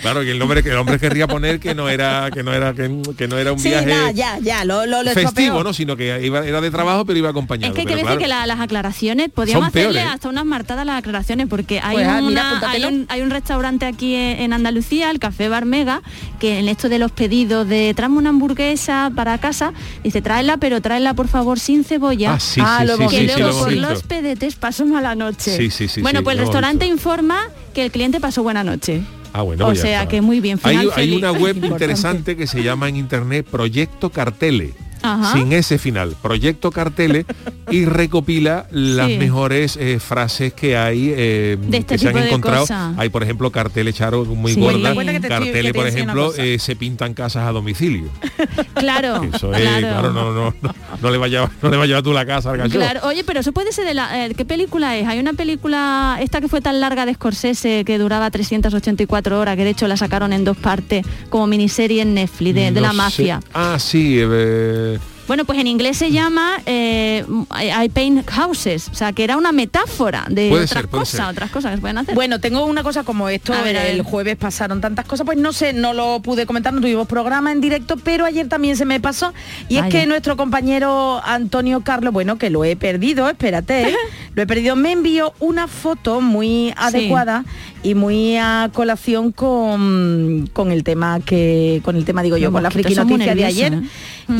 Claro, 0.00 0.20
que 0.20 0.30
el 0.32 0.42
hombre, 0.42 0.62
que 0.62 0.70
el 0.70 0.76
hombre 0.76 0.98
querría 0.98 1.26
poner 1.26 1.58
que 1.60 1.74
no 1.74 1.88
era, 1.88 2.30
que 2.32 2.42
no 2.42 2.52
era, 2.52 2.72
que, 2.74 2.90
que 3.16 3.28
no 3.28 3.38
era 3.38 3.52
un 3.52 3.58
Sí, 3.58 3.68
viaje 3.68 3.86
nada, 3.86 4.10
ya, 4.10 4.38
ya, 4.40 4.64
lo, 4.64 4.86
lo, 4.86 5.02
lo 5.02 5.10
festivo. 5.12 5.62
¿no? 5.64 5.72
Sino 5.72 5.96
que 5.96 6.20
iba, 6.24 6.44
era 6.46 6.60
de 6.60 6.70
trabajo, 6.70 7.04
pero 7.04 7.18
iba 7.18 7.30
acompañado. 7.30 7.68
Es 7.72 7.74
que 7.74 7.80
hay 7.80 7.86
que 7.86 7.92
decir 7.94 8.06
claro, 8.06 8.20
que 8.20 8.28
la- 8.28 8.46
las 8.46 8.60
aclaraciones, 8.60 9.30
podíamos 9.30 9.68
hacerle 9.68 9.94
peores. 9.94 10.12
hasta 10.14 10.28
unas 10.28 10.44
martadas 10.44 10.84
las 10.86 10.98
aclaraciones, 10.98 11.46
porque 11.48 11.80
hay, 11.82 11.96
Pues, 11.96 12.06
ah, 12.08 12.20
mira, 12.20 12.26
una- 12.28 12.40
hay, 12.50 12.56
apúntatelo. 12.56 12.88
un, 12.88 13.06
hay 13.08 13.20
un 13.22 13.30
restaurante 13.30 13.86
aquí 13.86 14.14
en, 14.14 14.40
en 14.40 14.52
Andalucía, 14.52 15.10
el 15.10 15.18
Café 15.18 15.48
Barmega, 15.48 16.02
que 16.36 16.58
en 16.58 16.68
esto 16.68 16.88
de 16.88 16.98
los 16.98 17.10
pedidos 17.12 17.66
de 17.68 17.92
tráeme 17.94 18.18
una 18.18 18.30
hamburguesa 18.30 19.10
para 19.14 19.38
casa, 19.38 19.72
dice 20.04 20.22
tráela, 20.22 20.56
pero 20.56 20.80
tráela 20.80 21.14
por 21.14 21.28
favor 21.28 21.58
sin 21.58 21.84
cebolla. 21.84 22.34
Ah, 22.34 22.40
sí, 22.40 22.60
Ah, 22.64 22.78
sí, 22.80 22.86
lo 22.86 22.96
sí, 22.96 23.00
hemos 23.02 23.12
sí, 23.12 23.18
que 23.18 23.28
sí, 23.28 23.40
lo 23.40 23.46
luego 23.46 23.58
por 23.60 23.68
visto. 23.70 23.88
los 23.88 24.02
pedetes 24.02 24.54
paso 24.56 24.86
mala 24.86 25.14
noche. 25.14 25.56
Sí, 25.56 25.70
sí, 25.70 25.88
sí, 25.88 26.00
bueno, 26.02 26.20
sí, 26.20 26.24
pues 26.24 26.34
el 26.36 26.40
restaurante 26.42 26.84
visto. 26.84 26.94
informa 26.94 27.40
que 27.74 27.84
el 27.84 27.90
cliente 27.90 28.20
pasó 28.20 28.42
buena 28.42 28.62
noche. 28.64 29.02
Ah, 29.32 29.42
bueno, 29.42 29.64
o 29.64 29.68
pues 29.68 29.80
sea 29.80 30.00
está. 30.02 30.08
que 30.08 30.20
muy 30.22 30.40
bien, 30.40 30.58
Hay, 30.62 30.76
final 30.76 30.86
hay 30.96 31.08
feliz. 31.08 31.18
una 31.18 31.32
web 31.32 31.56
interesante 31.64 32.36
que 32.36 32.46
se 32.46 32.62
llama 32.62 32.88
en 32.88 32.96
internet 32.96 33.46
Proyecto 33.50 34.08
Cartele. 34.10 34.72
Ajá. 35.14 35.32
Sin 35.32 35.52
ese 35.52 35.78
final, 35.78 36.14
Proyecto 36.20 36.70
Cartele 36.70 37.24
y 37.70 37.84
recopila 37.84 38.66
las 38.70 39.06
Sí. 39.08 39.18
mejores 39.18 39.76
eh, 39.76 39.98
frases 40.00 40.52
que 40.52 40.76
hay 40.76 41.12
eh, 41.16 41.56
De 41.60 41.78
este 41.78 41.94
que 41.94 41.98
se 41.98 42.08
han 42.08 42.18
encontrado. 42.18 42.66
Hay, 42.96 43.08
por 43.08 43.22
ejemplo, 43.22 43.50
carteles 43.50 43.94
charo 43.94 44.24
muy 44.24 44.52
Sí. 44.52 44.60
que 44.60 45.20
Carteles, 45.28 45.72
te 45.72 45.74
por 45.78 45.86
ejemplo, 45.86 46.32
eh, 46.36 46.58
se 46.58 46.76
pintan 46.76 47.14
casas 47.14 47.46
a 47.48 47.52
domicilio. 47.52 48.08
Claro, 48.74 49.22
Eso 49.32 49.52
es, 49.54 49.60
claro. 49.62 49.88
claro, 49.88 50.12
no, 50.12 50.32
no, 50.32 50.54
no, 50.60 50.74
no 51.00 51.10
le 51.10 51.16
vaya, 51.18 51.50
no 51.62 51.70
le 51.70 51.76
vaya 51.78 51.98
a 51.98 52.02
tú 52.02 52.12
la 52.12 52.26
casa 52.26 52.50
al 52.50 52.58
gallo. 52.58 52.78
Claro, 52.78 53.00
oye, 53.04 53.24
pero 53.24 53.40
eso 53.40 53.52
puede 53.52 53.72
ser 53.72 53.86
de 53.86 53.94
la... 53.94 54.26
eh, 54.26 54.34
¿Qué 54.34 54.44
película 54.44 54.96
es? 54.96 55.06
Hay 55.08 55.18
una 55.18 55.32
película, 55.32 56.18
esta 56.20 56.40
que 56.40 56.48
fue 56.48 56.60
tan 56.60 56.78
larga 56.80 57.06
de 57.06 57.14
Scorsese, 57.14 57.84
que 57.84 57.98
duraba 57.98 58.30
384 58.30 59.40
horas, 59.40 59.56
que 59.56 59.64
de 59.64 59.70
hecho 59.70 59.88
la 59.88 59.96
sacaron 59.96 60.32
en 60.32 60.44
dos 60.44 60.56
partes, 60.56 61.04
como 61.30 61.46
miniserie 61.46 62.02
en 62.02 62.14
Netflix, 62.14 62.54
de, 62.54 62.60
de 62.70 62.70
No 62.72 62.80
la 62.82 62.90
sé. 62.90 62.96
mafia. 62.96 63.40
Ah, 63.54 63.76
sí. 63.78 64.18
eh, 64.20 64.95
Bueno, 65.26 65.44
pues 65.44 65.58
en 65.58 65.66
inglés 65.66 65.96
se 65.96 66.12
llama 66.12 66.60
eh, 66.66 67.24
I 67.60 67.88
Paint 67.88 68.28
Houses, 68.30 68.88
o 68.88 68.94
sea, 68.94 69.12
que 69.12 69.24
era 69.24 69.36
una 69.36 69.52
metáfora 69.52 70.24
de 70.28 70.50
Puede 70.50 70.64
otras 70.64 70.82
ser, 70.82 70.88
cosas, 70.88 71.20
ser. 71.20 71.26
otras 71.26 71.50
cosas 71.50 71.70
que 71.70 71.76
se 71.76 71.80
pueden 71.80 71.98
hacer. 71.98 72.14
Bueno, 72.14 72.40
tengo 72.40 72.64
una 72.64 72.82
cosa 72.82 73.02
como 73.02 73.28
esto, 73.28 73.52
A 73.52 73.62
ver, 73.62 73.76
a 73.76 73.86
el 73.86 74.02
jueves 74.02 74.36
pasaron 74.36 74.80
tantas 74.80 75.04
cosas, 75.04 75.24
pues 75.26 75.38
no 75.38 75.52
sé, 75.52 75.72
no 75.72 75.94
lo 75.94 76.20
pude 76.20 76.46
comentar, 76.46 76.72
no 76.72 76.80
tuvimos 76.80 77.08
programa 77.08 77.52
en 77.52 77.60
directo, 77.60 77.96
pero 77.96 78.24
ayer 78.24 78.48
también 78.48 78.76
se 78.76 78.84
me 78.84 79.00
pasó. 79.00 79.32
Y 79.68 79.78
es 79.78 79.86
que 79.86 80.06
nuestro 80.06 80.36
compañero 80.36 81.20
Antonio 81.24 81.80
Carlos, 81.80 82.12
bueno, 82.12 82.38
que 82.38 82.50
lo 82.50 82.64
he 82.64 82.76
perdido, 82.76 83.28
espérate, 83.28 83.94
lo 84.34 84.42
he 84.42 84.46
perdido, 84.46 84.76
me 84.76 84.92
envió 84.92 85.34
una 85.40 85.66
foto 85.66 86.20
muy 86.20 86.72
adecuada 86.76 87.44
y 87.86 87.94
muy 87.94 88.36
a 88.36 88.68
colación 88.72 89.30
con, 89.30 90.50
con 90.52 90.72
el 90.72 90.82
tema 90.82 91.20
que, 91.20 91.80
con 91.84 91.94
el 91.94 92.04
tema, 92.04 92.24
digo 92.24 92.36
yo, 92.36 92.46
Los 92.46 92.54
con 92.54 92.62
la 92.64 92.72
friki 92.72 92.96
noticia 92.96 93.32
de 93.32 93.44
ayer. 93.44 93.74
¿eh? 93.74 93.82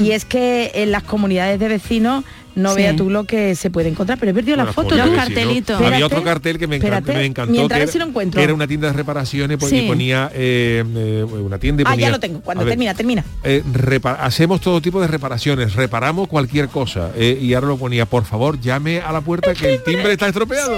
Y 0.03 0.11
es 0.11 0.25
que 0.25 0.73
en 0.75 0.91
las 0.91 1.05
comunidades 1.05 1.61
de 1.61 1.69
vecinos 1.69 2.25
no 2.56 2.70
Sí. 2.70 2.76
vea 2.78 2.96
tú 2.96 3.08
lo 3.08 3.22
que 3.25 3.54
se 3.54 3.70
puede 3.70 3.88
encontrar, 3.88 4.18
pero 4.18 4.32
he 4.32 4.34
perdido 4.34 4.56
la 4.56 4.64
Bueno, 4.64 4.75
foto. 4.75 4.88
por 4.88 4.98
Los 4.98 5.10
cartelitos. 5.16 5.80
Había 5.80 6.04
otro 6.06 6.25
cartel 6.25 6.58
que 6.58 6.66
me, 6.66 6.76
encantó, 6.76 6.96
espérate, 6.96 7.18
me 7.20 7.26
encantó. 7.26 7.52
mientras 7.52 7.78
que 7.78 7.82
era- 7.84 7.92
si 7.92 7.98
lo 7.98 8.06
encuentro. 8.06 8.38
que 8.38 8.44
era 8.44 8.52
una 8.54 8.66
tienda 8.66 8.88
de 8.88 8.92
reparaciones 8.94 9.56
pues, 9.58 9.72
y 9.72 9.80
Sí. 9.80 9.86
ponía 9.86 10.30
eh, 10.34 10.82
eh, 10.96 11.22
una 11.25 11.58
tienda 11.58 11.82
y 11.82 11.84
Ah, 11.86 11.90
ponía, 11.90 12.06
ya 12.06 12.10
lo 12.10 12.18
tengo, 12.20 12.40
cuando 12.40 12.64
ver, 12.64 12.72
termina, 12.72 12.94
termina. 12.94 13.25
eh, 13.44 13.62
repa- 13.72 14.16
hacemos 14.20 14.60
todo 14.60 14.80
tipo 14.80 15.00
de 15.00 15.06
reparaciones, 15.06 15.75
reparamos 15.75 16.26
cualquier 16.28 16.68
cosa. 16.68 17.10
eh, 17.14 17.38
y 17.40 17.54
ahora 17.54 17.68
lo 17.68 17.76
ponía, 17.76 18.06
por 18.06 18.25
favor, 18.25 18.60
llame 18.60 19.00
a 19.00 19.12
la 19.12 19.20
puerta 19.20 19.54
que 19.54 19.75
el 19.75 19.82
timbre 19.84 20.12
está 20.12 20.26
estropeado. 20.26 20.76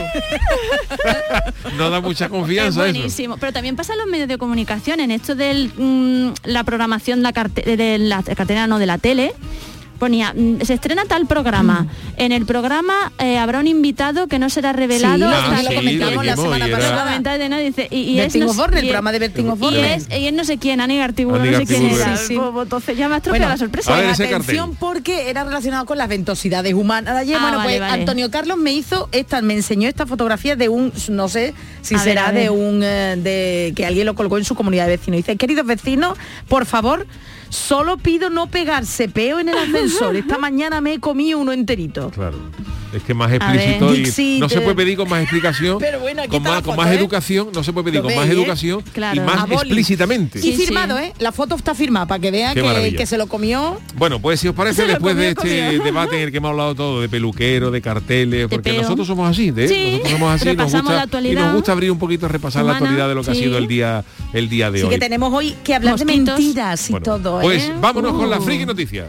no 1.76 1.90
da 1.90 2.00
mucha 2.00 2.26
es 2.26 2.30
confianza 2.30 2.68
eso. 2.86 2.92
buenísimo. 2.92 3.36
Pero 3.38 3.52
también 3.52 3.76
pasa 3.76 3.92
en 3.92 3.98
los 4.00 4.08
medios 4.08 4.28
de 4.28 4.38
comunicación, 4.38 5.00
en 5.00 5.10
esto 5.10 5.34
de 5.34 5.68
la 6.44 6.64
programación 6.64 7.22
la 7.22 7.32
carte- 7.32 7.76
de 7.76 7.98
la 7.98 8.22
cartera 8.22 8.66
no 8.66 8.78
de 8.78 8.86
la 8.86 8.98
tele. 8.98 9.32
Ponía, 9.98 10.32
mm, 10.34 10.60
se 10.62 10.74
estrena 10.74 11.04
tal 11.06 11.26
programa. 11.26 11.82
Mm. 11.82 11.88
En 12.20 12.32
el 12.32 12.46
programa 12.46 13.12
eh, 13.18 13.36
habrá 13.38 13.58
un 13.60 13.66
invitado 13.66 14.26
que 14.28 14.38
no 14.38 14.48
será 14.50 14.72
revelado 14.72 15.28
Sí, 15.28 15.34
hasta 15.34 15.56
Ah, 15.58 15.62
lo 15.62 15.68
sí, 15.70 15.74
comentamos 15.76 16.14
lo 16.14 16.22
la 16.22 16.32
dijimos, 16.32 16.44
semana 16.44 16.68
y 16.68 16.70
pasada. 16.70 17.58
dice, 17.58 17.88
es 17.90 18.36
no 18.36 18.64
el 18.64 18.84
y 18.84 18.88
programa 18.88 19.12
de 19.12 19.18
Bertín 19.18 19.52
y 19.72 19.76
es, 19.78 20.08
y 20.10 20.26
es 20.26 20.32
no 20.32 20.44
sé 20.44 20.58
quién, 20.58 20.80
Ani 20.80 20.98
Gartiburu, 20.98 21.38
no 21.44 21.58
sé 21.58 21.66
quién 21.66 21.86
era. 21.86 21.94
era. 21.96 22.16
Sí, 22.16 22.26
sí. 22.28 22.34
Entonces 22.62 22.96
ya 22.96 23.08
me 23.08 23.14
ha 23.14 23.18
estropeado 23.18 23.48
la 23.48 23.56
sorpresa. 23.56 23.94
A 23.94 23.96
ver, 24.00 24.10
ese 24.10 24.24
atención 24.26 24.76
porque 24.76 25.30
era 25.30 25.44
relacionado 25.44 25.84
con 25.86 25.98
las 25.98 26.08
ventosidades 26.08 26.74
humanas 26.74 27.14
de 27.14 27.20
ayer. 27.20 27.36
Ah, 27.36 27.42
bueno, 27.42 27.58
vale, 27.58 27.70
pues 27.70 27.80
vale. 27.80 28.00
Antonio 28.00 28.30
Carlos 28.30 28.56
me 28.58 28.72
hizo 28.72 29.08
esta, 29.12 29.42
me 29.42 29.54
enseñó 29.54 29.88
esta 29.88 30.06
fotografía 30.06 30.56
de 30.56 30.68
un, 30.68 30.92
no 31.10 31.28
sé 31.28 31.54
si 31.82 31.94
A 31.94 31.98
será 31.98 32.30
ver. 32.30 32.42
de 32.44 32.50
un 32.50 32.82
eh, 32.82 33.16
de 33.16 33.72
que 33.74 33.84
alguien 33.86 34.06
lo 34.06 34.14
colgó 34.14 34.38
en 34.38 34.44
su 34.44 34.54
comunidad 34.54 34.86
de 34.86 34.96
vecinos. 34.96 35.18
Dice, 35.18 35.36
queridos 35.36 35.66
vecinos, 35.66 36.16
por 36.48 36.66
favor, 36.66 37.06
solo 37.48 37.96
pido 37.98 38.30
no 38.30 38.46
pegarse 38.48 39.08
peo 39.08 39.38
en 39.38 39.48
el 39.48 39.58
ascensor. 39.58 40.16
Esta 40.16 40.38
mañana 40.38 40.80
me 40.80 40.94
he 40.94 41.00
comido 41.00 41.38
uno 41.38 41.52
enterito. 41.52 42.10
Claro. 42.10 42.36
Es 42.90 43.02
que 43.02 43.12
más 43.12 43.30
ver, 43.30 43.42
explícito 43.42 43.94
y 43.94 43.98
Dixit, 43.98 44.40
no 44.40 44.48
se 44.48 44.60
puede 44.62 44.72
eh, 44.72 44.76
pedir 44.76 44.96
con 44.96 45.10
más 45.10 45.20
explicación, 45.20 45.76
Pero 45.80 46.00
bueno, 46.00 46.22
aquí 46.22 46.30
con 46.30 46.38
está 46.38 46.50
más, 46.52 46.62
con 46.62 46.74
más 46.74 46.90
¿eh? 46.90 46.94
educación, 46.94 47.48
no 47.52 47.62
se 47.62 47.70
puede 47.74 47.84
pedir 47.84 48.00
Lo 48.00 48.04
con 48.06 48.16
más 48.16 48.26
¿eh? 48.26 48.32
educación 48.32 48.80
y 48.86 48.90
Claro. 48.92 49.22
más 49.24 49.40
A 49.40 49.44
boli. 49.44 49.56
explícitamente. 49.56 50.40
Y 50.42 50.54
firmado, 50.54 50.96
sí. 50.96 51.04
¿eh? 51.04 51.12
La 51.18 51.30
foto 51.30 51.54
está 51.54 51.74
firmada 51.74 52.06
para 52.06 52.18
que 52.18 52.30
vean 52.30 52.54
que, 52.54 53.04
se 53.04 53.18
lo 53.18 53.26
comió. 53.26 53.78
Bueno, 53.96 54.20
pues 54.20 54.40
si 54.40 54.48
os 54.48 54.54
parece, 54.54 54.82
Se 54.82 54.88
después 54.88 55.16
de 55.16 55.28
este 55.28 55.66
comió. 55.66 55.84
debate 55.84 56.16
en 56.16 56.22
el 56.22 56.30
que 56.30 56.38
hemos 56.38 56.50
hablado 56.50 56.74
todo, 56.74 57.00
de 57.02 57.10
peluquero, 57.10 57.70
de 57.70 57.82
carteles, 57.82 58.48
porque 58.48 58.70
peo. 58.70 58.80
nosotros 58.80 59.06
somos 59.06 59.28
así, 59.30 59.52
¿eh? 59.54 59.68
Sí, 59.68 59.90
nosotros 59.90 60.10
somos 60.12 60.34
así, 60.34 60.56
nos 60.56 60.72
gusta, 60.72 61.06
la 61.20 61.28
y 61.28 61.34
nos 61.34 61.54
gusta 61.54 61.72
abrir 61.72 61.90
un 61.90 61.98
poquito, 61.98 62.26
repasar 62.26 62.64
la 62.64 62.72
actualidad 62.72 63.06
de 63.08 63.14
lo 63.14 63.22
que 63.22 63.32
ha 63.32 63.34
sido 63.34 63.58
el 63.58 63.68
día, 63.68 64.02
el 64.32 64.48
día 64.48 64.70
de 64.70 64.84
hoy. 64.84 64.88
que 64.88 64.98
tenemos 64.98 65.30
hoy 65.34 65.54
que 65.62 65.74
hablar 65.74 65.98
de 65.98 66.06
mentiras 66.06 66.88
y 66.88 66.92
Bueno, 66.92 67.04
todo, 67.04 67.37
¿eh? 67.40 67.44
Pues 67.44 67.80
vámonos 67.80 68.12
con 68.14 68.28
las 68.30 68.40
Uh. 68.40 68.42
friki 68.44 68.66
noticias. 68.66 69.08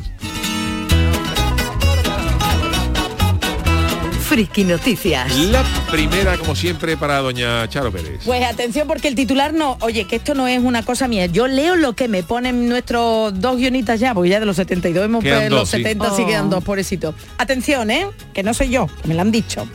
Friki 4.30 4.64
Noticias. 4.64 5.36
La 5.38 5.64
primera, 5.90 6.38
como 6.38 6.56
siempre, 6.56 6.96
para 6.96 7.18
doña 7.18 7.68
Charo 7.68 7.92
Pérez. 7.92 8.22
Pues 8.26 8.44
atención 8.46 8.88
porque 8.88 9.08
el 9.08 9.16
titular 9.16 9.54
no, 9.56 9.76
oye, 9.82 10.06
que 10.06 10.18
esto 10.18 10.36
no 10.36 10.48
es 10.48 10.60
una 10.62 10.84
cosa 10.84 11.08
mía. 11.08 11.26
Yo 11.26 11.48
leo 11.48 11.76
lo 11.76 11.94
que 11.94 12.08
me 12.08 12.22
ponen 12.22 12.70
nuestros 12.70 13.40
dos 13.42 13.58
guionistas 13.58 14.00
ya, 14.00 14.14
porque 14.14 14.30
ya 14.30 14.40
de 14.40 14.46
los 14.46 14.56
72 14.58 15.06
hemos 15.06 15.24
Quedan 15.24 15.40
pues, 15.40 15.50
dos, 15.50 15.60
los 15.62 15.70
sí. 15.70 15.78
70 15.78 16.16
sí 16.16 16.22
Oh. 16.22 16.28
quedan 16.28 16.50
dos, 16.52 16.64
pobrecito. 16.64 17.16
Atención, 17.40 17.90
¿eh? 17.90 18.06
Que 18.32 18.44
no 18.44 18.54
soy 18.54 18.70
yo, 18.70 18.86
que 19.02 19.08
me 19.08 19.16
lo 19.16 19.22
han 19.22 19.32
dicho. 19.32 19.68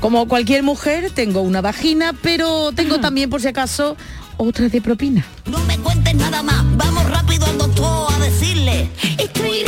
Como 0.00 0.26
cualquier 0.26 0.64
mujer, 0.64 1.12
tengo 1.14 1.42
una 1.42 1.60
vagina, 1.60 2.14
pero 2.20 2.72
tengo 2.72 2.98
también, 2.98 3.30
por 3.30 3.40
si 3.42 3.46
acaso, 3.46 3.96
otra 4.36 4.68
de 4.68 4.80
propina. 4.80 5.24
No 5.46 5.58
me 5.60 5.78
cuentes 5.78 6.14
nada 6.14 6.42
más, 6.42 6.64
vamos 6.76 7.08
rápido 7.10 7.46
al 7.46 7.58
doctor 7.58 8.12
a 8.12 8.18
decirle. 8.18 8.88
Estoy 9.18 9.64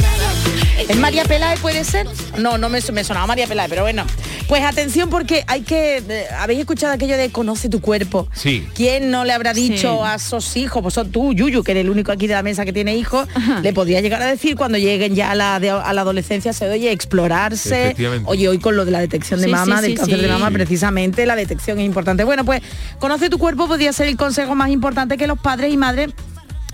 ¿Es 0.78 0.96
María 0.98 1.24
Peláez 1.24 1.58
puede 1.60 1.84
ser? 1.84 2.06
No, 2.38 2.58
no 2.58 2.68
me, 2.68 2.80
me 2.92 3.02
sonaba 3.04 3.26
María 3.26 3.46
Peláez, 3.46 3.68
pero 3.70 3.82
bueno. 3.82 4.04
Pues 4.46 4.62
atención 4.62 5.10
porque 5.10 5.42
hay 5.48 5.62
que... 5.62 5.96
eh, 6.08 6.26
¿Habéis 6.38 6.60
escuchado 6.60 6.92
aquello 6.92 7.16
de 7.16 7.30
conoce 7.30 7.68
tu 7.68 7.80
cuerpo? 7.80 8.28
Sí. 8.34 8.64
¿Quién 8.74 9.10
no 9.10 9.24
le 9.24 9.32
habrá 9.32 9.52
dicho 9.52 9.98
Sí. 10.02 10.04
a 10.04 10.18
sus 10.18 10.56
hijos? 10.56 10.82
Pues 10.82 10.94
son 10.94 11.10
tú, 11.10 11.32
Yuyu, 11.32 11.64
que 11.64 11.72
eres 11.72 11.80
el 11.82 11.90
único 11.90 12.12
aquí 12.12 12.26
de 12.28 12.34
la 12.34 12.42
mesa 12.42 12.64
que 12.64 12.72
tiene 12.72 12.94
hijos, 12.96 13.26
le 13.62 13.72
podría 13.72 14.00
llegar 14.00 14.22
a 14.22 14.26
decir 14.26 14.54
cuando 14.56 14.78
lleguen 14.78 15.14
ya 15.16 15.32
a 15.32 15.34
la, 15.34 15.58
de- 15.58 15.70
a 15.70 15.92
la 15.92 16.00
adolescencia, 16.02 16.52
se 16.52 16.68
oye, 16.68 16.92
explorarse. 16.92 17.86
Efectivamente. 17.86 18.24
Oye, 18.30 18.48
hoy 18.48 18.58
con 18.58 18.76
lo 18.76 18.84
de 18.84 18.90
la 18.92 19.00
detección 19.00 19.40
de 19.40 19.46
Sí, 19.46 19.52
mama, 19.52 19.76
sí, 19.78 19.82
del 19.82 19.90
sí, 19.92 19.96
cáncer 19.96 20.18
de 20.18 20.24
sí. 20.26 20.30
mama, 20.32 20.48
Sí. 20.48 20.54
precisamente 20.54 21.26
la 21.26 21.34
detección 21.36 21.78
es 21.80 21.86
importante. 21.86 22.22
Bueno, 22.22 22.44
pues 22.44 22.62
conoce 23.00 23.28
tu 23.30 23.38
cuerpo 23.38 23.66
podría 23.66 23.92
ser 23.92 24.06
el 24.08 24.16
consejo 24.16 24.54
más 24.54 24.70
importante 24.70 25.16
que 25.16 25.26
los 25.26 25.38
padres 25.38 25.72
y 25.72 25.76
madres 25.76 26.10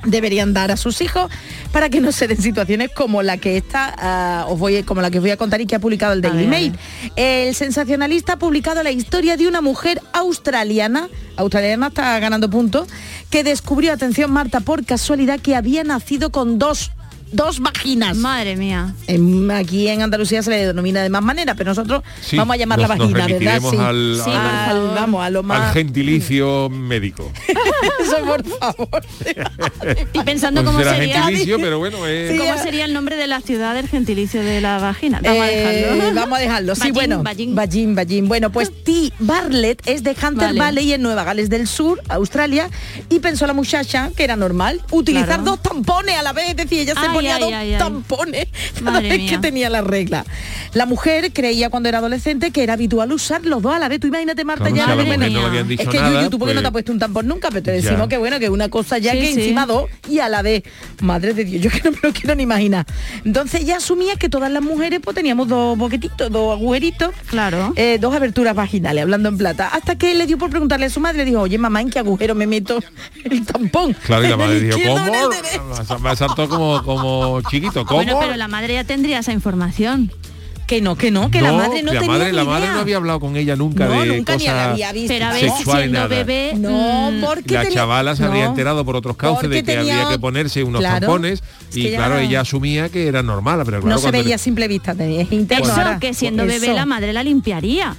deberían 0.04 0.52
dar 0.52 0.70
a 0.70 0.76
sus 0.76 1.00
hijos 1.00 1.30
para 1.72 1.88
que 1.88 2.00
no 2.00 2.12
se 2.12 2.28
den 2.28 2.40
situaciones 2.40 2.90
como 2.90 3.22
la 3.22 3.36
que 3.36 3.56
esta 3.56 3.94
ah, 3.98 4.46
os 4.48 4.58
voy 4.58 4.82
como 4.82 5.00
la 5.00 5.10
que 5.10 5.18
os 5.18 5.22
voy 5.22 5.30
a 5.30 5.36
contar 5.36 5.60
y 5.60 5.66
que 5.66 5.76
ha 5.76 5.78
publicado 5.78 6.12
el 6.12 6.20
Daily 6.20 6.46
Mail. 6.46 6.78
El 7.16 7.54
sensacionalista 7.54 8.34
ha 8.34 8.38
publicado 8.38 8.82
la 8.82 8.90
historia 8.90 9.36
de 9.36 9.46
una 9.46 9.60
mujer 9.60 10.00
australiana, 10.12 11.08
australiana 11.36 11.88
está 11.88 12.18
ganando 12.18 12.50
puntos, 12.50 12.88
que 13.30 13.44
descubrió, 13.44 13.92
atención 13.92 14.30
Marta, 14.30 14.60
por 14.60 14.84
casualidad 14.84 15.40
que 15.40 15.54
había 15.56 15.84
nacido 15.84 16.30
con 16.30 16.58
dos 16.58 16.90
dos 17.32 17.60
vaginas. 17.60 18.16
Madre 18.16 18.56
mía. 18.56 18.94
En- 19.06 19.50
aquí 19.50 19.88
en 19.88 20.02
Andalucía 20.02 20.42
se 20.42 20.50
le 20.50 20.66
denomina 20.66 21.02
de 21.02 21.08
más 21.08 21.22
manera, 21.22 21.54
pero 21.54 21.70
nosotros 21.70 22.02
Sí, 22.20 22.36
vamos 22.36 22.54
a 22.54 22.58
llamarla 22.58 22.88
nos- 22.88 22.98
nos 22.98 23.12
vagina, 23.12 23.38
¿verdad? 23.38 23.70
Sí. 23.70 23.76
al- 23.78 24.20
al- 24.30 24.94
vamos 24.94 25.24
a 25.24 25.30
lo 25.30 25.40
Al 25.40 25.44
más. 25.46 25.72
gentilicio 25.72 26.68
médico. 26.70 27.30
Eso, 28.02 28.16
por 28.24 28.44
favor. 28.46 29.02
Y 30.12 30.18
pensando 30.20 30.60
sé 30.60 30.64
cómo 30.66 30.78
será 30.78 30.96
sería, 30.96 31.22
gentilicio, 31.24 31.58
pero 31.58 31.78
bueno, 31.78 32.06
es... 32.06 32.38
cómo 32.38 32.58
sería 32.62 32.84
el 32.84 32.92
nombre 32.92 33.16
de 33.16 33.26
la 33.26 33.40
ciudad 33.40 33.74
del 33.74 33.88
gentilicio 33.88 34.42
de 34.42 34.60
la 34.60 34.78
vagina. 34.78 35.20
Vamos 35.22 35.42
a 35.42 35.50
Eh, 35.50 35.56
dejarlo. 35.86 36.14
vamos 36.20 36.38
a 36.38 36.42
dejarlo. 36.42 36.74
Sí, 36.74 36.90
bueno. 36.92 37.22
vagin. 37.22 37.54
Vagin, 37.54 37.94
vagin. 37.94 38.28
Bueno, 38.28 38.50
pues 38.50 38.70
T. 38.84 39.12
Bartlett 39.18 39.82
es 39.86 40.02
de 40.02 40.10
Hunter 40.10 40.48
Vale. 40.48 40.58
Valley 40.58 40.92
en 40.92 41.02
Nueva 41.02 41.24
Gales 41.24 41.48
del 41.50 41.66
Sur, 41.66 42.00
Australia, 42.08 42.68
y 43.08 43.18
pensó 43.20 43.46
la 43.46 43.52
muchacha 43.54 44.10
que 44.16 44.24
era 44.24 44.36
normal 44.36 44.80
utilizar 44.90 45.26
Claro. 45.26 45.42
dos 45.44 45.62
tampones 45.62 46.16
a 46.18 46.22
la 46.22 46.32
vez, 46.32 46.50
es 46.50 46.56
decir, 46.56 46.80
ella 46.80 46.94
se 46.94 47.00
Ay, 47.00 47.08
ponía 47.22 47.34
ay, 47.36 47.40
dos 47.42 47.52
ay, 47.52 47.72
ay. 47.74 47.78
tampones 47.78 48.46
cada 48.74 48.90
Madre 48.90 49.08
vez 49.08 49.30
que 49.30 49.38
tenía 49.38 49.70
la 49.70 49.80
regla. 49.82 50.24
La 50.74 50.86
mujer 50.86 51.32
creía 51.32 51.70
cuando 51.70 51.88
era 51.88 51.98
adolescente 51.98 52.50
que 52.50 52.62
era 52.62 52.74
habitual 52.74 53.12
usar 53.12 53.44
los 53.44 53.62
dos 53.62 53.74
a 53.74 53.78
la 53.78 53.88
vez. 53.88 54.00
Tú 54.00 54.06
imagínate, 54.08 54.44
Marta, 54.44 54.64
Claro, 54.64 54.76
ya 54.76 54.82
si 54.82 54.88
la 54.88 54.94
no 55.28 55.46
habían 55.46 55.68
dicho 55.68 55.82
es 55.82 55.88
que 55.88 55.98
nada, 55.98 56.18
Yuyu, 56.20 56.30
tú 56.30 56.38
porque 56.38 56.54
no 56.54 56.58
pues- 56.58 56.62
te 56.62 56.66
has 56.68 56.72
puesto 56.72 56.92
un 56.92 56.98
tampón 56.98 57.26
nunca, 57.26 57.48
pero 57.50 57.62
te 57.62 57.70
Ya. 57.70 57.82
decimos 57.90 58.08
que 58.08 58.16
bueno, 58.18 58.38
que 58.38 58.48
una 58.48 58.68
cosa 58.68 58.98
ya 58.98 59.12
Sí, 59.12 59.20
que 59.20 59.26
sí. 59.26 59.32
encima 59.40 59.66
dos 59.66 59.90
y 60.08 60.18
a 60.20 60.28
la 60.28 60.42
vez. 60.42 60.62
Madre 61.00 61.34
de 61.34 61.44
Dios, 61.44 61.62
yo 61.62 61.70
que 61.70 61.80
no 61.82 61.90
me 61.92 61.98
lo 62.02 62.12
quiero 62.12 62.34
ni 62.34 62.42
imaginar. 62.44 62.86
Entonces 63.24 63.64
ya 63.64 63.76
asumía 63.76 64.16
que 64.16 64.28
todas 64.28 64.50
las 64.50 64.62
mujeres 64.62 65.00
pues 65.02 65.14
teníamos 65.14 65.48
dos 65.48 65.76
boquetitos, 65.76 66.30
dos 66.30 66.52
agujeritos, 66.56 67.12
Claro. 67.26 67.72
eh, 67.76 67.98
dos 68.00 68.14
aberturas 68.14 68.54
vaginales, 68.54 69.02
hablando 69.02 69.28
en 69.28 69.38
plata. 69.38 69.68
Hasta 69.68 69.96
que 69.96 70.14
le 70.14 70.26
dio 70.26 70.38
por 70.38 70.50
preguntarle 70.50 70.86
a 70.86 70.90
su 70.90 71.00
madre, 71.00 71.24
dijo, 71.24 71.40
oye 71.40 71.58
mamá, 71.58 71.80
¿en 71.80 71.90
qué 71.90 71.98
agujero 71.98 72.34
me 72.34 72.46
meto 72.46 72.78
el 73.24 73.44
tampón? 73.44 73.94
Claro, 74.06 74.24
y 74.24 74.28
la 74.28 74.32
¿En 74.34 74.38
madre 74.40 74.56
el 74.58 74.70
dijo, 74.70 74.78
¿cómo? 74.96 75.28
derecho?". 75.28 75.98
Me 76.02 76.16
saltó 76.16 76.48
como, 76.48 76.82
como 76.82 77.11
chiquito, 77.50 77.84
¿cómo? 77.84 78.02
Bueno, 78.02 78.18
pero 78.20 78.36
la 78.36 78.48
madre 78.48 78.74
ya 78.74 78.84
tendría 78.84 79.18
esa 79.20 79.32
información. 79.32 80.12
Que 80.66 80.80
no, 80.80 80.96
que 80.96 81.10
no, 81.10 81.30
que 81.30 81.42
la 81.42 81.52
madre 81.52 81.82
no 81.82 81.92
la 81.92 82.00
tenía 82.00 82.16
madre, 82.16 82.30
ni 82.30 82.36
la 82.36 82.44
madre 82.44 82.68
no 82.68 82.78
había 82.78 82.96
hablado 82.96 83.20
con 83.20 83.36
ella 83.36 83.56
nunca 83.56 83.84
No, 83.86 84.00
de 84.00 84.06
nunca 84.06 84.36
ni 84.36 84.44
la 84.46 84.52
cosas 84.52 84.68
había 84.70 84.92
visto. 84.92 85.08
Pero 85.12 85.26
a 85.26 85.32
ver, 85.32 85.40
sexual 85.50 85.78
siendo 85.80 85.98
nada. 85.98 86.08
bebé... 86.08 86.52
No, 86.56 87.10
mm, 87.12 87.20
porque 87.20 87.54
la 87.54 87.62
tenía- 87.64 87.74
chavala 87.76 88.16
se 88.16 88.22
no, 88.22 88.28
habría 88.28 88.44
enterado 88.46 88.82
por 88.84 88.96
otros 88.96 89.16
cauces 89.16 89.50
de 89.50 89.56
que 89.56 89.62
tenía- 89.74 90.00
había 90.04 90.08
que 90.14 90.18
ponerse 90.18 90.62
unos 90.62 90.80
Claro, 90.80 91.00
tampones 91.00 91.42
es 91.68 91.76
y 91.76 91.90
claro, 91.90 92.16
ella 92.16 92.40
asumía 92.40 92.88
que 92.88 93.06
era 93.06 93.22
normal, 93.22 93.60
pero 93.66 93.80
claro, 93.82 93.96
no 93.96 93.98
se 94.00 94.10
veía 94.12 94.36
a 94.36 94.38
simple 94.38 94.66
vista, 94.66 94.94
tenía 94.94 95.26
interno 95.30 95.64
Eso, 95.66 95.74
ahora. 95.74 95.98
que 95.98 96.14
siendo 96.14 96.46
bebé 96.46 96.66
Eso. 96.68 96.74
la 96.74 96.86
madre 96.86 97.12
la 97.12 97.22
limpiaría. 97.24 97.94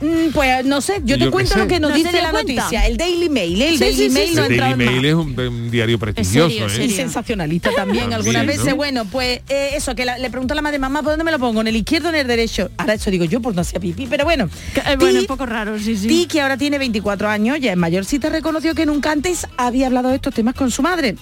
Mm, 0.00 0.32
Pues 0.32 0.64
no 0.64 0.80
sé, 0.80 1.00
yo 1.04 1.16
te 1.18 1.24
Yo 1.24 1.30
cuento 1.30 1.54
sé. 1.54 1.58
lo 1.58 1.66
que 1.66 1.80
nos 1.80 1.90
¿No 1.90 1.96
se 1.96 2.02
dice 2.04 2.22
la 2.22 2.30
cuenta? 2.30 2.52
noticia, 2.54 2.86
el 2.86 2.96
Daily 2.96 3.28
Mail, 3.28 3.60
el 3.62 3.72
Sí, 3.74 3.78
Daily 3.80 3.96
sí, 3.96 4.02
sí, 4.08 4.10
Mail 4.10 4.28
sí. 4.28 4.34
no 4.36 4.44
el 4.44 4.56
Daily. 4.56 4.74
Mail 4.84 5.04
es 5.04 5.14
un, 5.14 5.38
un 5.40 5.70
diario 5.70 5.98
prestigioso, 5.98 6.48
serio, 6.68 6.82
¿eh? 6.82 6.84
Y 6.86 6.90
sensacionalista 6.90 7.70
también 7.74 8.04
También, 8.10 8.12
algunas 8.14 8.42
¿no? 8.42 8.48
veces. 8.64 8.74
Bueno, 8.74 9.04
pues 9.06 9.40
eh, 9.48 9.70
eso, 9.74 9.94
que 9.94 10.04
la- 10.04 10.18
le 10.18 10.30
pregunto 10.30 10.52
a 10.52 10.56
la 10.56 10.62
madre, 10.62 10.78
mamá, 10.78 11.02
¿por 11.02 11.10
dónde 11.12 11.24
me 11.24 11.32
lo 11.32 11.38
pongo? 11.38 11.60
¿En 11.62 11.66
el 11.68 11.76
izquierdo 11.76 12.08
o 12.08 12.12
en 12.12 12.16
el 12.20 12.26
derecho? 12.26 12.70
Ahora 12.76 12.94
eso 12.94 13.10
digo 13.10 13.24
yo, 13.24 13.40
por 13.40 13.54
no 13.54 13.60
hacía 13.62 13.80
pipí, 13.80 14.06
pero 14.08 14.24
bueno. 14.24 14.48
Que, 14.74 14.80
eh, 14.80 14.96
bueno, 14.96 15.14
Ti- 15.14 15.18
un 15.20 15.26
poco 15.26 15.46
raro, 15.46 15.78
sí, 15.78 15.96
sí. 15.96 16.06
Ti, 16.06 16.26
que 16.26 16.40
ahora 16.40 16.56
tiene 16.56 16.78
24 16.78 17.28
años, 17.28 17.58
ya 17.60 17.72
es 17.72 17.76
mayorcita, 17.76 18.28
reconoció 18.28 18.74
que 18.74 18.86
nunca 18.86 19.10
antes 19.10 19.46
había 19.56 19.86
hablado 19.88 20.10
de 20.10 20.16
estos 20.16 20.32
temas 20.34 20.54
con 20.54 20.70
su 20.70 20.82
madre. 20.82 21.16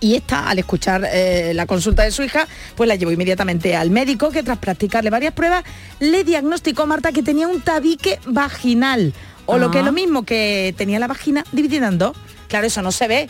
Y 0.00 0.14
esta, 0.14 0.48
al 0.48 0.58
escuchar 0.58 1.06
eh, 1.12 1.52
la 1.54 1.66
consulta 1.66 2.04
de 2.04 2.10
su 2.12 2.22
hija, 2.22 2.46
pues 2.76 2.86
la 2.88 2.94
llevó 2.94 3.10
inmediatamente 3.10 3.74
al 3.74 3.90
médico, 3.90 4.30
que 4.30 4.42
tras 4.42 4.58
practicarle 4.58 5.10
varias 5.10 5.32
pruebas, 5.34 5.64
le 5.98 6.22
diagnosticó 6.24 6.86
Marta 6.86 7.10
que 7.12 7.22
tenía 7.22 7.48
un 7.48 7.60
tabique 7.60 8.20
vaginal. 8.26 9.12
O 9.46 9.56
lo 9.58 9.70
que 9.70 9.78
es 9.78 9.82
Ah. 9.82 9.86
lo 9.86 9.92
mismo, 9.92 10.24
que 10.24 10.74
tenía 10.76 10.98
la 10.98 11.06
vagina 11.06 11.42
dividida 11.52 11.88
en 11.88 11.98
dos. 11.98 12.16
Claro, 12.48 12.66
eso 12.66 12.82
no 12.82 12.92
se 12.92 13.08
ve. 13.08 13.28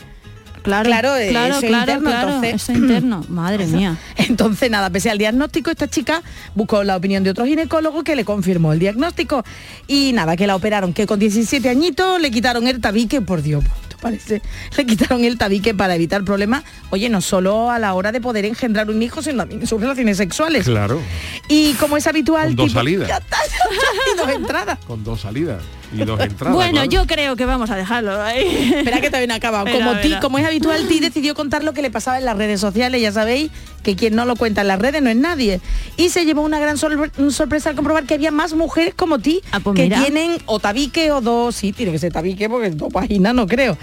Claro, 0.61 0.83
Claro, 0.89 1.15
eh, 1.15 1.29
claro, 1.29 1.53
eso 1.55 1.61
claro, 1.67 1.79
interno, 1.93 2.09
claro, 2.09 2.27
entonces- 2.27 2.55
eso 2.55 2.71
es 2.73 2.77
interno. 2.77 3.25
Madre 3.29 3.65
mía. 3.65 3.97
Entonces, 4.17 4.69
nada, 4.69 4.89
pese 4.89 5.09
al 5.09 5.17
diagnóstico, 5.17 5.71
esta 5.71 5.87
chica 5.87 6.21
buscó 6.53 6.83
la 6.83 6.97
opinión 6.97 7.23
de 7.23 7.29
otro 7.29 7.45
ginecólogo 7.45 8.03
que 8.03 8.15
le 8.17 8.25
confirmó 8.25 8.73
el 8.73 8.79
diagnóstico. 8.79 9.45
Y 9.87 10.11
nada, 10.13 10.35
que 10.35 10.45
la 10.47 10.57
operaron, 10.57 10.93
que 10.93 11.07
con 11.07 11.17
17 11.17 11.69
añitos 11.69 12.19
le 12.21 12.29
quitaron 12.29 12.67
el 12.67 12.81
tabique, 12.81 13.21
por 13.21 13.41
Dios, 13.41 13.63
parece, 13.99 14.41
le 14.77 14.85
quitaron 14.85 15.23
el 15.23 15.37
tabique 15.37 15.73
para 15.73 15.95
evitar 15.95 16.23
problemas, 16.23 16.63
oye, 16.89 17.09
no 17.09 17.21
solo 17.21 17.69
a 17.69 17.79
la 17.79 17.93
hora 17.93 18.11
de 18.11 18.21
poder 18.21 18.45
engendrar 18.45 18.89
un 18.89 19.01
hijo, 19.01 19.21
sino 19.21 19.37
también 19.37 19.61
en 19.61 19.67
sus 19.67 19.79
relaciones 19.79 20.17
sexuales. 20.17 20.65
Claro, 20.65 20.99
Y 21.47 21.73
como 21.73 21.97
es 21.97 22.07
habitual... 22.07 22.47
Con 22.47 22.55
dos 22.55 22.67
tipo- 22.67 22.79
salidas. 22.79 23.07
Ya 23.09 23.17
está, 23.17 23.37
ya 23.37 23.75
está, 23.75 24.13
y 24.13 24.17
dos 24.17 24.29
entradas. 24.35 24.79
con 24.85 25.03
dos 25.03 25.21
salidas 25.21 25.61
y 25.93 25.97
dos 26.03 26.19
entradas. 26.21 26.55
Bueno, 26.55 26.71
claro. 26.73 26.89
yo 26.89 27.05
creo 27.07 27.35
que 27.35 27.45
vamos 27.45 27.69
a 27.69 27.75
dejarlo 27.75 28.21
ahí. 28.21 28.73
Espera 28.77 29.01
que 29.01 29.07
acabado. 29.31 29.67
Espera, 29.67 29.85
Como, 29.85 29.99
ti, 29.99 30.13
como 30.21 30.37
es 30.39 30.45
habitual, 30.45 30.87
Ti 30.87 30.99
decidió 31.01 31.35
contar 31.35 31.63
lo 31.63 31.73
que 31.73 31.81
le 31.81 31.91
pasaba 31.91 32.17
en 32.17 32.25
las 32.25 32.37
redes 32.37 32.59
sociales. 32.61 33.01
Ya 33.01 33.11
sabéis 33.11 33.51
que 33.83 33.95
quien 33.95 34.15
no 34.15 34.25
lo 34.25 34.35
cuenta 34.35 34.61
en 34.61 34.67
las 34.67 34.79
redes 34.79 35.01
no 35.01 35.09
es 35.09 35.15
nadie. 35.15 35.61
Y 35.97 36.09
se 36.09 36.25
llevó 36.25 36.41
una 36.41 36.59
gran 36.59 36.77
sor- 36.77 37.11
sorpresa 37.31 37.69
al 37.69 37.75
comprobar 37.75 38.05
que 38.05 38.13
había 38.15 38.31
más 38.31 38.53
mujeres 38.53 38.93
como 38.93 39.19
ti 39.19 39.41
Ah, 39.51 39.59
pues 39.59 39.75
que 39.75 39.83
mira. 39.83 40.01
tienen 40.03 40.37
o 40.45 40.59
tabique 40.59 41.11
o 41.11 41.21
dos. 41.21 41.55
Sí, 41.55 41.71
tiene 41.71 41.91
que 41.91 41.99
ser 41.99 42.11
tabique 42.11 42.49
porque 42.49 42.69
dos 42.71 42.91
páginas 42.91 43.33
no 43.33 43.47
creo. 43.47 43.77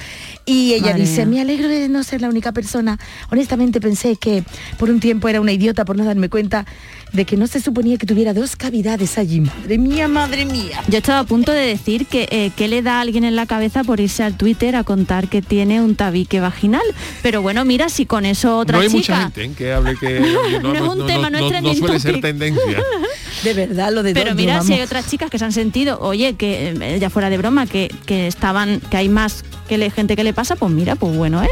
Y 0.45 0.75
ella 0.75 0.89
Madre 0.93 1.01
dice, 1.01 1.27
mía. 1.27 1.37
me 1.37 1.41
alegro 1.53 1.69
de 1.69 1.89
no 1.89 2.03
ser 2.05 2.21
la 2.21 2.29
única 2.29 2.53
persona. 2.53 2.99
Honestamente 3.31 3.81
pensé 3.81 4.17
que 4.17 4.45
por 4.79 4.91
un 4.91 5.01
tiempo 5.01 5.29
era 5.29 5.41
una 5.41 5.53
idiota 5.53 5.85
por 5.85 5.97
no 5.97 6.05
darme 6.05 6.29
cuenta 6.29 6.67
de 7.13 7.25
que 7.25 7.37
no 7.37 7.47
se 7.47 7.61
suponía 7.61 7.97
que 7.97 8.07
tuviera 8.07 8.35
dos 8.35 8.55
cavidades 8.57 9.17
allí. 9.17 9.41
Madre 9.41 9.79
mía, 9.79 10.09
madre 10.09 10.45
mía. 10.45 10.83
Yo 10.89 10.99
estaba 10.99 11.21
a 11.21 11.25
punto 11.25 11.53
de 11.53 11.67
decir 11.69 11.96
que 12.05 12.29
eh, 12.31 12.51
qué 12.55 12.69
le 12.69 12.83
da 12.83 12.99
a 12.99 13.01
alguien 13.01 13.25
en 13.25 13.37
la 13.37 13.47
cabeza 13.47 13.83
por 13.83 14.01
irse 14.01 14.23
al 14.23 14.37
Twitter 14.37 14.77
a 14.77 14.85
contar 14.85 15.29
que 15.29 15.41
tiene 15.41 15.81
un 15.81 15.97
tabique 15.97 16.41
vaginal. 16.41 16.83
Pero 17.23 17.41
bueno, 17.41 17.65
mira, 17.65 17.89
si 17.89 18.05
con 18.05 18.27
eso 18.27 18.59
otra 18.59 18.77
no 18.77 18.83
hay 18.83 18.91
chica... 18.91 19.15
mucha 19.15 19.31
gente 19.31 19.45
¿eh? 19.45 19.51
que 19.57 19.73
hable 19.73 19.97
que 19.97 20.21
No 20.63 20.75
es 20.75 20.81
un 20.83 21.07
tema, 21.07 21.31
no 21.31 21.39
es 21.39 21.49
trending 21.49 21.79
suele 21.79 21.99
ser 21.99 22.11
topic. 22.13 22.23
tendencia. 22.25 22.63
De 23.45 23.55
verdad, 23.55 23.93
lo 23.93 24.03
de 24.03 24.13
Pero 24.13 24.35
mira, 24.35 24.63
si 24.63 24.73
hay 24.75 24.81
otras 24.83 25.09
chicas 25.09 25.31
que 25.31 25.39
se 25.39 25.45
han 25.45 25.53
sentido, 25.53 25.99
oye, 26.01 26.35
que 26.35 26.71
eh, 26.81 26.99
ya 26.99 27.09
fuera 27.11 27.31
de 27.31 27.39
broma, 27.39 27.67
que, 27.67 27.95
que 28.05 28.27
estaban, 28.27 28.81
que 28.91 28.97
hay 28.97 29.09
más 29.09 29.45
que 29.69 29.79
le, 29.79 29.91
gente 29.91 30.17
que 30.17 30.25
le 30.25 30.33
pasa, 30.33 30.57
pues 30.57 30.73
mira, 30.73 30.97
pues 30.97 31.15
bueno, 31.17 31.43
¿eh? 31.45 31.49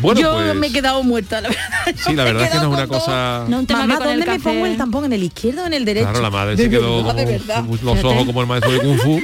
Bueno, 0.00 0.20
yo 0.20 0.32
pues, 0.34 0.54
me 0.54 0.68
he 0.68 0.72
quedado 0.72 1.02
muerta, 1.02 1.40
la 1.40 1.48
verdad. 1.48 1.94
sí, 2.06 2.14
la 2.14 2.22
verdad 2.22 2.44
es 2.44 2.50
que 2.50 2.56
no 2.58 2.62
es 2.62 2.68
una 2.68 2.86
todo. 2.86 3.00
cosa... 3.00 3.44
No 3.48 3.58
un 3.58 3.66
tema 3.66 3.80
Mamá, 3.80 3.98
¿dónde 3.98 4.18
me 4.18 4.26
café- 4.26 4.42
pongo 4.44 4.66
el 4.66 4.76
tampón? 4.76 5.04
¿En 5.06 5.12
el 5.12 5.24
izquierdo 5.24 5.64
o 5.64 5.66
en 5.66 5.72
el 5.74 5.84
derecho? 5.84 6.06
Claro, 6.08 6.22
la 6.22 6.30
madre 6.30 6.54
De 6.54 6.62
se 6.64 6.70
quedó 6.70 7.02
verdad, 7.02 7.14
de 7.16 7.24
como 7.24 7.38
verdad. 7.38 7.64
los 7.82 8.04
ojos 8.04 8.24
como 8.26 8.40
el 8.40 8.46
maestro 8.46 8.72
de 8.72 8.78
Kung 8.78 8.98
Fu 9.00 9.20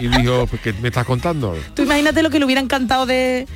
y 0.00 0.08
dijo, 0.08 0.46
pues, 0.46 0.60
¿qué 0.62 0.72
me 0.74 0.88
estás 0.88 1.04
contando? 1.06 1.56
Tú 1.74 1.82
imagínate 1.82 2.22
lo 2.22 2.30
que 2.30 2.38
le 2.38 2.44
hubieran 2.44 2.66
cantado 2.66 3.06
de 3.06 3.46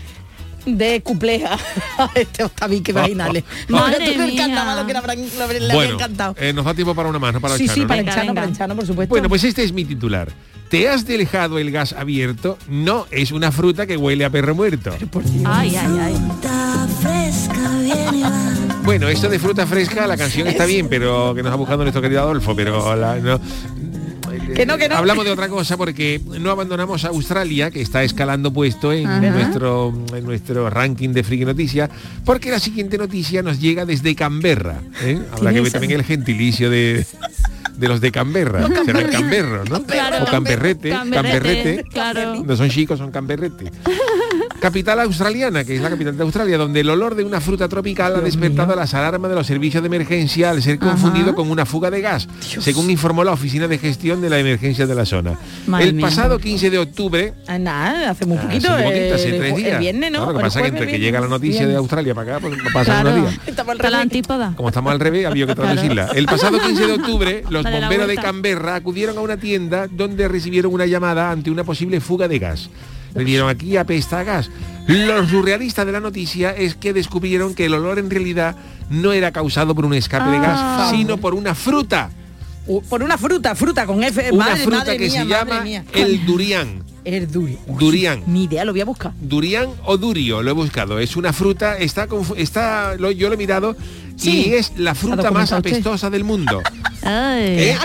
de 0.67 1.03
cupleja 1.03 1.59
a 1.99 2.09
este 2.15 2.49
tabique 2.49 2.91
vaginales. 2.95 3.45
Madre 3.69 3.97
Ahora 3.97 3.99
tú 4.15 4.23
el 4.23 4.33
mía. 4.33 4.47
carnaval 4.47 4.79
lo 4.81 4.87
que 4.87 4.93
le 4.95 4.99
habrán, 4.99 5.19
lo 5.39 5.53
le 5.53 5.75
Bueno, 5.75 5.99
cantado. 5.99 6.35
eh, 6.39 6.55
nos 6.55 6.65
da 6.65 6.73
tiempo 6.73 6.95
para 6.95 7.11
una 7.11 7.19
más, 7.19 7.35
no 7.35 7.41
para 7.43 7.59
sí, 7.59 7.65
el 7.65 7.69
sí, 7.69 7.75
Chano, 7.81 7.89
para 7.89 7.97
¿no? 7.97 8.01
el 8.01 8.07
Venga, 8.07 8.15
Chano, 8.23 8.35
para 8.35 8.47
venga. 8.47 8.53
el 8.53 8.59
Chano, 8.59 8.77
por 8.77 8.87
supuesto. 8.87 9.11
Bueno, 9.11 9.29
pues 9.29 9.45
este 9.45 9.63
es 9.63 9.73
mi 9.75 9.85
titular. 9.85 10.33
¿Te 10.71 10.89
has 10.89 11.07
dejado 11.07 11.59
el 11.59 11.71
gas 11.71 11.93
abierto? 11.93 12.57
No, 12.69 13.07
es 13.11 13.31
una 13.31 13.53
fruta 13.53 13.87
que 13.87 13.99
huele 13.99 14.25
a 14.25 14.31
perro 14.31 14.55
muerto. 14.55 14.91
Ay, 15.45 15.77
ay, 15.77 15.99
ay. 16.01 16.15
Bueno, 18.85 19.09
esto 19.09 19.29
de 19.29 19.39
fruta 19.39 19.67
fresca, 19.67 20.07
la 20.07 20.17
canción 20.17 20.47
está 20.47 20.65
bien, 20.67 20.89
pero 20.89 21.35
que 21.35 21.43
nos 21.43 21.53
ha 21.53 21.57
buscado 21.57 21.83
nuestro 21.83 22.03
querido 22.03 22.21
Adolfo, 22.23 22.55
pero 22.55 22.95
la- 22.97 23.17
no. 23.17 23.41
Que 24.55 24.67
no, 24.67 24.77
que 24.77 24.89
no. 24.89 24.97
Hablamos 24.97 25.25
de 25.25 25.31
otra 25.31 25.49
cosa 25.49 25.77
porque 25.77 26.21
no 26.41 26.51
abandonamos 26.51 27.05
a 27.05 27.09
Australia, 27.09 27.71
que 27.71 27.81
está 27.81 28.03
escalando 28.03 28.53
puesto 28.53 28.93
en 28.93 29.07
Ajá. 29.07 29.21
nuestro, 29.21 29.93
en 30.15 30.25
nuestro 30.25 30.69
ranking 30.71 31.11
de 31.11 31.23
Friki 31.23 31.45
Noticias, 31.45 31.91
porque 32.25 32.51
la 32.51 32.59
siguiente 32.59 32.99
noticia 32.99 33.43
nos 33.43 33.61
llega 33.61 33.85
desde 33.85 34.15
Canberra. 34.15 34.81
¿eh? 35.03 35.21
Habrá 35.33 35.53
que 35.53 35.61
ver 35.61 35.73
también 35.73 35.93
el 35.93 36.05
gentilicio 36.05 36.71
de, 36.71 37.07
de 37.77 37.89
los 37.89 38.01
de 38.01 38.13
Canberra. 38.13 38.69
Será 38.85 39.09
Canberro, 39.09 39.65
¿no? 39.65 39.83
Claro. 39.85 40.25
o 40.25 40.27
Camperrete, 40.27 40.91
Camberrete, 40.91 41.23
Camperrete. 41.31 41.85
claro. 41.91 42.45
No 42.45 42.57
son 42.57 42.69
chicos, 42.69 42.99
son 42.99 43.11
Camperrete. 43.11 43.71
Capital 44.65 44.99
australiana, 45.01 45.63
que 45.63 45.77
es 45.77 45.83
la 45.83 45.91
capital 45.91 46.17
de 46.17 46.23
Australia, 46.23 46.57
donde 46.57 46.81
el 46.81 46.89
olor 46.89 47.15
de 47.17 47.23
una 47.23 47.39
fruta 47.39 47.69
tropical 47.69 48.17
ha 48.17 48.21
despertado 48.21 48.75
las 48.75 48.95
alarmas 48.95 49.29
de 49.29 49.35
los 49.37 49.47
servicios 49.47 49.83
de 49.83 49.89
emergencia 49.89 50.49
al 50.49 50.63
ser 50.63 50.79
confundido 50.79 51.35
con 51.35 51.51
una 51.51 51.67
fuga 51.67 51.91
de 51.91 52.01
gas, 52.01 52.27
según 52.41 52.89
informó 52.91 53.25
la 53.25 53.33
Oficina 53.33 53.69
de 53.69 53.77
Gestión 53.77 54.23
de 54.23 54.31
la 54.31 54.39
Emergencia 54.39 54.87
de 54.87 54.95
la 54.95 55.05
zona. 55.05 55.39
Madre 55.67 55.89
el 55.89 55.95
mía. 55.97 56.07
pasado 56.07 56.39
15 56.39 56.71
de 56.71 56.79
octubre, 56.79 57.35
Ah, 57.47 57.59
nada, 57.59 58.09
hace 58.13 58.25
muy 58.25 58.39
hace 58.39 58.47
poquito. 58.47 58.71
muy 58.71 58.83
poquito, 58.85 59.15
hace 59.17 59.29
el 59.29 59.39
tres 59.39 59.53
ju- 59.53 59.57
días. 59.59 59.73
El 59.75 59.79
viernes, 59.81 60.13
¿no? 60.13 60.19
Claro, 60.21 60.33
lo 60.33 60.39
que 60.39 60.45
pasa 60.45 60.59
es 60.61 60.63
que 60.63 60.69
entre 60.79 60.87
que 60.93 60.99
llega 60.99 61.21
la 61.21 61.29
noticia 61.29 61.67
de. 61.67 61.77
Australia 61.77 62.15
para 62.15 62.37
acá, 62.37 62.49
pues 62.49 62.59
pasan 62.73 63.03
Claro. 63.03 63.19
unos 63.19 63.31
días. 63.33 63.41
Estamos 63.47 63.81
al 63.81 63.95
antípoda. 63.95 64.53
Como 64.57 64.69
estamos 64.71 64.93
al 64.93 65.01
revés, 65.01 65.27
había 65.27 65.47
que 65.47 65.55
traducirla. 65.55 66.07
El 66.15 66.25
pasado 66.25 66.59
15 66.59 66.87
de 66.87 66.93
octubre, 66.95 67.45
los 67.51 67.65
Dale 67.65 67.81
bomberos 67.81 68.09
de. 68.09 68.15
Canberra 68.17 68.77
acudieron 68.77 69.19
a 69.19 69.21
una 69.21 69.37
tienda 69.37 69.89
donde 69.91 70.27
recibieron 70.27 70.73
una 70.73 70.87
llamada 70.87 71.31
ante 71.31 71.51
una 71.51 71.65
posible 71.65 72.01
fuga 72.01 72.29
de 72.29 72.39
gas. 72.39 72.71
Le 73.15 73.25
dieron 73.25 73.49
aquí 73.49 73.77
apesta 73.77 74.21
a 74.21 74.25
gas. 74.25 74.51
Lo 74.87 75.27
surrealista 75.29 75.85
de 75.85 75.93
la 75.93 76.01
noticia 76.01 76.51
es 76.51 76.75
que 76.75 76.93
descubrieron 76.93 77.55
que 77.55 77.67
el 77.67 77.75
olor 77.75 77.99
en 77.99 78.11
realidad 78.11 78.57
no 78.91 79.13
era 79.13 79.33
causado 79.33 79.75
por 79.75 79.85
un 79.87 79.95
escape 79.95 80.31
de 80.31 80.37
Ah. 80.39 80.77
gas, 80.81 80.91
sino 80.91 81.17
por 81.17 81.35
una 81.35 81.55
fruta. 81.55 82.11
Por 82.89 83.03
una 83.03 83.19
fruta, 83.19 83.55
fruta 83.55 83.85
con 83.87 84.03
F. 84.03 84.31
Una 84.33 84.47
madre, 84.47 84.63
fruta 84.63 84.79
madre 84.79 84.97
que 84.97 85.09
mía, 85.11 85.23
se 85.23 85.27
llama 85.29 85.61
mía. 85.61 85.85
el 85.93 86.25
durián. 86.25 86.83
El 87.05 87.31
duri. 87.31 87.59
Uy, 87.67 87.77
Durián. 87.79 88.23
Ni 88.27 88.45
idea, 88.45 88.65
lo 88.65 88.73
voy 88.73 88.81
a 88.81 88.87
buscar. 88.87 89.13
Durián 89.21 89.69
o 89.85 89.99
durio, 89.99 90.43
lo 90.43 90.51
he 90.51 90.55
buscado. 90.55 90.99
Es 90.99 91.17
una 91.17 91.35
fruta, 91.35 91.77
está, 91.77 92.09
está 92.39 92.95
lo- 92.99 93.11
yo 93.11 93.29
lo 93.29 93.35
he 93.35 93.37
mirado 93.37 93.77
y 94.23 94.53
es 94.55 94.73
la 94.77 94.95
fruta 94.95 95.31
más 95.31 95.53
apestosa 95.53 96.11
del 96.11 96.25
mundo. 96.25 96.63
Ay. 97.03 97.43
¿eh? 97.43 97.79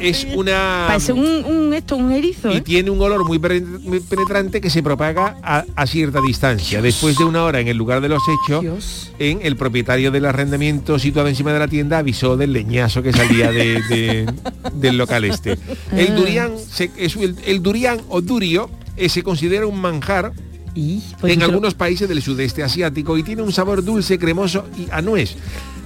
Es 0.00 0.26
una 0.34 0.84
Parece 0.86 1.12
un, 1.12 1.44
un- 1.44 1.74
esto, 1.74 1.96
un 1.96 2.12
erizo. 2.12 2.52
y 2.52 2.56
¿eh? 2.56 2.60
tiene 2.60 2.90
un 2.90 3.00
olor 3.00 3.24
muy, 3.26 3.38
penetrante 3.38 4.60
que 4.60 4.70
se 4.70 4.82
propaga 4.82 5.36
a, 5.42 5.64
a 5.74 5.86
cierta 5.86 6.20
distancia. 6.26 6.80
Después 6.82 7.16
de 7.18 7.24
una 7.24 7.42
hora 7.44 7.60
en 7.60 7.68
el 7.68 7.76
lugar 7.76 8.00
de 8.00 8.08
los 8.08 8.22
hechos, 8.22 8.60
Dios. 8.62 9.12
en 9.18 9.40
el 9.42 9.56
propietario 9.56 10.10
del 10.10 10.26
arrendamiento 10.26 10.98
situado 10.98 11.28
encima 11.28 11.52
de 11.52 11.58
la 11.58 11.68
tienda 11.68 11.98
avisó 11.98 12.36
del 12.36 12.52
leñazo 12.52 13.02
que 13.02 13.12
salía 13.12 13.50
de- 13.50 13.80
de- 13.88 14.32
del 14.74 14.96
local 14.98 15.24
este. 15.24 15.58
El 15.90 16.14
durián, 16.16 16.52
se- 16.58 16.90
es 16.96 17.16
el, 17.16 17.36
el 17.46 17.62
durián 17.62 17.98
o 18.08 18.20
durio 18.20 18.70
eh, 18.96 19.08
se 19.08 19.22
considera 19.22 19.66
un 19.66 19.80
manjar 19.80 20.32
Y, 20.74 21.02
pues, 21.20 21.32
en 21.34 21.42
algunos 21.42 21.74
países 21.74 22.08
del 22.08 22.22
sudeste 22.22 22.62
asiático 22.62 23.16
y 23.18 23.22
tiene 23.22 23.42
un 23.42 23.52
sabor 23.52 23.82
dulce, 23.84 24.18
cremoso 24.18 24.64
y 24.78 24.86
a 24.90 25.02
nuez. 25.02 25.34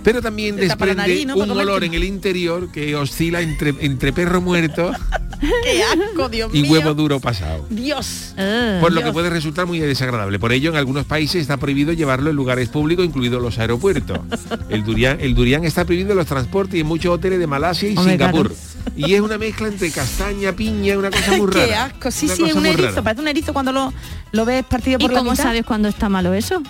Pero 0.06 0.22
también 0.22 0.54
desprende 0.54 0.94
nariz, 0.94 1.26
¿no? 1.26 1.34
un 1.34 1.50
olor 1.50 1.82
en 1.82 1.92
el 1.92 2.04
interior 2.04 2.70
que 2.70 2.94
oscila 2.94 3.40
entre, 3.40 3.74
entre 3.80 4.12
perro 4.12 4.40
muerto 4.40 4.92
¡Qué 5.40 5.82
asco, 5.82 6.28
Dios 6.28 6.50
y 6.54 6.62
mío! 6.62 6.72
huevo 6.72 6.94
duro 6.94 7.18
pasado. 7.20 7.66
Dios. 7.68 8.32
Ah. 8.38 8.78
Por 8.80 8.92
lo 8.92 9.02
que 9.02 9.12
puede 9.12 9.28
resultar 9.30 9.66
muy 9.66 9.80
desagradable. 9.80 10.38
Por 10.38 10.52
ello, 10.52 10.70
en 10.70 10.76
algunos 10.76 11.04
países 11.06 11.42
está 11.42 11.56
prohibido 11.56 11.92
llevarlo 11.92 12.30
en 12.30 12.36
lugares 12.36 12.68
públicos, 12.68 13.04
incluidos 13.04 13.42
los 13.42 13.58
aeropuertos. 13.58 14.20
El 14.68 14.84
durián, 14.84 15.18
el 15.20 15.34
durián 15.34 15.64
está 15.64 15.84
prohibido 15.84 16.12
en 16.12 16.18
los 16.18 16.26
transportes 16.26 16.76
y 16.76 16.80
en 16.80 16.86
muchos 16.86 17.12
hoteles 17.12 17.38
de 17.40 17.46
Malasia 17.48 17.88
y 17.88 17.96
Singapur. 17.96 18.54
Y 18.96 19.12
es 19.14 19.20
una 19.20 19.38
mezcla 19.38 19.66
entre 19.68 19.90
castaña, 19.90 20.52
piña, 20.52 20.96
una 20.96 21.10
cosa 21.10 21.36
muy 21.36 21.46
rara. 21.52 21.66
Qué 21.66 21.74
asco. 21.74 22.10
Sí, 22.12 22.26
Una 22.26 22.34
sí, 22.36 22.44
es 22.44 22.54
un 22.54 22.66
erizo. 22.66 22.88
rara. 22.90 23.02
Parece 23.02 23.22
un 23.22 23.28
erizo 23.28 23.52
cuando 23.52 23.72
lo, 23.72 23.92
lo 24.32 24.44
ves 24.44 24.64
partido 24.64 24.98
¿Y 25.00 25.02
por 25.02 25.12
la 25.12 25.18
cómo 25.18 25.32
mitad. 25.32 25.42
sabes 25.42 25.64
cuándo 25.66 25.88
está 25.88 26.08
malo 26.08 26.32
eso? 26.32 26.62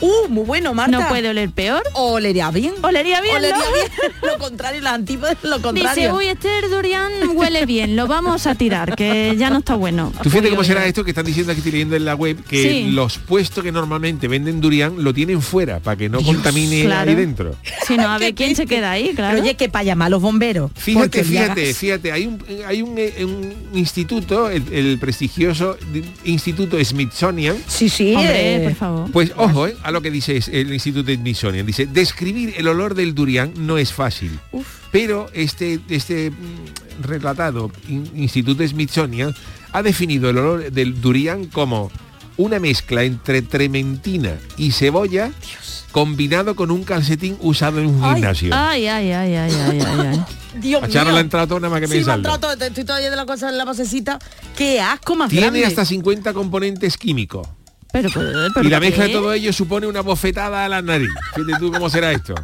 Uh, 0.00 0.28
muy 0.28 0.44
bueno, 0.44 0.74
Marta. 0.74 0.98
¿No 0.98 1.08
puede 1.08 1.28
oler 1.28 1.50
peor? 1.50 1.82
Olería 1.94 2.50
bien. 2.50 2.74
Olería 2.82 3.20
bien, 3.20 3.36
Olería 3.36 3.56
¿no? 3.56 3.62
bien. 3.72 4.12
Lo 4.22 4.38
contrario, 4.38 4.80
las 4.80 4.94
antípodas, 4.94 5.36
lo 5.42 5.56
Dice, 5.58 5.62
contrario. 5.62 6.14
uy, 6.16 6.26
este 6.26 6.48
durian 6.68 7.12
huele 7.34 7.66
bien, 7.66 7.94
lo 7.96 8.06
vamos 8.06 8.46
a 8.46 8.54
tirar, 8.54 8.96
que 8.96 9.34
ya 9.38 9.50
no 9.50 9.58
está 9.58 9.74
bueno. 9.74 10.12
Tú 10.22 10.30
fíjate 10.30 10.46
Uy, 10.46 10.50
cómo 10.50 10.60
uy, 10.62 10.66
será 10.66 10.82
uy. 10.82 10.88
esto 10.88 11.04
que 11.04 11.10
están 11.10 11.24
diciendo 11.26 11.52
aquí 11.52 11.58
estoy 11.60 11.72
leyendo 11.72 11.96
en 11.96 12.04
la 12.04 12.14
web 12.14 12.42
que 12.44 12.62
Sí. 12.62 12.90
los 12.90 13.18
puestos 13.18 13.62
que 13.62 13.70
normalmente 13.72 14.26
venden 14.28 14.60
durián 14.60 14.94
lo 15.04 15.12
tienen 15.14 15.42
fuera 15.42 15.78
para 15.80 15.96
que 15.96 16.08
no 16.08 16.20
contamine 16.22 16.84
claro. 16.84 17.10
ahí 17.10 17.16
dentro. 17.16 17.54
Si 17.86 17.96
no, 17.96 18.08
a 18.08 18.18
ver 18.18 18.34
quién 18.34 18.56
se 18.56 18.66
queda 18.66 18.90
ahí, 18.92 19.12
claro. 19.14 19.32
Pero 19.34 19.42
oye, 19.44 19.54
que 19.56 19.68
para 19.68 19.84
llamar 19.84 20.06
a 20.06 20.10
los 20.10 20.22
bomberos. 20.22 20.70
Fíjate, 20.74 21.22
fíjate, 21.24 21.74
fíjate, 21.74 22.12
hay 22.12 22.26
un, 22.26 22.42
hay 22.66 22.82
un, 22.82 22.94
eh, 22.98 23.24
un 23.24 23.54
instituto, 23.78 24.50
el, 24.50 24.64
el 24.72 24.98
prestigioso 24.98 25.76
Instituto 26.24 26.82
Smithsonian, 26.82 27.56
Sí, 27.66 27.88
sí. 27.88 28.14
Hombre, 28.14 28.56
eh, 28.56 28.60
por 28.64 28.74
favor. 28.74 29.10
pues 29.12 29.32
ojo 29.36 29.66
eh, 29.66 29.76
a 29.84 29.90
lo 29.92 30.00
que 30.02 30.10
dice 30.10 30.40
el 30.52 30.72
Instituto 30.72 31.12
Smithsonian. 31.14 31.64
Dice, 31.66 31.86
describir 31.86 32.54
el 32.56 32.66
olor 32.68 32.94
del 32.94 33.14
durián 33.14 33.52
no 33.56 33.78
es 33.78 33.92
fácil. 33.92 34.38
Pero 34.90 35.28
este, 35.34 35.78
este 35.88 36.30
mm, 36.30 37.02
relatado 37.02 37.70
in- 37.88 38.10
Instituto 38.16 38.66
Smithsonian 38.66 39.34
ha 39.72 39.82
definido 39.82 40.30
el 40.30 40.38
olor 40.38 40.72
del 40.72 41.00
durián 41.00 41.46
como 41.46 41.90
una 42.36 42.58
mezcla 42.58 43.04
entre 43.04 43.42
trementina 43.42 44.36
y 44.56 44.72
cebolla 44.72 45.30
combinado 45.92 46.56
con 46.56 46.70
un 46.72 46.82
calcetín 46.82 47.36
usado 47.40 47.78
en 47.80 47.86
un 47.86 48.02
Ay, 48.02 48.14
gimnasio. 48.14 48.50
Ay, 48.52 48.86
ay, 48.88 49.12
ay, 49.12 49.34
ay, 49.36 49.52
ay, 49.52 49.80
ay, 49.80 50.06
ay. 50.08 50.24
Dios 50.60 50.82
A 50.82 50.86
mío. 50.86 51.04
le 51.12 51.18
ha 51.18 51.20
entrado 51.20 51.46
toda 51.48 51.60
nada 51.60 51.70
más 51.70 51.80
que 51.80 51.86
Sí, 51.88 52.04
me 52.04 52.12
entrado 52.14 52.56
te- 52.56 52.66
estoy 52.68 52.84
todavía 52.84 53.10
de 53.10 53.16
la 53.16 53.26
cosa 53.26 53.48
en 53.48 53.58
la 53.58 53.64
basecita. 53.64 54.18
Qué 54.56 54.80
asco 54.80 55.14
más 55.16 55.28
Tiene 55.30 55.46
grande. 55.46 55.66
hasta 55.66 55.84
50 55.84 56.32
componentes 56.32 56.96
químicos. 56.96 57.46
Pero, 57.94 58.10
pero, 58.12 58.30
pero 58.52 58.66
y 58.66 58.70
la 58.70 58.80
mezcla 58.80 59.04
de 59.04 59.12
todo 59.12 59.32
ello 59.32 59.52
supone 59.52 59.86
una 59.86 60.00
bofetada 60.00 60.64
a 60.64 60.68
la 60.68 60.82
nariz. 60.82 61.08
Fíjate 61.34 61.52
tú 61.60 61.70
cómo 61.70 61.88
será 61.88 62.10
esto. 62.12 62.34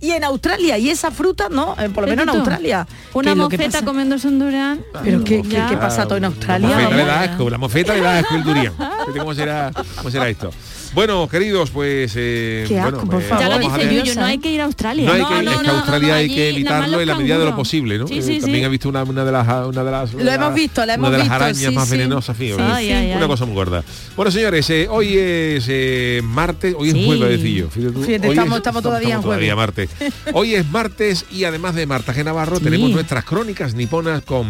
Y 0.00 0.12
en 0.12 0.22
Australia, 0.24 0.78
y 0.78 0.90
esa 0.90 1.10
fruta, 1.10 1.48
no, 1.50 1.74
eh, 1.78 1.88
por 1.90 2.04
lo 2.04 2.08
menos 2.10 2.22
en 2.22 2.28
Australia. 2.30 2.86
Una 3.12 3.24
¿Qué 3.24 3.32
es 3.32 3.36
lo 3.36 3.48
que 3.48 3.58
mofeta 3.58 3.84
comiéndose 3.84 4.28
un 4.28 4.38
durian. 4.38 4.80
Pero 5.02 5.24
qué, 5.24 5.42
qué, 5.42 5.48
Ya. 5.48 5.68
qué 5.68 5.76
pasa 5.76 6.04
todo 6.04 6.16
en 6.16 6.22
La 6.22 6.28
Australia. 6.28 6.68
mofeta 6.68 6.96
le 6.96 7.04
da 7.04 7.20
asco, 7.22 7.50
la 7.50 7.58
mofeta 7.58 7.94
le 7.94 8.00
da 8.00 8.18
asco 8.20 8.34
el 8.36 8.44
durián. 8.44 8.72
Fíjate 8.76 9.18
cómo 9.18 9.34
será, 9.34 9.72
cómo 9.96 10.10
será 10.10 10.28
esto. 10.28 10.50
Bueno, 10.94 11.28
queridos, 11.28 11.70
pues 11.70 12.12
eh, 12.16 12.64
Qué 12.66 12.78
asco, 12.80 12.92
bueno, 12.96 13.10
por 13.10 13.22
eh, 13.22 13.26
favor. 13.26 13.44
Ya 13.44 13.48
lo 13.50 13.56
vamos 13.58 13.72
a 13.72 13.76
dice 13.76 13.88
ver. 13.94 14.04
Yuyo, 14.06 14.14
no 14.20 14.26
hay 14.26 14.38
que 14.38 14.50
ir 14.50 14.60
a 14.60 14.64
Australia. 14.64 15.04
No 15.06 15.12
hay 15.12 15.18
que, 15.24 15.42
no, 15.44 15.50
es 15.52 15.58
que 15.58 15.66
no, 15.66 15.72
Australia 15.74 16.08
no, 16.08 16.14
hay 16.14 16.28
que 16.34 16.48
evitarlo 16.50 17.00
en 17.00 17.06
la 17.08 17.14
medida 17.14 17.38
de 17.38 17.44
lo 17.44 17.56
posible, 17.56 17.98
¿no? 17.98 18.06
Sí, 18.08 18.18
Eh, 18.18 18.22
sí, 18.22 18.40
También 18.40 18.60
sí. 18.60 18.64
he 18.64 18.68
visto 18.68 18.88
una, 18.88 19.02
una 19.04 19.24
de 19.24 19.32
las 19.32 19.66
una 19.66 19.84
de 19.84 19.90
las 19.90 20.12
Lo 20.14 20.22
una- 20.22 20.34
hemos 20.34 20.54
visto, 20.54 20.80
la 20.80 20.94
una 20.94 20.94
hemos 20.94 21.10
de 21.12 21.18
las 21.18 21.28
arañas 21.30 21.56
sí, 21.58 21.70
más 21.70 21.88
sí. 21.88 21.96
venenosas, 21.96 22.36
fíjate. 22.36 22.62
Sí, 22.80 22.88
sí, 22.88 23.12
una 23.16 23.26
cosa 23.26 23.44
muy 23.44 23.54
gorda. 23.54 23.84
Bueno, 24.16 24.30
señores, 24.30 24.70
eh, 24.70 24.86
hoy 24.90 25.16
es 25.18 25.66
eh, 25.68 26.20
martes, 26.24 26.74
hoy 26.76 26.88
es 26.88 26.94
jueves, 27.06 27.40
hoy 27.42 27.58
estamos- 27.68 28.08
es- 28.08 28.56
estamos 28.56 28.82
todavía 28.82 29.14
en 29.16 29.22
todavía 29.22 29.54
martes. 29.56 29.90
Hoy 30.32 30.54
es 30.54 30.66
martes 30.70 31.26
y 31.30 31.44
además 31.44 31.74
de 31.74 31.86
Marta 31.86 32.14
G. 32.14 32.24
Navarro 32.24 32.60
tenemos 32.60 32.90
nuestras 32.90 33.24
crónicas 33.24 33.74
niponas 33.74 34.22
con 34.22 34.48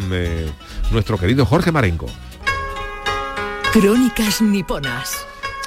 nuestro 0.93 1.19
querido 1.19 1.45
Jorge 1.45 1.73
Marenco. 1.73 2.07
Crónicas 3.73 4.41
niponas. 4.41 5.27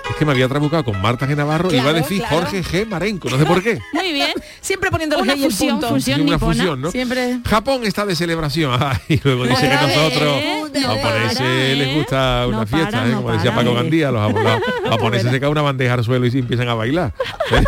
Es 0.10 0.16
que 0.18 0.26
me 0.26 0.32
había 0.32 0.48
trabucado 0.48 0.84
con 0.84 1.02
Marta 1.02 1.28
G. 1.28 1.36
Navarro 1.36 1.72
y 1.72 1.78
iba 1.78 1.90
a 1.90 1.94
decir 1.94 2.20
claro. 2.20 2.38
Jorge 2.38 2.64
G. 2.64 2.86
Marenco, 2.88 3.30
no 3.30 3.38
sé 3.38 3.46
por 3.46 3.62
qué. 3.64 3.80
Muy 3.94 4.12
bien. 4.12 4.32
Siempre 4.60 4.92
poniendo 4.92 5.18
Una 5.18 5.36
fusión, 5.36 5.80
punto. 5.80 5.90
fusión. 5.90 6.22
Una 6.22 6.34
nipona. 6.34 6.54
fusión, 6.56 6.82
¿no? 6.82 6.92
Siempre. 6.92 7.40
Japón 7.48 7.82
está 7.86 8.06
de 8.06 8.16
celebración. 8.16 8.80
Y 9.08 9.20
luego 9.24 9.46
dice 9.46 9.70
que 9.70 9.76
nosotros, 9.76 10.44
los 10.74 10.84
japoneses 10.84 11.42
¿eh? 11.42 11.76
les 11.78 11.96
gusta 11.96 12.46
una 12.48 12.58
No 12.58 12.66
fiesta, 12.68 12.92
para, 12.92 13.06
¿eh? 13.08 13.12
no 13.12 13.18
como 13.18 13.32
decía 13.34 13.52
para, 13.52 13.64
Paco 13.64 13.72
¿eh? 13.78 13.82
Gandía, 13.82 14.12
los, 14.12 14.34
los 14.34 14.44
japoneses 14.90 15.32
se 15.32 15.40
caen 15.40 15.52
una 15.52 15.62
bandeja 15.62 15.94
al 15.96 16.04
suelo 16.04 16.26
y 16.26 16.32
se 16.32 16.40
empiezan 16.40 16.70
a 16.70 16.74
bailar. 16.74 17.14
¿eh? 17.52 17.64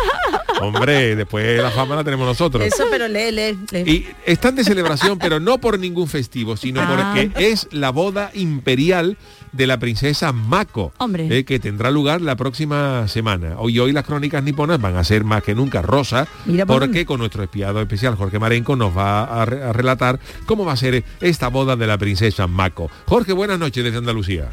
Hombre, 0.68 1.16
después 1.16 1.60
la 1.62 1.70
fama 1.70 1.96
la 1.96 2.04
tenemos 2.04 2.26
nosotros. 2.26 2.64
Eso, 2.64 2.84
pero 2.90 3.08
lee, 3.08 3.30
lee, 3.32 3.58
lee. 3.72 3.90
Y 3.90 4.06
están 4.24 4.54
de 4.56 4.64
celebración, 4.64 5.18
pero 5.18 5.40
no 5.40 5.58
por 5.58 5.78
ningún 5.78 6.08
festivo, 6.08 6.56
sino 6.56 6.80
Ah. 6.82 7.12
porque 7.14 7.30
es 7.50 7.68
la 7.72 7.90
boda 7.90 8.30
imperial 8.34 9.16
de 9.52 9.66
la 9.68 9.78
princesa 9.78 10.32
Mako, 10.32 10.92
Hombre. 10.98 11.28
eh, 11.38 11.44
que 11.44 11.60
tendrá 11.60 11.90
lugar 11.90 12.20
la 12.20 12.34
próxima 12.36 13.06
semana. 13.08 13.54
Hoy 13.58 13.78
hoy 13.78 13.92
las 13.92 14.04
crónicas 14.04 14.42
niponas 14.42 14.80
van 14.80 14.96
a 14.96 15.04
ser 15.04 15.22
más 15.24 15.42
que 15.44 15.54
nunca 15.54 15.80
rosas, 15.82 16.26
Mira 16.44 16.66
por 16.66 16.80
porque 16.80 17.06
con 17.06 17.20
nuestro 17.20 17.42
espiado 17.44 17.80
especial 17.80 18.16
Jorge 18.16 18.38
Marenco 18.40 18.74
nos 18.74 18.96
va 18.96 19.22
a, 19.24 19.44
re- 19.44 19.62
a 19.62 19.72
relatar 19.72 20.18
cómo 20.46 20.64
va 20.64 20.72
a 20.72 20.76
ser 20.76 21.04
esta 21.20 21.48
boda 21.48 21.76
de 21.76 21.86
la 21.86 21.98
princesa 21.98 22.46
Mako. 22.48 22.90
Jorge, 23.06 23.32
buenas 23.32 23.58
noches 23.60 23.84
desde 23.84 23.98
Andalucía. 23.98 24.50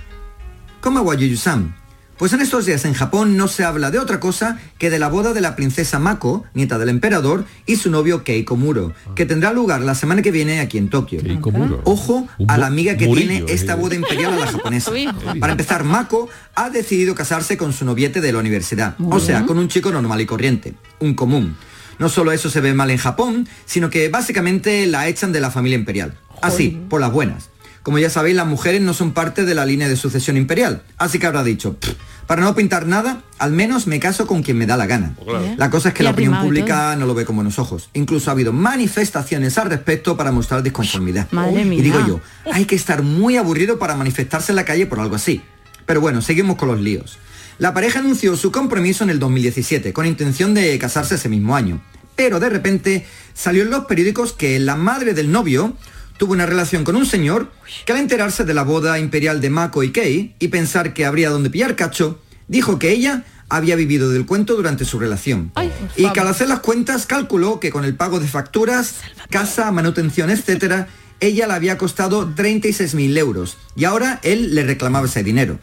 ¿Cómo 0.81 1.03
va 1.03 1.15
Yuyu-san? 1.15 1.75
Pues 2.21 2.33
en 2.33 2.41
estos 2.41 2.67
días 2.67 2.85
en 2.85 2.93
Japón 2.93 3.35
no 3.35 3.47
se 3.47 3.63
habla 3.63 3.89
de 3.89 3.97
otra 3.97 4.19
cosa 4.19 4.59
que 4.77 4.91
de 4.91 4.99
la 4.99 5.09
boda 5.09 5.33
de 5.33 5.41
la 5.41 5.55
princesa 5.55 5.97
Mako, 5.97 6.45
nieta 6.53 6.77
del 6.77 6.89
emperador, 6.89 7.45
y 7.65 7.77
su 7.77 7.89
novio 7.89 8.23
Keiko 8.23 8.55
Muro, 8.57 8.93
que 9.15 9.25
tendrá 9.25 9.51
lugar 9.53 9.81
la 9.81 9.95
semana 9.95 10.21
que 10.21 10.29
viene 10.29 10.59
aquí 10.59 10.77
en 10.77 10.91
Tokio. 10.91 11.19
Keiko 11.19 11.49
Muro. 11.49 11.81
Ojo 11.83 12.27
a 12.47 12.59
la 12.59 12.67
amiga 12.67 12.95
que 12.95 13.07
murillo, 13.07 13.27
tiene 13.27 13.51
esta 13.51 13.73
eh. 13.73 13.75
boda 13.75 13.95
imperial 13.95 14.33
a 14.33 14.37
la 14.37 14.51
japonesa. 14.51 14.91
Para 15.39 15.53
empezar, 15.53 15.83
Mako 15.83 16.29
ha 16.53 16.69
decidido 16.69 17.15
casarse 17.15 17.57
con 17.57 17.73
su 17.73 17.85
noviete 17.85 18.21
de 18.21 18.31
la 18.31 18.37
universidad, 18.37 18.93
o 18.99 19.19
sea, 19.19 19.47
con 19.47 19.57
un 19.57 19.67
chico 19.67 19.91
normal 19.91 20.21
y 20.21 20.27
corriente, 20.27 20.75
un 20.99 21.15
común. 21.15 21.57
No 21.97 22.07
solo 22.07 22.31
eso 22.33 22.51
se 22.51 22.61
ve 22.61 22.75
mal 22.75 22.91
en 22.91 22.97
Japón, 22.97 23.49
sino 23.65 23.89
que 23.89 24.09
básicamente 24.09 24.85
la 24.85 25.07
echan 25.07 25.31
de 25.31 25.39
la 25.39 25.49
familia 25.49 25.79
imperial. 25.79 26.19
Así, 26.43 26.85
por 26.87 27.01
las 27.01 27.11
buenas. 27.11 27.50
Como 27.83 27.97
ya 27.99 28.09
sabéis, 28.09 28.35
las 28.35 28.47
mujeres 28.47 28.81
no 28.81 28.93
son 28.93 29.11
parte 29.11 29.45
de 29.45 29.55
la 29.55 29.65
línea 29.65 29.89
de 29.89 29.95
sucesión 29.95 30.37
imperial, 30.37 30.83
así 30.97 31.17
que 31.17 31.25
habrá 31.25 31.43
dicho, 31.43 31.75
"Pff, 31.77 31.93
para 32.31 32.43
no 32.43 32.55
pintar 32.55 32.87
nada, 32.87 33.23
al 33.39 33.51
menos 33.51 33.87
me 33.87 33.99
caso 33.99 34.25
con 34.25 34.41
quien 34.41 34.57
me 34.57 34.65
da 34.65 34.77
la 34.77 34.85
gana. 34.85 35.15
claro. 35.21 35.43
La 35.57 35.69
cosa 35.69 35.89
es 35.89 35.93
que 35.93 36.01
la 36.01 36.11
opinión 36.11 36.39
pública 36.41 36.95
no 36.95 37.05
lo 37.05 37.13
ve 37.13 37.25
con 37.25 37.35
buenos 37.35 37.59
ojos. 37.59 37.89
Incluso 37.93 38.29
ha 38.29 38.33
habido 38.33 38.53
manifestaciones 38.53 39.57
al 39.57 39.69
respecto 39.69 40.15
para 40.15 40.31
mostrar 40.31 40.63
disconformidad. 40.63 41.27
Madre 41.31 41.63
y 41.63 41.81
digo 41.81 41.99
yo, 42.07 42.21
hay 42.53 42.63
que 42.63 42.75
estar 42.75 43.03
muy 43.03 43.35
aburrido 43.35 43.79
para 43.79 43.95
manifestarse 43.95 44.53
en 44.53 44.55
la 44.55 44.63
calle 44.63 44.85
por 44.85 45.01
algo 45.01 45.15
así. 45.15 45.41
Pero 45.85 45.99
bueno, 45.99 46.21
seguimos 46.21 46.55
con 46.55 46.69
los 46.69 46.79
líos. 46.79 47.17
La 47.57 47.73
pareja 47.73 47.99
anunció 47.99 48.37
su 48.37 48.49
compromiso 48.49 49.03
en 49.03 49.09
el 49.09 49.19
2017 49.19 49.91
con 49.91 50.05
intención 50.05 50.53
de 50.53 50.79
casarse 50.79 51.15
ese 51.15 51.27
mismo 51.27 51.55
año. 51.55 51.81
Pero 52.15 52.39
de 52.39 52.49
repente 52.49 53.05
salió 53.33 53.63
en 53.63 53.71
los 53.71 53.85
periódicos 53.87 54.31
que 54.31 54.57
la 54.59 54.77
madre 54.77 55.13
del 55.13 55.33
novio 55.33 55.75
tuvo 56.21 56.33
una 56.33 56.45
relación 56.45 56.83
con 56.83 56.95
un 56.95 57.07
señor 57.07 57.51
que 57.83 57.93
al 57.93 57.97
enterarse 57.97 58.43
de 58.43 58.53
la 58.53 58.61
boda 58.61 58.99
imperial 58.99 59.41
de 59.41 59.49
Mako 59.49 59.81
y 59.81 59.91
Kei 59.91 60.35
y 60.37 60.49
pensar 60.49 60.93
que 60.93 61.07
habría 61.07 61.31
donde 61.31 61.49
pillar 61.49 61.75
cacho, 61.75 62.19
dijo 62.47 62.77
que 62.77 62.91
ella 62.91 63.23
había 63.49 63.75
vivido 63.75 64.07
del 64.11 64.27
cuento 64.27 64.55
durante 64.55 64.85
su 64.85 64.99
relación. 64.99 65.51
y 65.97 66.07
que 66.11 66.19
al 66.19 66.27
hacer 66.27 66.47
las 66.47 66.59
cuentas 66.59 67.07
calculó 67.07 67.59
que 67.59 67.71
con 67.71 67.85
el 67.85 67.95
pago 67.95 68.19
de 68.19 68.27
facturas, 68.27 68.97
casa, 69.31 69.71
manutención, 69.71 70.29
etcétera, 70.29 70.89
ella 71.21 71.47
le 71.47 71.53
había 71.53 71.79
costado 71.79 72.29
36.000 72.29 73.17
euros 73.17 73.57
y 73.75 73.85
ahora 73.85 74.19
él 74.21 74.53
le 74.53 74.63
reclamaba 74.63 75.07
ese 75.07 75.23
dinero. 75.23 75.57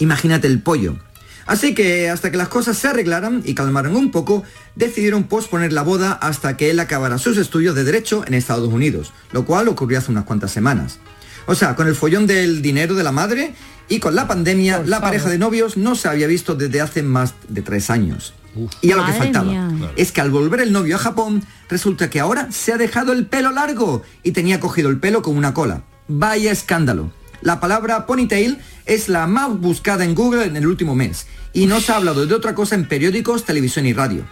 Imagínate 0.00 0.48
el 0.48 0.60
pollo. 0.60 0.96
Así 1.50 1.74
que 1.74 2.08
hasta 2.08 2.30
que 2.30 2.36
las 2.36 2.46
cosas 2.46 2.78
se 2.78 2.86
arreglaran 2.86 3.42
y 3.44 3.54
calmaran 3.54 3.96
un 3.96 4.12
poco, 4.12 4.44
decidieron 4.76 5.24
posponer 5.24 5.72
la 5.72 5.82
boda 5.82 6.12
hasta 6.12 6.56
que 6.56 6.70
él 6.70 6.78
acabara 6.78 7.18
sus 7.18 7.36
estudios 7.38 7.74
de 7.74 7.82
Derecho 7.82 8.22
en 8.24 8.34
Estados 8.34 8.72
Unidos, 8.72 9.12
lo 9.32 9.44
cual 9.44 9.66
ocurrió 9.66 9.98
hace 9.98 10.12
unas 10.12 10.26
cuantas 10.26 10.52
semanas. 10.52 11.00
O 11.46 11.56
sea, 11.56 11.74
con 11.74 11.88
el 11.88 11.96
follón 11.96 12.28
del 12.28 12.62
dinero 12.62 12.94
de 12.94 13.02
la 13.02 13.10
madre 13.10 13.52
y 13.88 13.98
con 13.98 14.14
la 14.14 14.28
pandemia, 14.28 14.84
la 14.86 15.00
pareja 15.00 15.28
de 15.28 15.38
novios 15.38 15.76
no 15.76 15.96
se 15.96 16.06
había 16.06 16.28
visto 16.28 16.54
desde 16.54 16.82
hace 16.82 17.02
más 17.02 17.34
de 17.48 17.62
tres 17.62 17.90
años. 17.90 18.32
Y 18.80 18.92
a 18.92 18.96
lo 18.96 19.04
que 19.04 19.12
faltaba. 19.12 19.44
mía. 19.44 19.92
Es 19.96 20.12
que 20.12 20.20
al 20.20 20.30
volver 20.30 20.60
el 20.60 20.70
novio 20.70 20.94
a 20.94 20.98
Japón, 21.00 21.42
resulta 21.68 22.10
que 22.10 22.20
ahora 22.20 22.46
se 22.52 22.72
ha 22.72 22.78
dejado 22.78 23.12
el 23.12 23.26
pelo 23.26 23.50
largo 23.50 24.04
y 24.22 24.30
tenía 24.30 24.60
cogido 24.60 24.88
el 24.88 25.00
pelo 25.00 25.20
con 25.22 25.36
una 25.36 25.52
cola. 25.52 25.82
Vaya 26.06 26.52
escándalo. 26.52 27.10
La 27.42 27.60
palabra 27.60 28.06
ponytail 28.06 28.58
es 28.86 29.08
la 29.08 29.26
más 29.26 29.58
buscada 29.58 30.04
en 30.04 30.14
Google 30.14 30.44
en 30.44 30.56
el 30.56 30.66
último 30.66 30.94
mes 30.94 31.26
y 31.52 31.66
no 31.66 31.80
se 31.80 31.92
ha 31.92 31.96
hablado 31.96 32.26
de 32.26 32.34
otra 32.34 32.54
cosa 32.54 32.74
en 32.74 32.86
periódicos, 32.86 33.44
televisión 33.44 33.86
y 33.86 33.92
radio. 33.92 34.24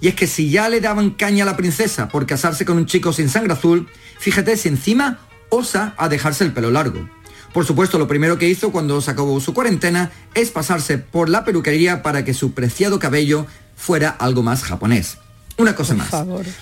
Y 0.00 0.08
es 0.08 0.14
que 0.14 0.26
si 0.26 0.50
ya 0.50 0.68
le 0.68 0.80
daban 0.80 1.10
caña 1.10 1.44
a 1.44 1.46
la 1.46 1.56
princesa 1.56 2.08
por 2.08 2.26
casarse 2.26 2.64
con 2.64 2.76
un 2.76 2.86
chico 2.86 3.12
sin 3.12 3.28
sangre 3.28 3.52
azul, 3.52 3.88
fíjate 4.18 4.56
si 4.56 4.68
encima 4.68 5.20
osa 5.48 5.94
a 5.96 6.08
dejarse 6.08 6.44
el 6.44 6.52
pelo 6.52 6.70
largo. 6.70 7.08
Por 7.52 7.64
supuesto, 7.64 7.98
lo 7.98 8.08
primero 8.08 8.36
que 8.36 8.48
hizo 8.48 8.70
cuando 8.70 9.00
se 9.00 9.10
acabó 9.10 9.40
su 9.40 9.54
cuarentena 9.54 10.10
es 10.34 10.50
pasarse 10.50 10.98
por 10.98 11.30
la 11.30 11.44
peluquería 11.44 12.02
para 12.02 12.24
que 12.24 12.34
su 12.34 12.52
preciado 12.52 12.98
cabello 12.98 13.46
fuera 13.76 14.10
algo 14.10 14.42
más 14.42 14.62
japonés. 14.62 15.18
Una 15.58 15.74
cosa 15.74 15.94
más. 15.94 16.10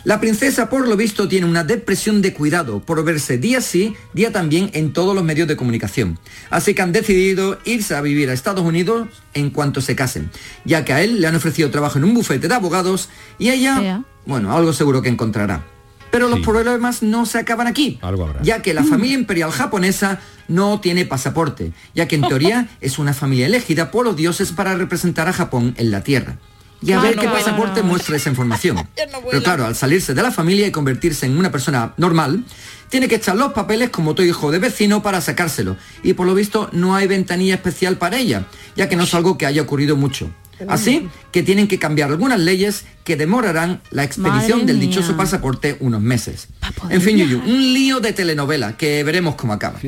La 0.04 0.20
princesa, 0.20 0.70
por 0.70 0.86
lo 0.86 0.96
visto, 0.96 1.26
tiene 1.26 1.46
una 1.46 1.64
depresión 1.64 2.22
de 2.22 2.32
cuidado 2.32 2.80
por 2.80 3.02
verse 3.04 3.38
día 3.38 3.60
sí, 3.60 3.96
día 4.12 4.30
también 4.30 4.70
en 4.72 4.92
todos 4.92 5.16
los 5.16 5.24
medios 5.24 5.48
de 5.48 5.56
comunicación. 5.56 6.18
Así 6.48 6.74
que 6.74 6.82
han 6.82 6.92
decidido 6.92 7.58
irse 7.64 7.96
a 7.96 8.00
vivir 8.00 8.30
a 8.30 8.32
Estados 8.32 8.64
Unidos 8.64 9.08
en 9.34 9.50
cuanto 9.50 9.80
se 9.80 9.96
casen, 9.96 10.30
ya 10.64 10.84
que 10.84 10.92
a 10.92 11.02
él 11.02 11.20
le 11.20 11.26
han 11.26 11.34
ofrecido 11.34 11.70
trabajo 11.70 11.98
en 11.98 12.04
un 12.04 12.14
bufete 12.14 12.46
de 12.46 12.54
abogados 12.54 13.08
y 13.36 13.50
ella, 13.50 14.04
bueno, 14.26 14.56
algo 14.56 14.72
seguro 14.72 15.02
que 15.02 15.08
encontrará. 15.08 15.64
Pero 16.12 16.28
los 16.28 16.38
problemas 16.40 17.02
no 17.02 17.26
se 17.26 17.38
acaban 17.38 17.66
aquí, 17.66 17.98
Algo 18.00 18.26
habrá. 18.26 18.40
ya 18.42 18.62
que 18.62 18.72
la 18.72 18.84
familia 18.84 19.18
imperial 19.18 19.50
japonesa 19.50 20.20
no 20.46 20.78
tiene 20.78 21.04
pasaporte, 21.04 21.72
ya 21.92 22.06
que 22.06 22.14
en 22.14 22.22
teoría 22.22 22.68
es 22.80 23.00
una 23.00 23.12
familia 23.12 23.46
elegida 23.46 23.90
por 23.90 24.04
los 24.04 24.14
dioses 24.14 24.52
para 24.52 24.76
representar 24.76 25.26
a 25.26 25.32
Japón 25.32 25.74
en 25.76 25.90
la 25.90 26.04
Tierra. 26.04 26.38
Y 26.84 26.92
a 26.92 27.00
Ay, 27.00 27.08
ver 27.08 27.16
no 27.16 27.22
qué 27.22 27.28
pasaporte 27.28 27.80
no. 27.80 27.86
muestra 27.88 28.16
esa 28.16 28.28
información. 28.30 28.76
Pero 29.30 29.42
claro, 29.42 29.64
al 29.64 29.74
salirse 29.74 30.12
de 30.14 30.22
la 30.22 30.30
familia 30.30 30.66
y 30.66 30.70
convertirse 30.70 31.26
en 31.26 31.38
una 31.38 31.50
persona 31.50 31.94
normal, 31.96 32.44
tiene 32.88 33.08
que 33.08 33.14
echar 33.14 33.36
los 33.36 33.52
papeles 33.52 33.90
como 33.90 34.14
todo 34.14 34.26
hijo 34.26 34.50
de 34.52 34.58
vecino 34.58 35.02
para 35.02 35.20
sacárselo. 35.20 35.76
Y 36.02 36.12
por 36.12 36.26
lo 36.26 36.34
visto 36.34 36.68
no 36.72 36.94
hay 36.94 37.06
ventanilla 37.06 37.54
especial 37.54 37.96
para 37.96 38.18
ella, 38.18 38.46
ya 38.76 38.88
que 38.88 38.96
no 38.96 39.04
es 39.04 39.14
algo 39.14 39.38
que 39.38 39.46
haya 39.46 39.62
ocurrido 39.62 39.96
mucho. 39.96 40.30
Así 40.68 41.08
que 41.32 41.42
tienen 41.42 41.66
que 41.66 41.80
cambiar 41.80 42.10
algunas 42.10 42.38
leyes 42.38 42.84
que 43.02 43.16
demorarán 43.16 43.82
la 43.90 44.04
expedición 44.04 44.60
Madre 44.60 44.66
del 44.66 44.76
mía. 44.78 44.86
dichoso 44.88 45.16
pasaporte 45.16 45.76
unos 45.80 46.00
meses. 46.00 46.46
En 46.90 47.02
fin, 47.02 47.16
Yuyu, 47.18 47.40
un 47.40 47.72
lío 47.74 47.98
de 47.98 48.12
telenovela 48.12 48.76
que 48.76 49.02
veremos 49.02 49.34
cómo 49.34 49.52
acaba. 49.52 49.80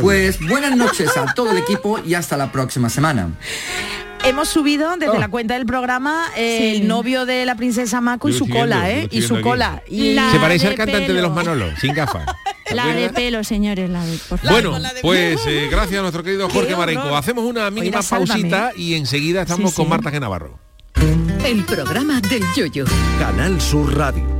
Pues 0.00 0.40
buenas 0.40 0.76
noches 0.76 1.16
a 1.16 1.32
todo 1.34 1.52
el 1.52 1.58
equipo 1.58 2.00
y 2.04 2.14
hasta 2.14 2.36
la 2.36 2.50
próxima 2.50 2.90
semana. 2.90 3.30
Hemos 4.24 4.48
subido 4.48 4.90
desde 4.96 5.16
Oh. 5.16 5.18
la 5.18 5.28
cuenta 5.28 5.54
del 5.54 5.64
programa 5.66 6.26
eh, 6.36 6.58
Sí. 6.74 6.80
el 6.82 6.88
novio 6.88 7.24
de 7.26 7.44
la 7.46 7.54
princesa 7.54 8.00
Mako 8.00 8.28
y 8.28 8.32
Yo 8.32 8.38
su 8.38 8.48
cola, 8.48 8.90
¿eh? 8.90 9.08
Y 9.10 9.22
su 9.22 9.40
cola. 9.40 9.82
Y 9.88 10.12
La- 10.14 10.30
Se 10.30 10.38
parece 10.38 10.68
al 10.68 10.74
cantante 10.74 11.12
de 11.12 11.22
los 11.22 11.32
Manolos, 11.34 11.78
sin 11.80 11.94
gafas. 11.94 12.26
¿Te 12.66 12.74
La 12.74 12.86
de 12.94 13.08
pelo, 13.10 13.42
señores, 13.42 13.88
la 13.90 14.04
de 14.04 14.16
por 14.28 14.38
favor. 14.38 14.62
Bueno, 14.70 14.88
pues 15.02 15.40
eh, 15.46 15.68
gracias 15.70 15.98
a 15.98 16.02
nuestro 16.02 16.22
querido 16.22 16.48
Jorge 16.50 16.76
Marenco. 16.76 17.16
Hacemos 17.16 17.44
una 17.44 17.70
mínima 17.70 17.98
Oiga, 17.98 18.08
pausita 18.08 18.72
y 18.76 18.94
enseguida 18.94 19.42
estamos 19.42 19.70
Sí, 19.70 19.76
con 19.76 19.86
sí. 19.86 19.90
Marta 19.90 20.10
Genavarro. 20.10 20.58
El 21.44 21.64
programa 21.64 22.20
del 22.20 22.42
yoyo. 22.54 22.84
Canal 23.18 23.60
Sur 23.60 23.96
Radio. 23.96 24.39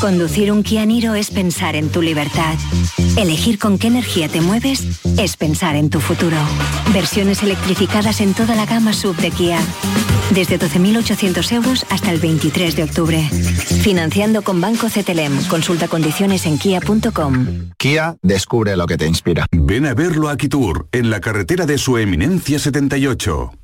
Conducir 0.00 0.52
un 0.52 0.62
Kia 0.62 0.84
Niro 0.84 1.14
es 1.14 1.30
pensar 1.30 1.76
en 1.76 1.88
tu 1.88 2.02
libertad. 2.02 2.54
Elegir 3.16 3.58
con 3.58 3.78
qué 3.78 3.86
energía 3.86 4.28
te 4.28 4.40
mueves 4.40 4.84
es 5.18 5.36
pensar 5.36 5.76
en 5.76 5.90
tu 5.90 6.00
futuro. 6.00 6.36
Versiones 6.92 7.42
electrificadas 7.42 8.20
en 8.20 8.34
toda 8.34 8.54
la 8.54 8.66
gama 8.66 8.92
sub 8.92 9.16
de 9.16 9.30
Kia. 9.30 9.58
Desde 10.34 10.58
12.800 10.58 11.52
euros 11.52 11.86
hasta 11.90 12.10
el 12.10 12.20
23 12.20 12.76
de 12.76 12.82
octubre. 12.82 13.28
Financiando 13.82 14.42
con 14.42 14.60
Banco 14.60 14.88
CTLM. 14.88 15.46
Consulta 15.48 15.88
condiciones 15.88 16.46
en 16.46 16.58
kia.com. 16.58 17.70
Kia 17.78 18.16
descubre 18.22 18.76
lo 18.76 18.86
que 18.86 18.96
te 18.96 19.06
inspira. 19.06 19.46
Ven 19.52 19.86
a 19.86 19.94
verlo 19.94 20.28
a 20.28 20.36
Kitur, 20.36 20.88
en 20.92 21.10
la 21.10 21.20
carretera 21.20 21.66
de 21.66 21.78
su 21.78 21.98
eminencia 21.98 22.58
78. 22.58 23.63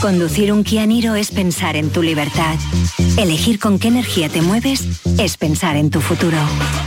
Conducir 0.00 0.50
un 0.50 0.64
Kia 0.64 0.86
Niro 0.86 1.14
es 1.14 1.30
pensar 1.30 1.76
en 1.76 1.90
tu 1.90 2.02
libertad. 2.02 2.54
Elegir 3.18 3.58
con 3.58 3.78
qué 3.78 3.88
energía 3.88 4.30
te 4.30 4.40
mueves 4.40 4.82
es 5.18 5.36
pensar 5.36 5.76
en 5.76 5.90
tu 5.90 6.00
futuro. 6.00 6.38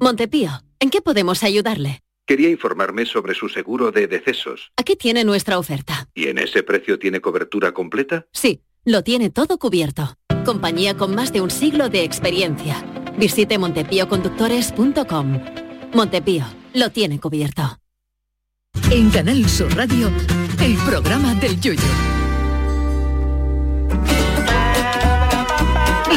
Montepío, 0.01 0.51
¿en 0.79 0.89
qué 0.89 1.01
podemos 1.01 1.43
ayudarle? 1.43 1.99
Quería 2.25 2.49
informarme 2.49 3.05
sobre 3.05 3.33
su 3.33 3.49
seguro 3.49 3.91
de 3.91 4.07
decesos. 4.07 4.71
Aquí 4.77 4.95
tiene 4.95 5.23
nuestra 5.23 5.57
oferta. 5.57 6.07
¿Y 6.13 6.27
en 6.27 6.37
ese 6.37 6.61
precio 6.61 6.99
tiene 6.99 7.21
cobertura 7.21 7.73
completa? 7.73 8.27
Sí, 8.31 8.61
lo 8.85 9.03
tiene 9.03 9.29
todo 9.29 9.57
cubierto. 9.57 10.15
Compañía 10.45 10.95
con 10.95 11.13
más 11.15 11.31
de 11.33 11.41
un 11.41 11.51
siglo 11.51 11.89
de 11.89 12.03
experiencia. 12.03 12.83
Visite 13.17 13.57
montepíoconductores.com. 13.57 15.39
Montepío, 15.93 16.45
lo 16.73 16.89
tiene 16.89 17.19
cubierto. 17.19 17.77
En 18.91 19.09
Canal 19.09 19.47
Sur 19.49 19.75
Radio, 19.75 20.11
el 20.61 20.75
programa 20.77 21.35
del 21.35 21.59
yoyo. 21.59 21.81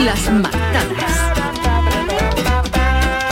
Las 0.04 0.32
martadas. 0.32 1.22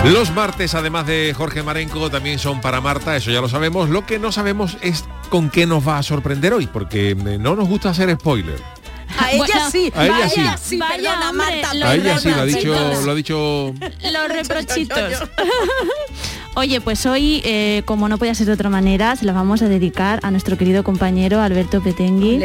Los 0.04 0.32
martes, 0.32 0.74
además 0.74 1.06
de 1.06 1.34
Jorge 1.36 1.62
Marenco, 1.62 2.08
también 2.10 2.38
son 2.38 2.62
para 2.62 2.80
Marta, 2.80 3.16
eso 3.16 3.30
ya 3.30 3.42
lo 3.42 3.48
sabemos. 3.50 3.90
Lo 3.90 4.06
que 4.06 4.18
no 4.18 4.32
sabemos 4.32 4.78
es 4.80 5.04
con 5.28 5.50
qué 5.50 5.66
nos 5.66 5.86
va 5.86 5.98
a 5.98 6.02
sorprender 6.02 6.54
hoy, 6.54 6.66
porque 6.66 7.10
eh, 7.10 7.14
no 7.14 7.54
nos 7.54 7.68
gusta 7.68 7.90
hacer 7.90 8.10
spoiler. 8.18 8.79
A 9.18 9.32
ella 9.32 9.38
Bueno, 9.38 9.70
sí, 9.70 9.92
a 9.94 10.04
ella 10.06 10.18
vaya, 10.18 10.56
sí. 10.58 10.76
Vaya, 10.76 10.96
perdona, 10.96 11.30
hombre, 11.30 11.46
Marta. 11.62 11.74
lo 11.74 11.86
A 11.86 11.94
ella 11.94 12.18
sí, 12.18 12.28
lo 12.30 12.40
ha 12.40 12.44
dicho, 12.44 13.02
lo 13.04 13.10
ha 13.10 13.14
dicho 13.14 13.74
Los 14.12 14.28
reprochitos. 14.28 15.28
Oye, 16.56 16.80
pues 16.80 17.06
hoy, 17.06 17.40
eh, 17.44 17.82
como 17.84 18.08
no 18.08 18.18
podía 18.18 18.34
ser 18.34 18.46
de 18.48 18.52
otra 18.52 18.68
manera, 18.68 19.14
se 19.14 19.24
las 19.24 19.36
vamos 19.36 19.62
a 19.62 19.68
dedicar 19.68 20.18
a 20.24 20.32
nuestro 20.32 20.58
querido 20.58 20.82
compañero 20.82 21.40
Alberto 21.40 21.80
Petengui. 21.80 22.40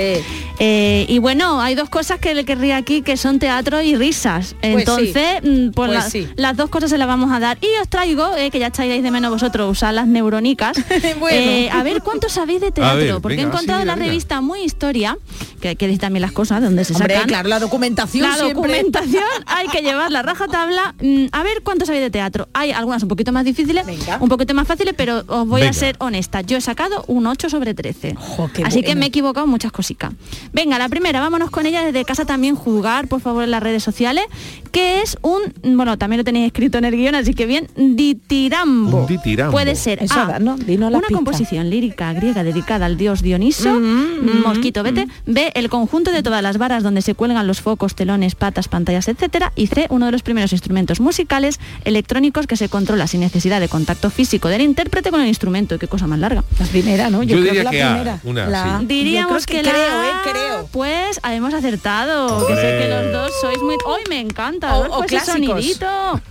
Eh, 0.60 1.06
y 1.10 1.18
bueno, 1.18 1.60
hay 1.60 1.74
dos 1.74 1.90
cosas 1.90 2.20
que 2.20 2.36
le 2.36 2.46
querría 2.46 2.78
aquí, 2.78 3.02
que 3.02 3.18
son 3.18 3.40
teatro 3.40 3.82
y 3.82 3.96
risas. 3.96 4.56
Pues 4.62 4.76
Entonces, 4.78 5.40
sí. 5.44 5.50
mm, 5.50 5.72
pues 5.72 5.90
Pues 5.90 5.92
la- 6.04 6.10
sí. 6.10 6.28
las 6.36 6.56
dos 6.56 6.70
cosas 6.70 6.92
se 6.92 7.00
las 7.00 7.08
vamos 7.08 7.32
a 7.32 7.40
dar. 7.40 7.58
Y 7.62 7.68
os 7.82 7.90
traigo, 7.90 8.36
eh, 8.38 8.52
que 8.52 8.60
ya 8.60 8.68
echáis 8.68 9.02
de 9.02 9.10
menos 9.12 9.32
vosotros 9.32 9.72
usar 9.72 9.94
las 9.96 10.08
neurónicas, 10.08 10.78
Bueno. 11.20 11.36
eh, 11.38 11.70
a 11.72 11.82
ver 11.82 12.02
cuánto 12.04 12.30
sabéis 12.30 12.62
de 12.62 12.72
teatro. 12.72 12.98
ver, 12.98 13.22
porque 13.22 13.38
venga, 13.38 13.50
he 13.50 13.52
encontrado 13.54 13.82
en 13.82 13.88
la 13.88 13.96
venga. 13.96 14.06
revista 14.08 14.40
Muy 14.40 14.62
Historia, 14.62 15.18
que 15.60 15.70
hay 15.70 15.76
que 15.76 15.88
decir 15.88 16.00
también 16.00 16.22
las 16.22 16.32
cosas 16.32 16.62
de 16.62 16.68
donde 16.68 16.86
se 16.86 16.94
Hombre, 16.94 17.16
sacan. 17.16 17.28
claro, 17.28 17.50
la 17.50 17.60
documentación 17.60 18.30
La 18.30 18.36
siempre. 18.36 18.54
documentación 18.54 19.24
hay 19.48 19.68
que 19.68 19.82
llevar 19.82 20.12
la 20.12 20.22
rajatabla. 20.22 20.94
Mm, 21.02 21.26
A 21.32 21.42
ver 21.44 21.64
cuánto 21.64 21.86
sabéis 21.88 22.04
de 22.04 22.12
teatro. 22.12 22.48
Hay 22.54 22.72
algunas 22.72 23.02
un 23.02 23.10
poquito 23.10 23.32
más 23.32 23.44
difíciles, 23.46 23.86
un 24.20 24.30
poquito 24.30 24.54
más 24.54 24.68
fáciles, 24.68 24.94
pero 24.98 25.24
os 25.28 25.48
voy 25.48 25.62
Venga. 25.62 25.72
a 25.72 25.74
ser 25.74 25.96
honesta. 26.00 26.42
Yo 26.42 26.58
he 26.58 26.62
sacado 26.62 27.04
un 27.08 27.28
8 27.28 27.50
sobre 27.50 27.74
13. 27.74 28.16
qué 28.54 28.64
Así 28.64 28.82
que 28.84 28.96
me 28.96 29.06
he 29.06 29.08
equivocado 29.10 29.46
en 29.46 29.52
muchas 29.52 29.72
cositas. 29.72 30.12
Venga, 30.54 30.78
la 30.78 30.90
primera, 30.90 31.20
vámonos 31.20 31.50
con 31.50 31.66
ella 31.66 31.84
desde 31.84 32.06
casa 32.06 32.26
también 32.26 32.56
juzgar, 32.56 33.08
por 33.08 33.22
favor, 33.22 33.44
en 33.44 33.52
las 33.52 33.62
redes 33.64 33.84
sociales, 33.84 34.26
que 34.72 35.02
es 35.02 35.18
un, 35.22 35.42
bueno, 35.78 35.98
también 35.98 36.20
lo 36.20 36.24
tenéis 36.24 36.48
escrito 36.48 36.78
en 36.78 36.86
el 36.86 36.96
guion, 36.96 37.16
así 37.16 37.34
que 37.34 37.46
bien, 37.46 37.68
ditirambo. 37.76 39.02
Un 39.02 39.08
ditirambo. 39.08 39.52
Puede 39.52 39.76
ser 39.76 40.04
Eso, 40.04 40.20
A, 40.20 40.40
¿no? 40.40 40.58
Dinos 40.58 40.92
la 40.92 40.98
una 40.98 41.08
pista. 41.08 41.16
composición 41.16 41.70
lírica 41.70 42.12
griega 42.14 42.44
dedicada 42.44 42.86
al 42.86 42.98
dios 42.98 43.22
Dioniso, 43.22 43.80
mosquito 43.80 44.84
vete, 44.84 45.08
B, 45.26 45.52
el 45.56 45.70
conjunto 45.70 46.12
de 46.12 46.24
todas 46.24 46.42
las 46.44 46.58
varas 46.58 46.84
donde 46.84 47.02
se 47.02 47.16
cuelgan 47.16 47.48
los 47.48 47.62
focos, 47.62 47.96
telones, 47.96 48.36
patas, 48.36 48.68
pantallas, 48.68 49.08
etcétera, 49.08 49.52
y 49.56 49.68
C, 49.68 49.88
uno 49.90 50.06
de 50.08 50.12
los 50.12 50.24
primeros 50.24 50.52
instrumentos 50.52 51.00
musicales 51.00 51.60
electrónicos 51.84 52.48
que 52.48 52.58
se 52.58 52.70
controla 52.70 53.08
sin 53.08 53.22
necesidad 53.22 53.60
de 53.60 53.70
contacto 53.86 54.10
físico 54.10 54.48
del 54.50 54.62
intérprete 54.62 55.12
con 55.12 55.22
el 55.22 55.28
instrumento. 55.28 55.78
Qué 55.78 55.88
cosa 55.88 56.08
más 56.08 56.18
larga. 56.18 56.44
La 56.60 56.66
primera, 56.66 57.10
¿no? 57.12 57.22
Yo, 57.22 57.38
diría 57.40 57.70
que, 57.70 57.84
A, 57.84 58.20
una, 58.24 58.48
La- 58.48 58.80
sí. 58.80 58.86
Diríamos 58.88 59.44
Yo 59.44 59.46
creo 59.46 59.62
que, 59.62 59.62
que 59.62 59.64
la 59.64 59.72
creo, 59.72 60.04
¿eh? 60.04 60.12
Creo. 60.32 60.70
Pues 60.72 61.20
hemos 61.24 61.54
acertado. 61.54 62.48
Que 62.48 62.56
sé 62.56 62.62
que 62.62 62.88
los 62.90 63.12
dos 63.14 63.32
sois 63.42 63.62
muy. 63.62 63.76
¡Hoy 63.86 64.02
me 64.10 64.20
encanta! 64.20 64.76
O- 64.76 65.02
o 65.02 65.04
clásicos. 65.04 65.34
sonidito. 65.34 66.22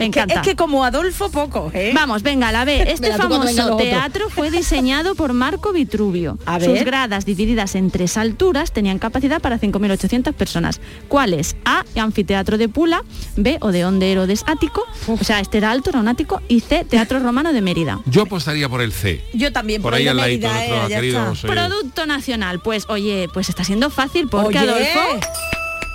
Me 0.00 0.06
Es 0.06 0.10
que- 0.12 0.18
encanta. 0.20 0.40
Es 0.40 0.46
que 0.48 0.56
como 0.56 0.84
Adolfo 0.84 1.30
poco, 1.30 1.70
¿eh? 1.74 1.92
Vamos, 1.94 2.22
venga, 2.22 2.50
la 2.52 2.64
B. 2.64 2.82
Este 2.92 3.12
famoso 3.12 3.76
teatro 3.76 4.28
fue 4.30 4.50
diseñado 4.50 5.14
por 5.14 5.32
Marco 5.32 5.72
Vitruvio. 5.72 6.38
A 6.46 6.58
Sus 6.58 6.72
ver. 6.72 6.84
gradas 6.84 7.24
divididas 7.24 7.74
en 7.74 7.90
tres 7.90 8.16
alturas 8.16 8.72
tenían 8.72 8.98
capacidad 8.98 9.40
para 9.40 9.58
5.800 9.60 10.32
personas. 10.32 10.80
¿Cuáles? 11.08 11.56
A, 11.64 11.84
anfiteatro 11.96 12.58
de 12.58 12.68
Pula, 12.68 13.04
B, 13.36 13.58
Odeón 13.60 13.98
de 13.98 14.12
Herodes 14.12 14.42
Ático, 14.46 14.84
o 15.06 15.22
sea, 15.22 15.40
este 15.40 15.58
era 15.58 15.70
alto, 15.70 15.90
era 15.90 16.00
un 16.00 16.08
ático, 16.08 16.40
y 16.48 16.60
C, 16.60 16.84
Teatro 16.84 17.18
Romano 17.20 17.52
de 17.52 17.60
Mérida. 17.60 18.00
Yo 18.06 18.22
apostaría 18.22 18.68
por 18.68 18.80
el 18.80 18.92
C. 18.92 19.22
Yo 19.34 19.52
también, 19.52 19.82
Por 19.82 19.92
por, 19.92 19.98
ahí 19.98 20.08
al 20.08 20.16
ladito, 20.16 20.46
eh. 20.48 21.34
Producto 21.46 22.06
nacional, 22.06 22.60
pues 22.60 22.86
oye, 22.88 23.28
pues 23.32 23.48
está 23.48 23.64
siendo 23.64 23.90
fácil 23.90 24.28
porque 24.28 24.58
Oye. 24.58 24.70
Adolfo... 24.70 25.26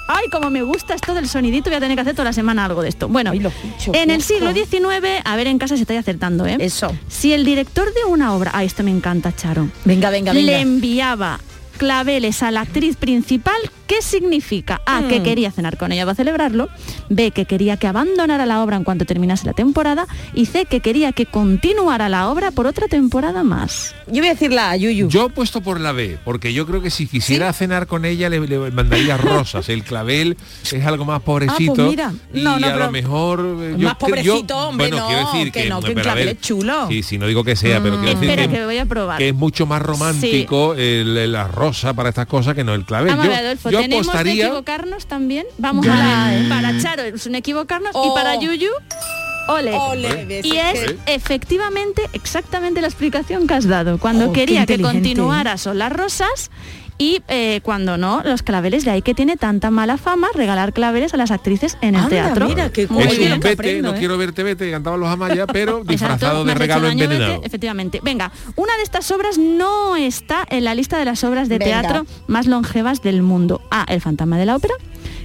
Ay, 0.08 0.30
como 0.30 0.50
me 0.50 0.62
gusta 0.62 0.94
esto 0.94 1.14
del 1.14 1.28
sonidito, 1.28 1.70
voy 1.70 1.78
a 1.78 1.80
tener 1.80 1.96
que 1.96 2.02
hacer 2.02 2.14
toda 2.14 2.26
la 2.26 2.34
semana 2.34 2.66
algo 2.66 2.82
de 2.84 2.90
esto. 2.90 3.08
Bueno, 3.08 3.32
en 3.34 4.10
el 4.12 4.22
siglo 4.22 4.54
XIX, 4.54 5.22
a 5.24 5.36
ver 5.36 5.48
en 5.48 5.58
casa 5.58 5.76
se 5.76 5.82
estáis 5.82 6.00
acertando, 6.00 6.46
¿eh? 6.46 6.58
Eso. 6.60 6.96
Si 7.08 7.34
el 7.34 7.44
director 7.44 7.92
de 7.94 8.04
una 8.08 8.34
obra, 8.36 8.52
ay, 8.54 8.68
esto 8.68 8.84
me 8.84 8.92
encanta, 8.92 9.36
Charo, 9.36 9.70
Venga, 9.84 10.10
venga, 10.12 10.32
venga. 10.34 10.46
le 10.46 10.60
enviaba 10.60 11.40
claveles 11.78 12.44
a 12.44 12.52
la 12.52 12.62
actriz 12.62 12.96
principal, 12.98 13.56
¿qué 13.88 14.02
significa? 14.02 14.82
A, 14.86 15.04
que 15.08 15.20
Mm. 15.20 15.24
quería 15.24 15.52
cenar 15.52 15.78
con 15.78 15.92
ella 15.92 16.04
para 16.06 16.16
celebrarlo, 16.16 16.70
B, 17.10 17.32
que 17.32 17.46
quería 17.46 17.78
que 17.78 17.88
abandonara 17.88 18.46
la 18.46 18.62
obra 18.64 18.78
en 18.78 18.84
cuanto 18.84 19.06
terminase 19.06 19.46
la 19.46 19.54
temporada, 19.54 20.08
y 20.34 20.46
C, 20.48 20.66
que 20.66 20.80
quería 20.80 21.12
que 21.12 21.26
continuara 21.26 22.10
la 22.10 22.30
obra 22.30 22.52
por 22.52 22.68
otra 22.68 22.88
temporada 22.88 23.44
más. 23.44 23.96
Yo 24.08 24.20
voy 24.22 24.28
a 24.28 24.34
decir 24.34 24.52
la 24.52 24.72
A, 24.72 24.76
Yuyu. 24.78 25.08
Yo 25.10 25.28
he 25.28 25.30
puesto 25.30 25.62
por 25.62 25.80
la 25.80 25.92
B, 25.92 26.18
porque 26.24 26.54
yo 26.54 26.66
creo 26.66 26.82
que 26.82 26.90
si 26.90 27.08
quisiera 27.08 27.52
cenar 27.54 27.88
con 27.88 28.06
ella 28.06 28.30
le, 28.30 28.40
le 28.48 28.72
mandaría 28.72 29.18
rosas. 29.18 29.70
El 29.70 29.84
clavel 29.84 30.38
es 30.72 30.86
algo 30.86 31.06
más 31.06 31.22
pobrecito. 31.22 31.72
Ah, 31.74 31.76
pues 31.76 31.88
mira. 31.90 32.14
y 32.34 32.42
No, 32.42 32.60
no, 32.60 32.68
a 32.68 32.72
pero- 32.72 32.86
lo 32.86 32.92
mejor. 32.92 33.40
eh, 33.62 33.76
yo 33.78 33.88
Más 33.88 33.94
yo- 33.94 33.98
pobrecito, 34.00 34.58
hombre, 34.58 34.88
bueno, 34.90 34.98
no, 35.04 35.08
quiero 35.08 35.32
decir 35.32 35.52
que 35.52 35.64
que, 35.64 35.70
no, 35.70 35.82
que 35.82 35.92
un 35.94 36.02
clavel 36.02 36.26
ver, 36.28 36.36
es 36.36 36.42
chulo. 36.42 36.88
Sí, 36.90 37.04
sí, 37.04 37.18
no 37.18 37.28
digo 37.28 37.44
que 37.44 37.56
sea, 37.56 37.82
pero 37.82 37.98
quiero 38.00 38.14
decir 38.20 38.30
Espera, 38.30 38.48
que, 38.48 38.54
que 38.58 38.66
voy 38.66 38.78
a 38.78 38.86
probar. 38.86 39.18
que 39.18 39.30
es 39.30 39.36
mucho 39.36 39.66
más 39.66 39.82
romántico 39.82 40.74
el- 40.76 41.32
la 41.32 41.48
rosa 41.48 41.94
para 41.94 42.10
estas 42.10 42.26
cosas 42.28 42.56
que 42.56 42.64
no 42.64 42.74
el 42.74 42.86
clavel. 42.86 43.16
Yo 43.72 43.75
yo 43.76 43.82
tenemos 43.82 44.06
de 44.08 44.12
apostaría. 44.12 44.46
equivocarnos 44.48 45.06
también. 45.08 45.46
Vamos 45.58 45.88
a 45.88 45.96
la 45.96 46.50
Para 46.50 46.78
Charo 46.80 47.04
es 47.04 47.26
un 47.26 47.36
equivocarnos 47.36 47.92
y 47.92 47.98
Oh. 47.98 48.14
para 48.14 48.36
Yuyu, 48.40 48.72
ole. 49.48 49.74
Ole, 49.74 50.42
y 50.44 50.58
es 50.58 50.96
efectivamente 51.06 52.02
exactamente 52.14 52.82
la 52.82 52.88
explicación 52.88 53.48
que 53.48 53.54
has 53.54 53.68
dado. 53.68 53.98
Cuando 54.00 54.30
Oh, 54.30 54.34
quería 54.34 54.66
que 54.66 54.82
continuara 54.82 55.58
son 55.58 55.78
las 55.80 55.92
rosas 55.92 56.50
y 56.98 57.22
eh, 57.28 57.60
cuando 57.64 57.98
no, 57.98 58.22
los 58.24 58.42
claveles. 58.42 58.86
De 58.86 58.92
ahí 58.92 59.02
que 59.02 59.14
tiene 59.14 59.36
tanta 59.38 59.70
mala 59.72 59.98
fama 59.98 60.28
regalar 60.34 60.72
claveles 60.74 61.14
a 61.14 61.18
las 61.18 61.32
actrices 61.32 61.78
en 61.82 61.90
el 61.96 62.02
Anda, 62.02 62.10
teatro. 62.10 62.48
mira, 62.48 62.70
qué 62.72 62.88
Muy 62.88 63.06
bien. 63.18 63.34
un 63.34 63.40
que 63.40 63.50
vete, 63.50 63.54
aprendo, 63.62 63.90
no 63.92 63.96
¿eh? 63.96 64.00
quiero 64.00 64.18
verte, 64.18 64.44
vete, 64.44 64.72
cantaban 64.72 65.00
los 65.00 65.10
Amaya, 65.10 65.46
pero 65.48 65.84
disfrazado 65.86 66.46
me 66.46 66.54
de 66.54 66.60
regalo 66.60 66.82
hecho 66.88 66.90
daño, 66.90 67.04
envenenado. 67.04 67.34
vete, 67.36 67.48
efectivamente. 67.48 68.00
Venga, 68.04 68.32
una 68.56 68.78
de 68.78 68.84
estas 68.84 69.10
obras 69.12 69.38
no 69.38 69.96
está 69.98 70.46
en 70.50 70.64
la 70.64 70.74
lista 70.76 70.98
de 70.98 71.06
las 71.06 71.24
obras 71.24 71.50
de 71.50 71.58
Venga. 71.58 71.82
teatro 71.82 72.06
más 72.28 72.48
longevas 72.48 73.02
del 73.02 73.22
mundo. 73.22 73.62
A, 73.72 73.84
El 73.90 74.00
fantasma 74.02 74.38
de 74.38 74.46
la 74.46 74.56
ópera, 74.56 74.74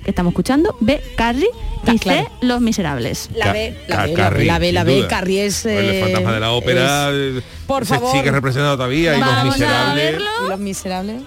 que 0.05 0.11
estamos 0.11 0.33
escuchando. 0.33 0.77
B, 0.81 1.01
Carrie. 1.17 1.49
Y 1.87 1.99
claro. 1.99 2.23
C, 2.41 2.47
Los 2.47 2.61
miserables. 2.61 3.31
La 3.35 3.53
B, 3.53 3.77
la 3.89 4.07
B, 4.07 4.07
la 4.07 4.07
B, 4.07 4.15
Carrie, 4.15 4.47
la 4.47 4.59
B, 4.59 4.73
la 4.73 4.85
B. 4.85 5.07
Carrie 5.09 5.47
es... 5.47 5.65
el 5.67 6.01
fantasma 6.03 6.33
de 6.33 6.41
la 6.41 6.51
ópera 6.53 7.11
es- 7.11 7.39
eh, 7.39 7.43
Por 7.67 7.87
se 7.87 7.95
favor. 7.95 8.13
sigue 8.13 8.31
representado 8.31 8.77
todavía 8.77 9.17
y 9.17 9.21
los 9.21 9.45
miserables. 9.45 10.13
verlo. 10.13 10.29
¿Y 10.45 10.49
Los 10.49 10.59
miserables? 10.59 11.23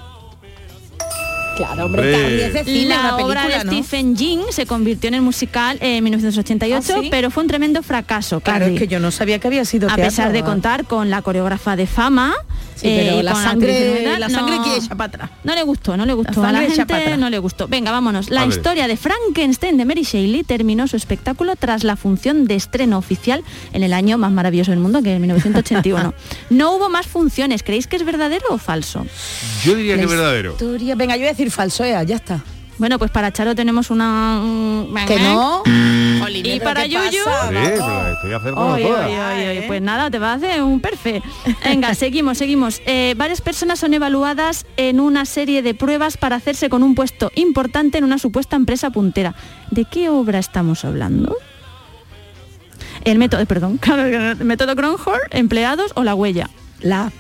Claro, 1.55 1.85
hombre, 1.85 2.01
Hombre. 2.01 2.21
Carrie 2.21 2.45
es 2.47 2.53
de 2.53 2.63
cine, 2.63 2.85
La 2.95 3.15
obra 3.17 3.41
película, 3.43 3.57
de 3.59 3.65
¿no? 3.65 3.71
Stephen 3.71 4.15
King 4.15 4.39
se 4.49 4.65
convirtió 4.65 5.07
en 5.09 5.13
el 5.15 5.21
musical 5.21 5.77
en 5.81 6.03
1988, 6.03 6.93
¿Ah, 6.95 6.99
sí? 7.01 7.07
pero 7.11 7.29
fue 7.31 7.43
un 7.43 7.49
tremendo 7.49 7.83
fracaso. 7.83 8.39
Claro, 8.39 8.65
es 8.65 8.79
que 8.79 8.87
yo 8.87 8.99
no 8.99 9.11
sabía 9.11 9.39
que 9.39 9.47
había 9.47 9.65
sido 9.65 9.87
a 9.87 9.95
teatro. 9.95 10.05
pesar 10.05 10.31
de 10.31 10.43
contar 10.43 10.85
con 10.85 11.09
la 11.09 11.21
coreógrafa 11.21 11.75
de 11.75 11.85
fama 11.87 12.33
Sí, 12.83 12.89
eh, 12.89 13.03
pero 13.05 13.19
y 13.21 13.23
la 13.23 13.33
sangre, 13.35 14.19
la 14.19 14.27
no- 14.27 14.35
sangre 14.35 14.57
que 14.63 14.75
echa 14.77 14.93
para 14.95 15.07
atrás. 15.07 15.29
no 15.43 15.55
le 15.55 15.63
gustó, 15.63 15.95
no 15.95 16.05
le 16.05 16.13
gustó. 16.13 16.41
La 16.41 16.49
a 16.49 16.51
la 16.51 16.61
gente 16.69 17.17
no 17.17 17.29
le 17.29 17.39
gustó. 17.39 17.67
Venga, 17.69 17.91
vámonos. 17.91 18.29
La 18.29 18.41
A 18.41 18.45
ver. 18.45 18.57
historia 18.57 18.87
de 18.87 18.97
Frankenstein 18.97 19.77
de 19.77 19.85
Mary 19.85 20.03
Shelley 20.03 20.43
terminó 20.43 20.87
su 20.87 20.97
espectáculo 20.97 21.55
tras 21.55 21.83
la 21.85 21.95
función 21.95 22.45
de 22.45 22.55
estreno 22.55 22.97
oficial 22.97 23.43
en 23.71 23.83
el 23.83 23.93
año 23.93 24.17
más 24.17 24.31
maravilloso 24.31 24.71
del 24.71 24.81
mundo, 24.81 25.01
que 25.01 25.13
es 25.15 25.19
1981. 25.21 26.13
no 26.49 26.75
hubo 26.75 26.89
más 26.89 27.07
funciones. 27.07 27.63
¿Creéis 27.63 27.87
que 27.87 27.95
es 27.95 28.03
verdadero 28.03 28.45
o 28.49 28.57
falso? 28.57 29.05
Yo 29.63 29.75
diría 29.75 29.95
que 29.95 30.03
es 30.03 30.09
verdadero. 30.09 30.51
historia- 30.51 30.95
Venga, 30.95 31.15
yo 31.15 31.21
voy 31.21 31.27
a 31.27 31.31
decir 31.31 31.49
falso, 31.51 31.85
ya 31.85 32.01
está. 32.15 32.43
Bueno, 32.77 32.97
pues 32.97 33.11
para 33.11 33.31
Charo 33.31 33.55
tenemos 33.55 33.91
una... 33.91 34.39
mm, 34.43 34.95
Que 35.07 35.19
no. 35.19 35.63
Y 36.33 36.59
para 36.59 36.85
Yuyu... 36.85 37.11
Sí, 37.11 37.19
pero 37.49 38.07
estoy 38.13 38.33
Pues 39.67 39.81
nada, 39.81 40.09
te 40.09 40.19
va 40.19 40.31
a 40.31 40.35
hacer 40.35 40.61
un 40.63 40.79
perfe. 40.79 41.21
Venga, 41.63 41.93
seguimos, 41.95 42.37
seguimos. 42.37 42.81
Eh, 42.85 43.13
varias 43.17 43.41
personas 43.41 43.79
son 43.79 43.93
evaluadas 43.93 44.65
en 44.77 44.99
una 44.99 45.25
serie 45.25 45.61
de 45.61 45.73
pruebas 45.73 46.17
para 46.17 46.35
hacerse 46.35 46.69
con 46.69 46.83
un 46.83 46.95
puesto 46.95 47.31
importante 47.35 47.97
en 47.97 48.03
una 48.03 48.17
supuesta 48.17 48.55
empresa 48.55 48.89
puntera. 48.89 49.35
¿De 49.69 49.85
qué 49.85 50.09
obra 50.09 50.39
estamos 50.39 50.83
hablando? 50.85 51.37
El 53.03 53.19
método, 53.19 53.45
perdón, 53.45 53.79
el 53.87 54.45
método 54.45 54.75
Gronholm, 54.75 55.19
empleados 55.31 55.91
o 55.95 56.03
la 56.03 56.15
huella. 56.15 56.49
La 56.81 57.11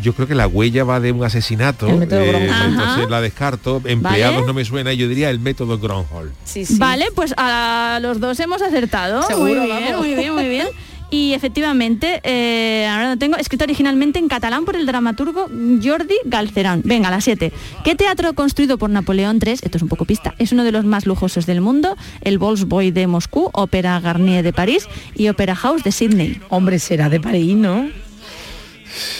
Yo 0.00 0.14
creo 0.14 0.28
que 0.28 0.34
la 0.34 0.46
huella 0.46 0.84
va 0.84 1.00
de 1.00 1.12
un 1.12 1.24
asesinato, 1.24 1.88
El 1.88 1.98
método 1.98 2.20
eh, 2.20 2.48
entonces 2.68 3.10
la 3.10 3.20
descarto. 3.20 3.82
Empleados 3.84 4.36
Vale. 4.36 4.46
no 4.46 4.54
me 4.54 4.64
suena, 4.64 4.92
yo 4.92 5.08
diría 5.08 5.30
el 5.30 5.40
método 5.40 5.78
Gronholm. 5.78 6.30
Sí, 6.44 6.64
sí. 6.64 6.76
Vale, 6.78 7.06
pues 7.14 7.34
a 7.36 7.98
los 8.00 8.20
dos 8.20 8.38
hemos 8.40 8.62
acertado. 8.62 9.22
Seguro, 9.22 9.60
muy 9.60 9.66
bien, 9.66 9.68
vamos. 9.68 10.06
muy 10.06 10.14
bien, 10.14 10.34
muy 10.34 10.48
bien. 10.48 10.68
Y 11.10 11.32
efectivamente, 11.32 12.20
eh, 12.22 12.86
ahora 12.88 13.10
lo 13.10 13.16
tengo, 13.16 13.36
escrito 13.36 13.64
originalmente 13.64 14.20
en 14.20 14.28
catalán 14.28 14.64
por 14.64 14.76
el 14.76 14.86
dramaturgo 14.86 15.48
Jordi 15.82 16.14
Galcerán. 16.24 16.82
Venga, 16.84 17.08
a 17.08 17.10
las 17.10 17.24
7. 17.24 17.52
¿Qué 17.82 17.96
teatro 17.96 18.32
construido 18.34 18.78
por 18.78 18.90
Napoleón 18.90 19.40
III, 19.44 19.54
esto 19.54 19.76
es 19.76 19.82
un 19.82 19.88
poco 19.88 20.04
pista, 20.04 20.34
es 20.38 20.52
uno 20.52 20.62
de 20.62 20.70
los 20.70 20.84
más 20.84 21.06
lujosos 21.06 21.46
del 21.46 21.60
mundo? 21.60 21.96
El 22.20 22.38
Volksboy 22.38 22.92
de 22.92 23.08
Moscú, 23.08 23.50
Ópera 23.52 23.98
Garnier 23.98 24.44
de 24.44 24.52
París 24.52 24.86
y 25.16 25.28
Ópera 25.28 25.56
House 25.56 25.82
de 25.82 25.90
Sydney. 25.90 26.40
Hombre, 26.48 26.78
será 26.78 27.08
de 27.08 27.18
París, 27.18 27.56
¿no? 27.56 27.88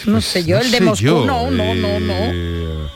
No 0.07 0.21
sé 0.21 0.45
yo, 0.45 0.59
el 0.59 0.71
de 0.71 0.81
Moscú, 0.81 1.25
no, 1.25 1.51
no, 1.51 1.75
no, 1.75 2.01
no. 2.01 2.91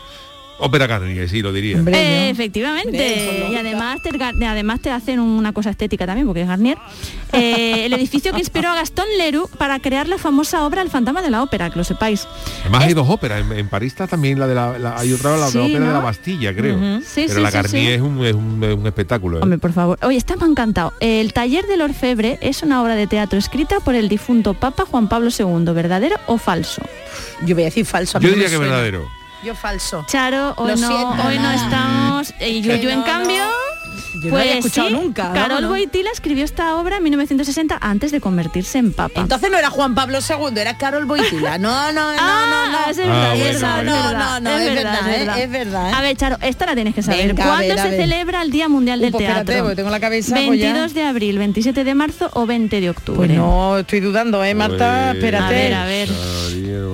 Ópera 0.59 0.87
Garnier, 0.87 1.29
sí, 1.29 1.43
lo 1.43 1.53
diría. 1.53 1.79
Eh, 1.87 2.31
efectivamente. 2.31 3.49
Y 3.51 3.57
además 3.57 3.99
te, 4.03 4.47
además 4.47 4.81
te 4.81 4.91
hacen 4.91 5.19
una 5.21 5.53
cosa 5.53 5.71
estética 5.71 6.07
también, 6.07 6.27
porque 6.27 6.43
es 6.43 6.49
Garnier. 6.49 6.79
Eh, 7.33 7.87
el 7.87 7.93
edificio 7.93 8.33
que 8.33 8.39
inspiró 8.39 8.69
a 8.71 8.75
Gastón 8.77 9.07
Leroux 9.19 9.49
para 9.59 9.81
crear 9.81 10.07
la 10.09 10.17
famosa 10.19 10.65
obra 10.65 10.83
El 10.83 10.91
fantasma 10.91 11.23
de 11.23 11.31
la 11.31 11.43
ópera, 11.43 11.71
que 11.71 11.77
lo 11.79 11.85
sepáis. 11.85 12.27
Además 12.63 12.85
hay 12.85 12.95
dos 12.95 13.09
óperas. 13.09 13.41
En, 13.45 13.53
en 13.53 13.69
París 13.69 13.93
está 13.93 14.07
también 14.07 14.39
la 14.39 14.47
de 14.47 14.55
la, 14.55 14.79
la- 14.79 14.97
hay 14.99 15.13
otra 15.13 15.37
la, 15.37 15.49
Sí, 15.49 15.59
ópera 15.59 15.87
de 15.89 15.93
la 15.93 15.99
Bastilla, 16.01 16.55
creo. 16.55 17.01
Sí, 17.03 17.25
Pero 17.27 17.35
sí, 17.35 17.41
la 17.41 17.51
Garnier 17.51 17.85
sí. 17.87 17.91
Es, 17.93 18.01
un, 18.01 18.25
es 18.25 18.35
un- 18.35 18.63
es 18.65 18.77
un 18.77 18.87
espectáculo. 18.87 19.39
¿eh? 19.39 19.43
Hombre, 19.43 19.59
por 19.59 19.73
favor. 19.73 19.99
Oye, 20.03 20.17
está 20.19 20.37
me 20.37 20.45
ha 20.45 20.49
encantado. 20.49 20.93
El 21.01 21.33
taller 21.33 21.67
del 21.67 21.83
orfebre 21.83 22.39
es 22.41 22.63
una 22.63 22.81
obra 22.83 22.95
de 22.95 23.07
teatro 23.09 23.39
escrita 23.39 23.81
por 23.81 23.95
el 23.97 24.09
difunto 24.09 24.55
Papa 24.55 24.85
Juan 24.89 25.09
Pablo 25.09 25.31
II, 25.37 25.73
¿verdadero 25.75 26.17
o 26.29 26.39
falso? 26.39 26.83
Yo 27.45 27.55
voy 27.57 27.65
a 27.65 27.67
decir 27.67 27.85
falso. 27.85 28.19
a 28.19 28.21
Yo 28.21 28.29
diría 28.29 28.45
que 28.45 28.57
suena. 28.57 28.71
verdadero. 28.71 29.24
Yo 29.45 29.55
falso. 29.55 30.07
Charo, 30.09 30.55
hoy 30.57 30.75
no, 30.81 31.11
hoy 31.27 31.39
no 31.39 31.51
estamos. 31.53 32.31
Y 32.41 32.63
Que 32.63 32.79
Yuyu, 32.79 32.89
en 32.89 33.03
cambio. 33.03 33.45
Yo 34.15 34.31
no 34.31 34.39
había 34.39 34.59
escuchado 34.59 34.89
sí, 34.89 34.95
nunca, 34.95 35.33
Carol. 35.35 35.67
Boitila 35.67 36.11
escribió 36.11 36.45
esta 36.45 36.77
obra 36.77 36.97
en 36.97 37.03
1960 37.03 37.77
antes 37.81 38.11
de 38.11 38.21
convertirse 38.21 38.79
en 38.79 38.93
papa. 38.93 39.21
Entonces 39.21 39.51
no 39.51 39.59
era 39.59 39.69
Juan 39.71 39.95
Pablo 39.95 40.19
II, 40.21 40.59
era 40.59 40.79
Carol 40.79 41.05
Boitila. 41.05 41.59
No, 41.59 41.93
no, 41.93 42.07
no, 42.07 42.13
es 42.13 42.21
verdad, 43.07 43.31
Ah, 43.31 43.35
es 43.37 43.43
verdad, 43.55 43.75
bueno. 43.77 43.97
es 43.97 44.03
No, 44.03 44.09
verdad, 44.09 44.41
no, 44.41 44.51
no, 44.51 44.59
es 44.59 44.75
verdad, 44.75 45.09
¿eh? 45.39 45.43
Es 45.45 45.51
verdad, 45.51 45.91
¿eh? 45.91 45.93
A 45.95 46.01
ver, 46.03 46.17
Charo, 46.17 46.37
esta 46.41 46.67
la 46.67 46.75
tienes 46.75 46.95
que 46.95 47.03
saber. 47.03 47.29
Venga, 47.29 47.45
¿Cuándo 47.45 47.75
ver, 47.75 47.79
se 47.79 47.97
celebra 47.97 48.43
el 48.43 48.51
Día 48.51 48.69
Mundial 48.69 49.01
del 49.01 49.09
Uh, 49.11 49.13
pues 49.13 49.25
espérate, 49.25 49.53
Teatro? 49.53 49.77
tengo 49.77 49.91
la 49.91 50.01
cabeza 50.01 50.35
22 50.35 50.95
de 50.95 51.03
abril, 51.05 51.39
27 51.39 51.85
de 51.85 51.95
marzo 51.95 52.31
o 52.35 52.47
20 52.47 52.81
de 52.81 52.91
octubre. 52.91 53.19
Pues 53.27 53.31
no, 53.31 53.79
estoy 53.79 54.01
dudando, 54.01 54.43
¿eh, 54.45 54.55
Marta? 54.55 55.09
Pues, 55.13 55.17
Espérate. 55.25 55.45
A 55.45 55.49
ver, 55.51 55.75
a 55.75 55.85
ver. 55.85 56.09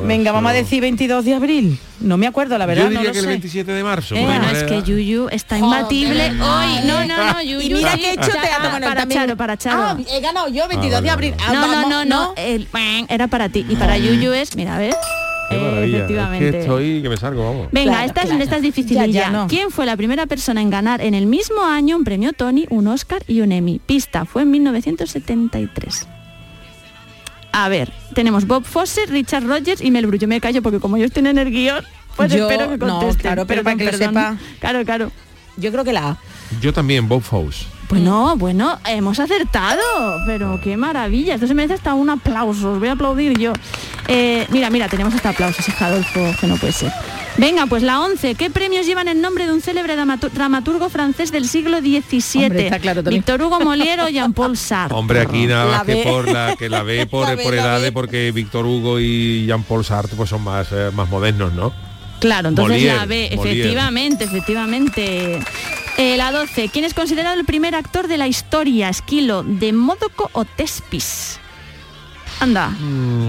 Venga, 0.05 0.33
vamos 0.33 0.51
a 0.51 0.55
decir 0.55 0.81
22 0.81 1.25
de 1.25 1.35
abril. 1.35 1.79
No 2.01 2.17
me 2.17 2.27
acuerdo, 2.27 2.57
la 2.57 2.65
verdad, 2.65 2.85
Yo 2.85 2.89
diría 2.89 3.03
no 3.03 3.07
lo 3.09 3.13
que 3.13 3.19
el 3.19 3.25
sé. 3.25 3.31
27 3.31 3.73
de 3.73 3.83
marzo. 3.85 4.15
Eh, 4.17 4.25
bueno, 4.25 4.41
no 4.43 4.51
es 4.51 4.63
que 4.65 4.83
Yuyu 4.83 5.29
está 5.31 5.59
imbatible 5.59 6.29
hoy. 6.31 6.81
No, 6.87 7.05
no, 7.05 7.33
no, 7.35 7.43
Yuyu. 7.43 7.61
Y 7.61 7.75
mira 7.75 7.95
que 7.95 8.09
he 8.11 8.13
hecho 8.15 8.31
teatro. 8.33 8.71
bueno, 8.71 8.87
para 8.87 9.01
también- 9.03 9.21
Charo, 9.21 9.37
para 9.37 9.57
Charo. 9.59 9.83
Ah, 9.83 9.97
he 10.11 10.21
ganado 10.21 10.49
yo 10.49 10.67
22 10.67 10.99
Ah, 10.99 11.03
de 11.03 11.11
abril. 11.11 11.35
Ah, 11.39 11.53
no, 11.53 11.67
no, 11.67 11.89
no, 11.91 12.05
no, 12.07 12.35
el 12.37 12.67
era 13.09 13.29
para 13.29 13.51
ti. 13.51 13.67
Y 13.69 13.77
para 13.77 13.99
Yuyu 13.99 14.33
es, 14.33 14.57
mira, 14.57 14.77
a 14.77 14.79
ver. 14.79 14.97
Qué 15.51 15.59
maravilla. 15.59 15.97
efectivamente. 15.99 16.47
Es 16.47 16.53
que 16.53 16.61
estoy 16.61 17.03
que 17.03 17.09
me 17.09 17.17
salgo, 17.17 17.45
vamos. 17.45 17.69
Venga, 17.73 17.93
Claro, 17.93 18.07
esta, 18.07 18.21
es, 18.23 18.27
claro. 18.29 18.43
esta 18.45 18.57
es 18.57 18.63
difícil 18.63 18.97
Ya, 18.97 19.07
ya, 19.07 19.13
ya, 19.23 19.31
no. 19.31 19.47
¿Quién 19.49 19.71
fue 19.71 19.85
la 19.87 19.97
primera 19.97 20.27
persona 20.27 20.63
en 20.63 20.71
ganar 20.71 21.01
en 21.01 21.15
el 21.15 21.27
mismo 21.27 21.63
año 21.65 21.97
un 21.97 22.05
premio 22.05 22.33
Tony, 22.33 22.67
un 22.71 22.87
Oscar 22.89 23.23
y 23.27 23.41
un 23.41 23.53
Emmy? 23.53 23.81
Pista, 23.85 24.25
fue 24.25 24.43
en 24.43 24.51
1973. 24.53 26.07
A 27.53 27.69
ver, 27.69 27.93
tenemos 28.15 28.47
Bob 28.47 28.65
Fosse, 28.65 29.07
Richard 29.07 29.45
Rogers 29.45 29.81
y 29.83 29.91
Mel 29.91 30.07
Brooks. 30.07 30.23
Yo 30.23 30.29
me 30.29 30.41
callo 30.41 30.63
porque 30.63 30.79
como 30.79 30.97
ellos 30.97 31.11
tienen 31.11 31.37
el 31.37 31.51
guion, 31.51 31.85
pues 32.17 32.33
Yo- 32.33 32.49
espero 32.49 32.71
que 32.71 32.79
no, 32.79 32.99
contesten. 32.99 33.21
claro, 33.23 33.47
pero 33.47 33.65
para 33.65 33.77
que 33.77 33.85
lo 33.91 33.93
sepa. 33.99 34.37
Claro, 34.61 34.85
claro. 34.85 35.11
Yo 35.57 35.73
creo 35.73 35.83
que 35.85 35.93
la 35.93 36.11
A. 36.11 36.19
Yo 36.61 36.73
también, 36.73 37.09
Bob 37.09 37.23
Fosse. 37.23 37.67
Bueno, 37.91 38.37
bueno, 38.37 38.79
hemos 38.87 39.19
acertado, 39.19 39.83
pero 40.25 40.61
qué 40.63 40.77
maravilla. 40.77 41.35
Esto 41.35 41.49
se 41.49 41.55
merece 41.55 41.75
hasta 41.75 41.95
un 41.95 42.09
aplauso, 42.09 42.73
os 42.73 42.79
voy 42.79 42.87
a 42.89 42.93
aplaudir 42.93 43.37
yo. 43.37 43.53
Eh, 44.07 44.47
mira, 44.51 44.71
mira, 44.71 44.89
tenemos 44.89 45.13
hasta 45.13 45.31
aplausos, 45.31 45.69
hija 45.69 45.87
Adolfo, 45.87 46.21
que 46.41 46.47
no 46.47 46.57
puede 46.57 46.73
ser. 46.73 46.93
Venga, 47.37 47.67
pues 47.67 47.83
la 47.83 48.01
11. 48.01 48.37
¿Qué 48.37 48.49
premios 48.51 48.87
llevan 48.87 49.09
el 49.09 49.21
nombre 49.21 49.47
de 49.47 49.53
un 49.53 49.61
célebre 49.61 49.97
dramatu- 49.97 50.31
dramaturgo 50.31 50.89
francés 50.89 51.33
del 51.33 51.49
siglo 51.49 51.79
XVII? 51.81 52.45
Hombre, 52.47 52.65
está 52.67 52.79
claro. 52.79 53.03
Víctor 53.03 53.43
Hugo 53.43 53.59
Molière 53.61 54.03
o 54.05 54.09
Jean-Paul 54.11 54.57
Sartre. 54.57 54.97
Hombre, 54.97 55.21
aquí 55.21 55.47
nada 55.47 55.65
La 55.65 55.71
más 55.79 55.87
que 55.87 56.03
por 56.05 56.31
la 56.31 56.55
que 56.57 56.69
la 56.69 56.83
ve 56.85 57.07
por, 57.11 57.29
La 57.29 57.43
por 57.43 57.55
edades, 57.55 57.91
porque 57.93 58.31
Víctor 58.31 58.67
Hugo 58.67 59.01
y 59.01 59.47
Jean-Paul 59.47 59.85
Sartre 59.85 60.15
pues 60.17 60.31
son 60.31 60.43
más, 60.45 60.69
eh, 60.73 60.91
más 60.95 61.09
modernos, 61.09 61.53
¿no? 61.55 61.73
Claro, 62.21 62.49
entonces 62.51 62.77
Molière, 62.83 62.97
la 62.97 63.07
B, 63.07 63.31
Molière. 63.35 63.51
efectivamente, 63.51 64.25
efectivamente. 64.25 65.41
Eh, 65.99 66.17
la 66.17 66.31
12. 66.33 66.69
¿Quién 66.69 66.85
es 66.85 66.95
considerado 66.95 67.39
el 67.39 67.45
primer 67.45 67.75
actor 67.75 68.09
de 68.09 68.17
la 68.19 68.27
historia? 68.29 68.89
Esquilo, 68.89 69.43
de 69.43 69.73
Módoco 69.73 70.31
o 70.33 70.45
Tespis. 70.45 71.39
Anda. 72.39 72.71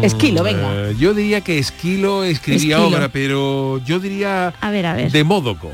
Esquilo, 0.01 0.41
venga. 0.43 0.69
Eh, 0.73 0.95
yo 0.97 1.13
diría 1.13 1.41
que 1.41 1.57
Esquilo 1.59 2.23
escribía 2.23 2.77
Esquilo. 2.77 2.87
obra, 2.87 3.09
pero 3.09 3.81
yo 3.83 3.99
diría 3.99 4.53
A 4.61 4.71
ver, 4.71 4.85
a 4.85 4.93
ver. 4.93 5.11
de 5.11 5.23
Módoco. 5.25 5.73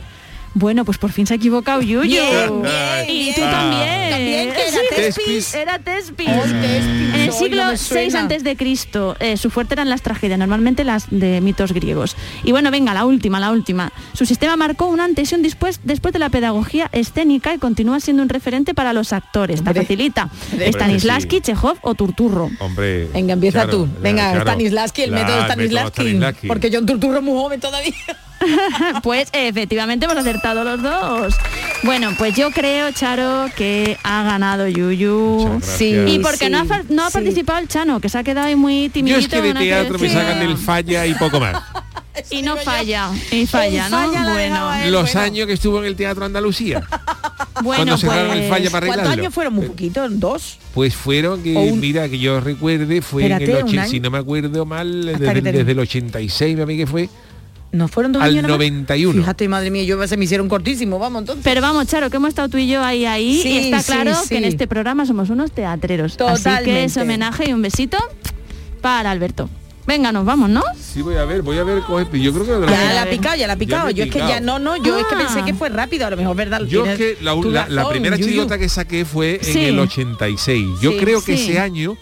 Bueno, 0.58 0.86
pues 0.86 0.98
por 0.98 1.12
fin 1.12 1.28
se 1.28 1.34
ha 1.34 1.38
equivocado 1.38 1.82
Yuyu. 1.82 2.02
Bien, 2.02 2.62
bien, 2.62 3.06
y 3.10 3.20
bien. 3.24 3.36
tú 3.36 3.42
Ah. 3.44 3.52
también. 3.52 4.10
También, 4.10 4.50
que 4.54 4.62
era 4.68 4.72
Sí, 4.72 4.96
Tespis. 4.96 5.54
Era 5.54 5.80
Tespis. 5.80 6.28
Oh, 6.30 6.42
Tespis. 6.42 7.14
En 7.14 7.16
el 7.22 7.32
siglo 7.32 7.64
no 7.64 7.70
6 7.78 7.82
suena. 8.12 8.20
antes 8.22 8.44
de 8.44 8.56
Cristo, 8.58 9.16
eh, 9.20 9.38
su 9.38 9.50
fuerte 9.52 9.76
eran 9.76 9.90
las 9.90 10.02
tragedias, 10.02 10.40
normalmente 10.40 10.84
las 10.84 11.06
de 11.12 11.42
mitos 11.42 11.74
griegos. 11.74 12.16
Y 12.44 12.52
bueno, 12.52 12.72
venga, 12.72 12.94
la 12.96 13.06
última, 13.06 13.40
la 13.40 13.52
última. 13.52 13.92
Su 14.14 14.26
sistema 14.26 14.56
marcó 14.56 14.88
una 14.88 15.04
antes 15.06 15.32
y 15.32 15.36
un 15.36 15.44
después, 15.44 15.80
después 15.84 16.14
de 16.14 16.20
la 16.20 16.30
pedagogía 16.30 16.90
escénica 16.92 17.54
y 17.54 17.60
continúa 17.60 18.00
siendo 18.00 18.24
un 18.24 18.30
referente 18.30 18.74
para 18.74 18.94
los 18.94 19.14
actores. 19.14 19.60
Hombre. 19.60 19.82
facilita. 19.82 20.30
Hombre, 20.52 20.70
Stanislavski, 20.74 21.36
sí. 21.38 21.42
Chekhov 21.44 21.78
o 21.82 21.94
Turturro. 21.94 22.50
Hombre. 22.60 23.06
Venga, 23.14 23.34
empieza 23.34 23.64
claro, 23.64 23.72
tú. 23.86 23.90
Venga, 24.02 24.32
claro. 24.32 24.42
Stanislavski, 24.42 25.02
el 25.04 25.12
La- 25.12 25.18
método. 25.20 25.44
Stanislavski. 25.46 26.48
Porque 26.48 26.70
John 26.74 26.86
Turturro 26.86 27.18
es 27.18 27.24
muy 27.24 27.34
joven 27.36 27.60
todavía. 27.60 27.94
pues 29.04 29.30
efectivamente 29.34 30.06
hemos 30.06 30.18
acertado 30.18 30.64
los 30.64 30.82
dos. 30.82 31.34
Bueno, 31.84 32.12
pues 32.18 32.36
yo 32.36 32.52
creo, 32.52 32.92
Charo, 32.92 33.48
que 33.56 33.98
ha 34.04 34.24
ganado 34.24 34.68
Yuyu. 34.68 35.60
Sí. 35.62 35.96
Y 36.08 36.20
porque 36.20 36.50
no 36.50 36.60
ha, 36.60 36.62
Sí, 36.64 36.68
fa- 36.68 36.84
no 36.90 37.04
ha 37.04 37.08
sí. 37.10 37.14
participado 37.14 37.60
el 37.60 37.68
Chano, 37.68 38.00
que 38.00 38.10
se 38.10 38.18
ha 38.18 38.24
quedado 38.24 38.48
ahí 38.48 38.56
muy 38.56 38.88
Yo 38.88 38.92
timidito. 38.94 39.20
es 39.20 39.28
que 39.28 39.42
de 39.42 39.54
teatro 39.54 40.00
me 40.00 40.10
sacan 40.10 40.40
del 40.40 40.58
falla 40.58 41.06
y 41.06 41.14
poco 41.16 41.40
más. 41.40 41.62
Y 42.32 42.42
no 42.42 42.58
falla, 42.58 43.12
y 43.32 43.46
falla, 43.46 43.90
¿no? 43.90 43.98
falla 44.08 44.24
la 44.26 44.34
bueno, 44.34 44.74
él. 44.74 44.92
Los 44.92 45.14
bueno. 45.14 45.20
años 45.22 45.46
que 45.48 45.54
estuvo 45.54 45.80
en 45.80 45.86
el 45.86 45.96
Teatro 45.96 46.26
Andalucía. 46.26 46.82
bueno, 47.62 47.76
cuando 47.86 47.98
cerraron 47.98 48.32
el 48.38 48.50
falla 48.50 48.72
para 48.72 48.88
¿Cuántos 48.88 49.06
arreglarlo. 49.06 49.22
años 49.24 49.34
fueron? 49.36 49.54
Muy 49.54 49.68
poquitos, 49.68 50.20
dos. 50.20 50.58
Pues 50.74 50.96
fueron 50.96 51.44
que, 51.44 51.54
un- 51.56 51.80
mira, 51.80 52.10
que 52.10 52.18
yo 52.18 52.40
recuerde, 52.42 53.04
fue 53.04 53.28
en 53.28 53.34
el 53.34 53.50
¿un 53.52 53.56
80, 53.58 53.82
año? 53.84 53.92
si 53.92 54.00
no 54.00 54.10
me 54.10 54.18
acuerdo 54.18 54.66
mal, 54.66 55.06
desde, 55.06 55.72
el 55.72 55.80
86, 55.80 56.58
me 56.58 56.76
que 56.76 56.88
fue, 56.88 57.08
No 57.78 57.88
fueron 57.88 58.12
dos 58.12 58.22
al 58.22 58.30
años. 58.32 58.44
nada 58.44 58.56
más? 58.58 58.58
91. 58.58 59.22
Fíjate, 59.22 59.48
madre 59.48 59.70
mía, 59.72 59.84
yo 59.84 60.06
se 60.08 60.18
me 60.18 60.26
hicieron 60.26 60.50
cortísimo, 60.50 60.98
vamos 61.00 61.22
entonces. 61.22 61.44
Pero 61.44 61.62
vamos, 61.62 61.86
Charo, 61.88 62.10
que 62.10 62.18
hemos 62.18 62.30
estado 62.30 62.50
tú 62.50 62.58
y 62.58 62.68
yo 62.68 62.84
ahí, 62.84 63.06
ahí, 63.06 63.42
Sí, 63.42 63.50
y 63.50 63.58
está 63.74 63.84
claro 63.84 64.16
sí. 64.24 64.30
que 64.30 64.38
en 64.38 64.46
este 64.46 64.68
programa 64.68 65.06
somos 65.06 65.30
unos 65.30 65.52
teatreros. 65.52 66.14
Así 66.14 66.18
que 66.18 66.24
Totalmente. 66.26 66.84
ese 66.86 67.02
homenaje 67.02 67.50
y 67.50 67.54
un 67.54 67.62
besito 67.62 67.98
para 68.82 69.12
Alberto. 69.12 69.50
Venga, 69.86 70.12
nos 70.12 70.26
vamos, 70.26 70.50
¿no? 70.50 70.62
Sí, 70.78 71.02
voy 71.02 71.16
a 71.16 71.24
ver, 71.24 71.42
voy 71.44 71.58
a 71.60 71.64
ver, 71.64 71.80
coge- 71.84 72.20
yo 72.22 72.34
creo 72.34 72.46
que... 72.46 72.52
de 72.66 72.68
Ya 72.72 72.94
la 72.94 73.04
ha 73.04 73.06
picado, 73.10 73.36
ya 73.38 73.48
la 73.48 73.54
ha 73.54 73.56
picado. 73.58 73.90
Yo 73.90 74.04
es 74.04 74.12
que 74.12 74.20
ya 74.20 74.42
no, 74.42 74.60
no, 74.60 74.76
yo 74.76 74.98
es 74.98 75.06
que 75.06 75.16
Ah. 75.16 75.20
pensé 75.20 75.46
que 75.46 75.54
fue 75.54 75.70
rápido, 75.70 76.06
a 76.06 76.10
lo 76.10 76.18
mejor 76.18 76.36
verdad. 76.36 76.62
Yo 76.66 76.86
es 76.86 76.98
que 76.98 77.18
la, 77.22 77.34
la- 77.36 77.70
la 77.70 77.88
primera 77.90 78.18
chirigota 78.18 78.58
que 78.58 78.68
saqué 78.68 79.06
fue 79.06 79.40
Sí. 79.42 79.60
en 79.60 79.66
el 79.76 79.80
86. 79.80 80.66
Yo 80.82 80.92
Sí, 80.92 80.98
creo 80.98 81.24
que 81.24 81.38
sí. 81.38 81.52
ese 81.52 81.60
año 81.62 81.96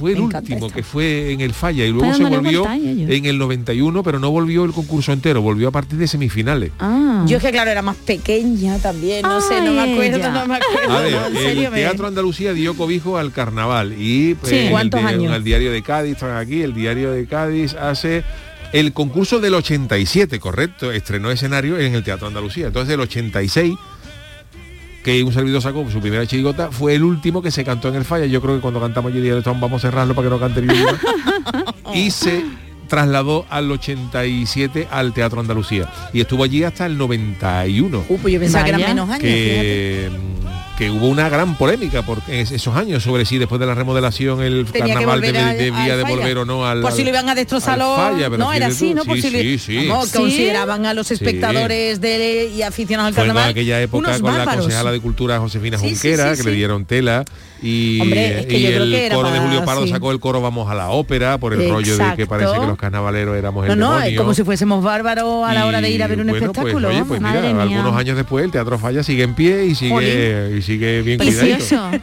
fue 0.00 0.12
el 0.12 0.20
último, 0.20 0.70
que 0.70 0.82
fue 0.82 1.30
en 1.32 1.40
el 1.40 1.52
falla, 1.54 1.84
y 1.84 1.90
luego 1.90 2.06
Pero 2.12 2.16
se 2.28 2.34
volvió 2.36 2.66
en 2.72 3.24
el 3.26 3.38
91, 3.38 4.02
pero 4.02 4.18
no 4.18 4.30
volvió 4.30 4.64
el 4.64 4.72
concurso 4.72 5.12
entero, 5.12 5.42
volvió 5.42 5.68
a 5.68 5.70
partir 5.70 5.98
de 5.98 6.08
semifinales. 6.08 6.72
Ah. 6.80 7.24
Yo 7.28 7.36
es 7.36 7.42
que 7.42 7.52
claro, 7.52 7.70
era 7.70 7.82
más 7.82 7.96
pequeña 7.96 8.78
también, 8.78 9.22
no 9.22 9.40
sé, 9.40 9.60
no 9.60 9.72
me 9.72 9.92
acuerdo, 9.92 10.16
ella. 10.16 10.30
no 10.30 10.46
me 10.46 10.56
acuerdo. 10.56 10.90
A 10.92 11.00
ver, 11.02 11.12
no, 11.12 11.26
en 11.26 11.36
el 11.36 11.42
serio, 11.42 11.70
me- 11.70 11.76
Teatro 11.76 12.06
Andalucía 12.06 12.52
dio 12.54 12.74
cobijo 12.74 13.18
al 13.18 13.30
carnaval 13.32 13.92
y 13.92 14.36
Sí. 14.42 14.56
en 14.56 14.70
¿Cuántos 14.70 15.00
el, 15.00 15.06
de- 15.06 15.12
años? 15.12 15.24
en 15.26 15.32
el 15.34 15.44
diario 15.44 15.70
de 15.70 15.82
Cádiz, 15.82 16.12
están 16.14 16.36
aquí, 16.36 16.62
el 16.62 16.74
diario 16.74 17.12
de 17.12 17.26
Cádiz 17.26 17.74
hace 17.74 18.24
el 18.72 18.92
concurso 18.92 19.38
del 19.40 19.54
87, 19.54 20.38
correcto, 20.40 20.92
estrenó 20.92 21.30
escenario 21.30 21.78
en 21.78 21.94
el 21.94 22.02
Teatro 22.04 22.26
Andalucía. 22.28 22.68
Entonces 22.68 22.94
el 22.94 23.00
86 23.00 23.74
que 25.02 25.22
un 25.22 25.32
servidor 25.32 25.62
sacó 25.62 25.88
su 25.90 26.00
primera 26.00 26.26
chirigota 26.26 26.70
fue 26.70 26.94
el 26.94 27.02
último 27.04 27.42
que 27.42 27.50
se 27.50 27.64
cantó 27.64 27.88
en 27.88 27.96
el 27.96 28.04
falla. 28.04 28.26
Yo 28.26 28.40
creo 28.40 28.56
que 28.56 28.60
cuando 28.60 28.80
cantamos 28.80 29.12
allí 29.12 29.20
dije, 29.20 29.40
vamos 29.44 29.84
a 29.84 29.88
cerrarlo 29.88 30.14
para 30.14 30.28
que 30.28 30.30
no 30.30 30.40
cante 30.40 30.60
el 30.60 30.70
Y 31.94 32.10
se 32.10 32.44
trasladó 32.88 33.46
al 33.48 33.70
87 33.70 34.88
al 34.90 35.14
Teatro 35.14 35.40
Andalucía 35.40 35.88
y 36.12 36.20
estuvo 36.20 36.42
allí 36.42 36.64
hasta 36.64 36.86
el 36.86 36.98
91 36.98 38.04
Uh, 38.08 38.18
pues 38.18 38.34
yo 38.34 38.40
pensaba 38.40 38.64
que 38.64 38.70
eran 38.70 38.82
menos 38.82 39.08
años. 39.08 39.22
que, 39.22 40.10
que 40.80 40.90
hubo 40.90 41.08
una 41.08 41.28
gran 41.28 41.56
polémica 41.56 42.00
porque 42.00 42.40
es- 42.40 42.52
esos 42.52 42.74
años 42.74 43.02
sobre 43.02 43.26
si 43.26 43.36
después 43.36 43.60
de 43.60 43.66
la 43.66 43.74
remodelación 43.74 44.40
el 44.42 44.64
Tenía 44.64 44.94
carnaval 44.94 45.20
debe- 45.20 45.38
al- 45.38 45.58
debía 45.58 45.84
al 45.92 45.98
de 45.98 46.02
falla. 46.04 46.16
volver 46.16 46.38
o 46.38 46.44
no 46.46 46.64
al 46.66 46.80
por 46.80 46.92
si 46.92 47.02
lo 47.04 47.10
iban 47.10 47.28
a 47.28 47.34
destrozar 47.34 47.74
al 47.74 47.80
los 47.80 47.96
falla, 47.96 48.30
pero 48.30 48.38
no 48.38 48.50
era 48.50 48.68
así 48.68 48.94
no 48.94 49.04
por 49.04 49.20
sí, 49.20 49.28
sí, 49.30 49.58
sí. 49.58 49.88
vamos, 49.88 50.08
Sí. 50.08 50.16
consideraban 50.16 50.86
a 50.86 50.94
los 50.94 51.06
Sí. 51.08 51.14
espectadores 51.14 52.00
de, 52.00 52.50
y 52.56 52.62
aficionados 52.62 53.08
al 53.08 53.14
fue 53.14 53.24
en 53.24 53.28
carnaval 53.28 53.50
aquella 53.50 53.82
época 53.82 54.08
unos 54.08 54.20
con 54.22 54.32
la 54.32 54.38
bárbaros. 54.38 54.62
concejala 54.64 54.92
de 54.92 55.00
cultura 55.00 55.38
Josefina 55.38 55.76
Junquera 55.76 56.34
sí, 56.34 56.42
que 56.42 56.48
le 56.50 56.56
dieron 56.56 56.86
tela 56.86 57.26
y, 57.62 58.00
Hombre, 58.00 58.40
es 58.40 58.46
que 58.46 58.56
y 58.58 58.66
el 58.68 59.12
coro 59.12 59.30
de 59.30 59.38
Julio 59.38 59.64
Pardo 59.66 59.84
sí. 59.84 59.90
sacó 59.90 60.12
el 60.12 60.18
coro 60.18 60.40
Vamos 60.40 60.70
a 60.70 60.74
la 60.74 60.88
ópera 60.88 61.36
por 61.36 61.52
el 61.52 61.68
rollo 61.68 61.92
de 61.92 61.98
que 61.98 62.02
Exacto. 62.22 62.26
parece 62.26 62.58
que 62.58 62.66
los 62.66 62.78
carnavaleros 62.78 63.36
éramos 63.36 63.66
no 63.66 63.72
el 63.74 63.78
no 63.78 63.92
es 63.98 64.04
demonio. 64.04 64.20
como 64.22 64.32
si 64.32 64.44
fuésemos 64.44 64.82
bárbaros 64.82 65.46
a 65.46 65.52
la 65.52 65.66
hora 65.66 65.82
de 65.82 65.90
ir 65.90 66.02
a 66.02 66.06
ver 66.06 66.20
un 66.20 66.28
bueno, 66.28 66.46
espectáculo 66.46 66.88
Pues, 66.88 67.20
pues 67.20 67.22
algunos 67.22 67.96
años 67.96 68.16
después 68.16 68.46
el 68.46 68.50
Teatro 68.50 68.78
Falla 68.78 69.02
sigue 69.02 69.24
en 69.24 69.34
pie 69.34 69.66
y 69.66 69.74
sigue 69.74 70.56
sigue 70.72 71.02
bien 71.02 71.18
cuidadito. 71.18 71.56
Precioso. 71.58 71.90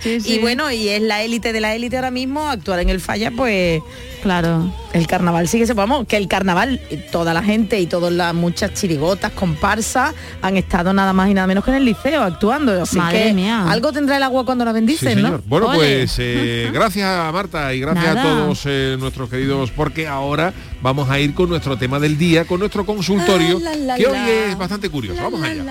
Sí, 0.00 0.20
sí. 0.20 0.34
Y 0.34 0.38
bueno, 0.40 0.70
y 0.70 0.88
es 0.88 1.00
la 1.00 1.22
élite 1.22 1.54
de 1.54 1.62
la 1.62 1.74
élite 1.74 1.96
ahora 1.96 2.10
mismo, 2.10 2.46
actuar 2.50 2.78
en 2.80 2.90
el 2.90 3.00
falla, 3.00 3.30
pues 3.30 3.80
Claro. 4.22 4.70
el 4.92 5.06
carnaval 5.06 5.48
sigue 5.48 5.66
se 5.66 5.72
vamos, 5.72 6.06
que 6.06 6.18
el 6.18 6.28
carnaval, 6.28 6.78
toda 7.10 7.32
la 7.32 7.42
gente 7.42 7.80
y 7.80 7.86
todas 7.86 8.12
las 8.12 8.34
muchas 8.34 8.74
chirigotas, 8.74 9.32
comparsas, 9.32 10.14
han 10.42 10.58
estado 10.58 10.92
nada 10.92 11.14
más 11.14 11.30
y 11.30 11.34
nada 11.34 11.46
menos 11.46 11.64
que 11.64 11.70
en 11.70 11.76
el 11.78 11.86
liceo 11.86 12.20
actuando. 12.22 12.82
Así 12.82 12.98
Madre 12.98 13.24
que 13.28 13.32
mía. 13.32 13.64
algo 13.70 13.92
tendrá 13.94 14.18
el 14.18 14.22
agua 14.24 14.44
cuando 14.44 14.66
la 14.66 14.72
Sí, 14.72 14.74
bendicen, 14.74 15.14
señor. 15.14 15.30
¿no? 15.32 15.42
Bueno, 15.46 15.68
Ole. 15.68 15.78
pues 15.78 16.16
eh, 16.18 16.68
gracias 16.74 17.08
a 17.08 17.32
Marta 17.32 17.72
y 17.72 17.80
gracias 17.80 18.04
Nada. 18.14 18.20
a 18.20 18.22
todos 18.44 18.62
eh, 18.66 18.96
nuestros 19.00 19.30
queridos, 19.30 19.70
porque 19.70 20.06
ahora 20.06 20.52
vamos 20.82 21.08
a 21.08 21.18
ir 21.18 21.32
con 21.32 21.48
nuestro 21.48 21.78
tema 21.78 21.98
del 21.98 22.18
día, 22.18 22.44
con 22.44 22.60
nuestro 22.60 22.84
consultorio, 22.84 23.56
Ah, 23.56 23.60
la, 23.74 23.76
la, 23.76 23.96
que 23.96 24.06
hoy 24.06 24.18
es 24.50 24.58
bastante 24.58 24.90
curioso. 24.90 25.22
Vamos 25.22 25.42
allá. 25.42 25.64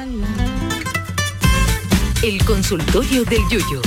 El 2.23 2.41
consultorio 2.45 3.25
del 3.25 3.41
Yuyo. 3.49 3.81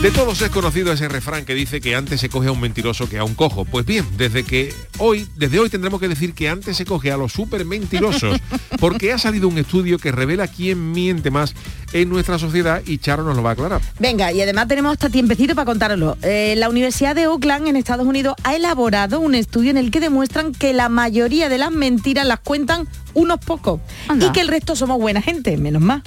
De 0.00 0.12
todos 0.12 0.40
es 0.42 0.50
conocido 0.50 0.92
ese 0.92 1.08
refrán 1.08 1.44
que 1.44 1.54
dice 1.54 1.80
que 1.80 1.96
antes 1.96 2.20
se 2.20 2.28
coge 2.28 2.46
a 2.46 2.52
un 2.52 2.60
mentiroso 2.60 3.08
que 3.08 3.18
a 3.18 3.24
un 3.24 3.34
cojo. 3.34 3.64
Pues 3.64 3.84
bien, 3.84 4.06
desde 4.16 4.44
que 4.44 4.72
hoy, 4.98 5.26
desde 5.34 5.58
hoy 5.58 5.68
tendremos 5.68 5.98
que 5.98 6.06
decir 6.06 6.34
que 6.34 6.48
antes 6.48 6.76
se 6.76 6.84
coge 6.84 7.10
a 7.10 7.16
los 7.16 7.32
súper 7.32 7.64
mentirosos, 7.64 8.38
porque 8.78 9.12
ha 9.12 9.18
salido 9.18 9.48
un 9.48 9.58
estudio 9.58 9.98
que 9.98 10.12
revela 10.12 10.46
quién 10.46 10.92
miente 10.92 11.32
más 11.32 11.56
en 11.92 12.08
nuestra 12.08 12.38
sociedad 12.38 12.82
y 12.86 12.98
Charo 12.98 13.24
nos 13.24 13.36
lo 13.36 13.42
va 13.42 13.50
a 13.50 13.52
aclarar. 13.54 13.80
Venga, 13.98 14.32
y 14.32 14.40
además 14.40 14.68
tenemos 14.68 14.92
hasta 14.92 15.08
tiempecito 15.08 15.54
para 15.54 15.66
contároslo. 15.66 16.16
Eh, 16.22 16.54
la 16.56 16.68
Universidad 16.68 17.14
de 17.14 17.26
Oakland 17.26 17.68
en 17.68 17.76
Estados 17.76 18.06
Unidos 18.06 18.34
ha 18.44 18.56
elaborado 18.56 19.20
un 19.20 19.34
estudio 19.34 19.70
en 19.70 19.78
el 19.78 19.90
que 19.90 20.00
demuestran 20.00 20.52
que 20.52 20.72
la 20.72 20.88
mayoría 20.88 21.48
de 21.48 21.58
las 21.58 21.70
mentiras 21.70 22.26
las 22.26 22.40
cuentan 22.40 22.88
unos 23.14 23.38
pocos 23.40 23.80
y 24.14 24.30
que 24.32 24.40
el 24.40 24.48
resto 24.48 24.76
somos 24.76 24.98
buena 24.98 25.22
gente, 25.22 25.56
menos 25.56 25.82
más, 25.82 26.02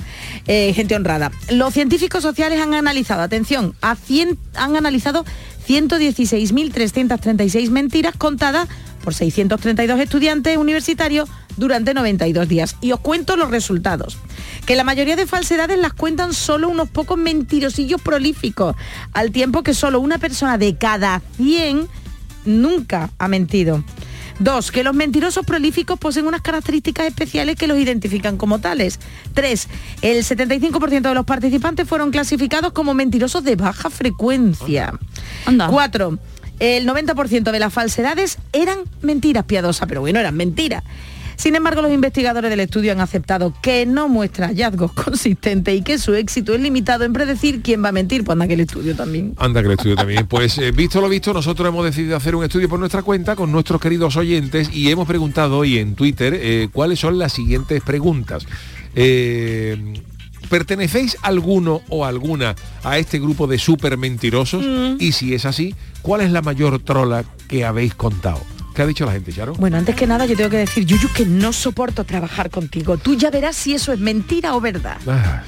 eh, 0.47 0.73
gente 0.73 0.95
honrada. 0.95 1.31
Los 1.49 1.73
científicos 1.73 2.23
sociales 2.23 2.61
han 2.61 2.73
analizado, 2.73 3.21
atención, 3.21 3.75
a 3.81 3.95
100, 3.95 4.37
han 4.55 4.75
analizado 4.75 5.25
116.336 5.67 7.69
mentiras 7.69 8.15
contadas 8.17 8.67
por 9.03 9.13
632 9.13 9.99
estudiantes 9.99 10.57
universitarios 10.57 11.29
durante 11.57 11.93
92 11.93 12.47
días. 12.47 12.75
Y 12.81 12.91
os 12.91 12.99
cuento 12.99 13.35
los 13.35 13.51
resultados. 13.51 14.17
Que 14.65 14.75
la 14.75 14.83
mayoría 14.83 15.15
de 15.15 15.27
falsedades 15.27 15.77
las 15.77 15.93
cuentan 15.93 16.33
solo 16.33 16.69
unos 16.69 16.89
pocos 16.89 17.17
mentirosillos 17.17 18.01
prolíficos, 18.01 18.75
al 19.13 19.31
tiempo 19.31 19.63
que 19.63 19.73
solo 19.73 19.99
una 19.99 20.17
persona 20.17 20.57
de 20.57 20.77
cada 20.77 21.21
100 21.37 21.87
nunca 22.45 23.09
ha 23.17 23.27
mentido. 23.27 23.83
Dos, 24.39 24.71
que 24.71 24.83
los 24.83 24.95
mentirosos 24.95 25.45
prolíficos 25.45 25.99
poseen 25.99 26.25
unas 26.25 26.41
características 26.41 27.05
especiales 27.05 27.55
que 27.55 27.67
los 27.67 27.77
identifican 27.77 28.37
como 28.37 28.59
tales. 28.59 28.99
Tres, 29.35 29.67
el 30.01 30.23
75% 30.23 31.01
de 31.01 31.13
los 31.13 31.25
participantes 31.25 31.87
fueron 31.87 32.09
clasificados 32.09 32.73
como 32.73 32.95
mentirosos 32.95 33.43
de 33.43 33.55
baja 33.55 33.91
frecuencia. 33.91 34.93
Cuatro, 35.69 36.17
el 36.59 36.87
90% 36.87 37.51
de 37.51 37.59
las 37.59 37.71
falsedades 37.71 38.39
eran 38.51 38.79
mentiras 39.01 39.45
piadosas, 39.45 39.87
pero 39.87 40.01
bueno, 40.01 40.19
eran 40.19 40.35
mentiras. 40.35 40.83
Sin 41.41 41.55
embargo, 41.55 41.81
los 41.81 41.91
investigadores 41.91 42.51
del 42.51 42.59
estudio 42.59 42.91
han 42.91 42.99
aceptado 42.99 43.51
que 43.63 43.87
no 43.87 44.07
muestra 44.07 44.49
hallazgos 44.49 44.91
consistentes 44.93 45.75
y 45.75 45.81
que 45.81 45.97
su 45.97 46.13
éxito 46.13 46.53
es 46.53 46.61
limitado 46.61 47.03
en 47.03 47.13
predecir 47.13 47.63
quién 47.63 47.83
va 47.83 47.89
a 47.89 47.91
mentir, 47.91 48.23
pues 48.23 48.33
anda 48.33 48.47
que 48.47 48.53
el 48.53 48.59
estudio 48.59 48.95
también. 48.95 49.33
Anda 49.37 49.61
que 49.61 49.65
el 49.65 49.71
estudio 49.73 49.95
también. 49.95 50.27
Pues 50.27 50.59
eh, 50.59 50.69
visto 50.71 51.01
lo 51.01 51.09
visto, 51.09 51.33
nosotros 51.33 51.67
hemos 51.67 51.83
decidido 51.83 52.15
hacer 52.15 52.35
un 52.35 52.43
estudio 52.43 52.69
por 52.69 52.77
nuestra 52.77 53.01
cuenta 53.01 53.35
con 53.35 53.51
nuestros 53.51 53.81
queridos 53.81 54.17
oyentes 54.17 54.69
y 54.71 54.91
hemos 54.91 55.07
preguntado 55.07 55.57
hoy 55.57 55.79
en 55.79 55.95
Twitter 55.95 56.37
eh, 56.39 56.69
cuáles 56.71 56.99
son 56.99 57.17
las 57.17 57.33
siguientes 57.33 57.81
preguntas. 57.81 58.45
Eh, 58.93 59.95
¿Pertenecéis 60.47 61.17
alguno 61.23 61.81
o 61.89 62.05
alguna 62.05 62.53
a 62.83 62.99
este 62.99 63.17
grupo 63.17 63.47
de 63.47 63.57
súper 63.57 63.97
mentirosos? 63.97 64.63
Mm. 64.63 64.97
Y 64.99 65.13
si 65.13 65.33
es 65.33 65.45
así, 65.45 65.73
¿cuál 66.03 66.21
es 66.21 66.31
la 66.31 66.43
mayor 66.43 66.77
trola 66.83 67.25
que 67.47 67.65
habéis 67.65 67.95
contado? 67.95 68.41
¿Qué 68.73 68.81
ha 68.81 68.87
dicho 68.87 69.05
la 69.05 69.11
gente, 69.11 69.33
Charo? 69.33 69.53
Bueno, 69.55 69.77
antes 69.77 69.95
que 69.95 70.07
nada 70.07 70.25
yo 70.25 70.35
tengo 70.35 70.49
que 70.49 70.57
decir, 70.57 70.85
Yuyu, 70.85 71.09
que 71.13 71.25
no 71.25 71.51
soporto 71.51 72.03
trabajar 72.03 72.49
contigo. 72.49 72.97
Tú 72.97 73.15
ya 73.15 73.29
verás 73.29 73.55
si 73.55 73.73
eso 73.73 73.91
es 73.91 73.99
mentira 73.99 74.55
o 74.55 74.61
verdad. 74.61 74.97
Ah, 75.07 75.43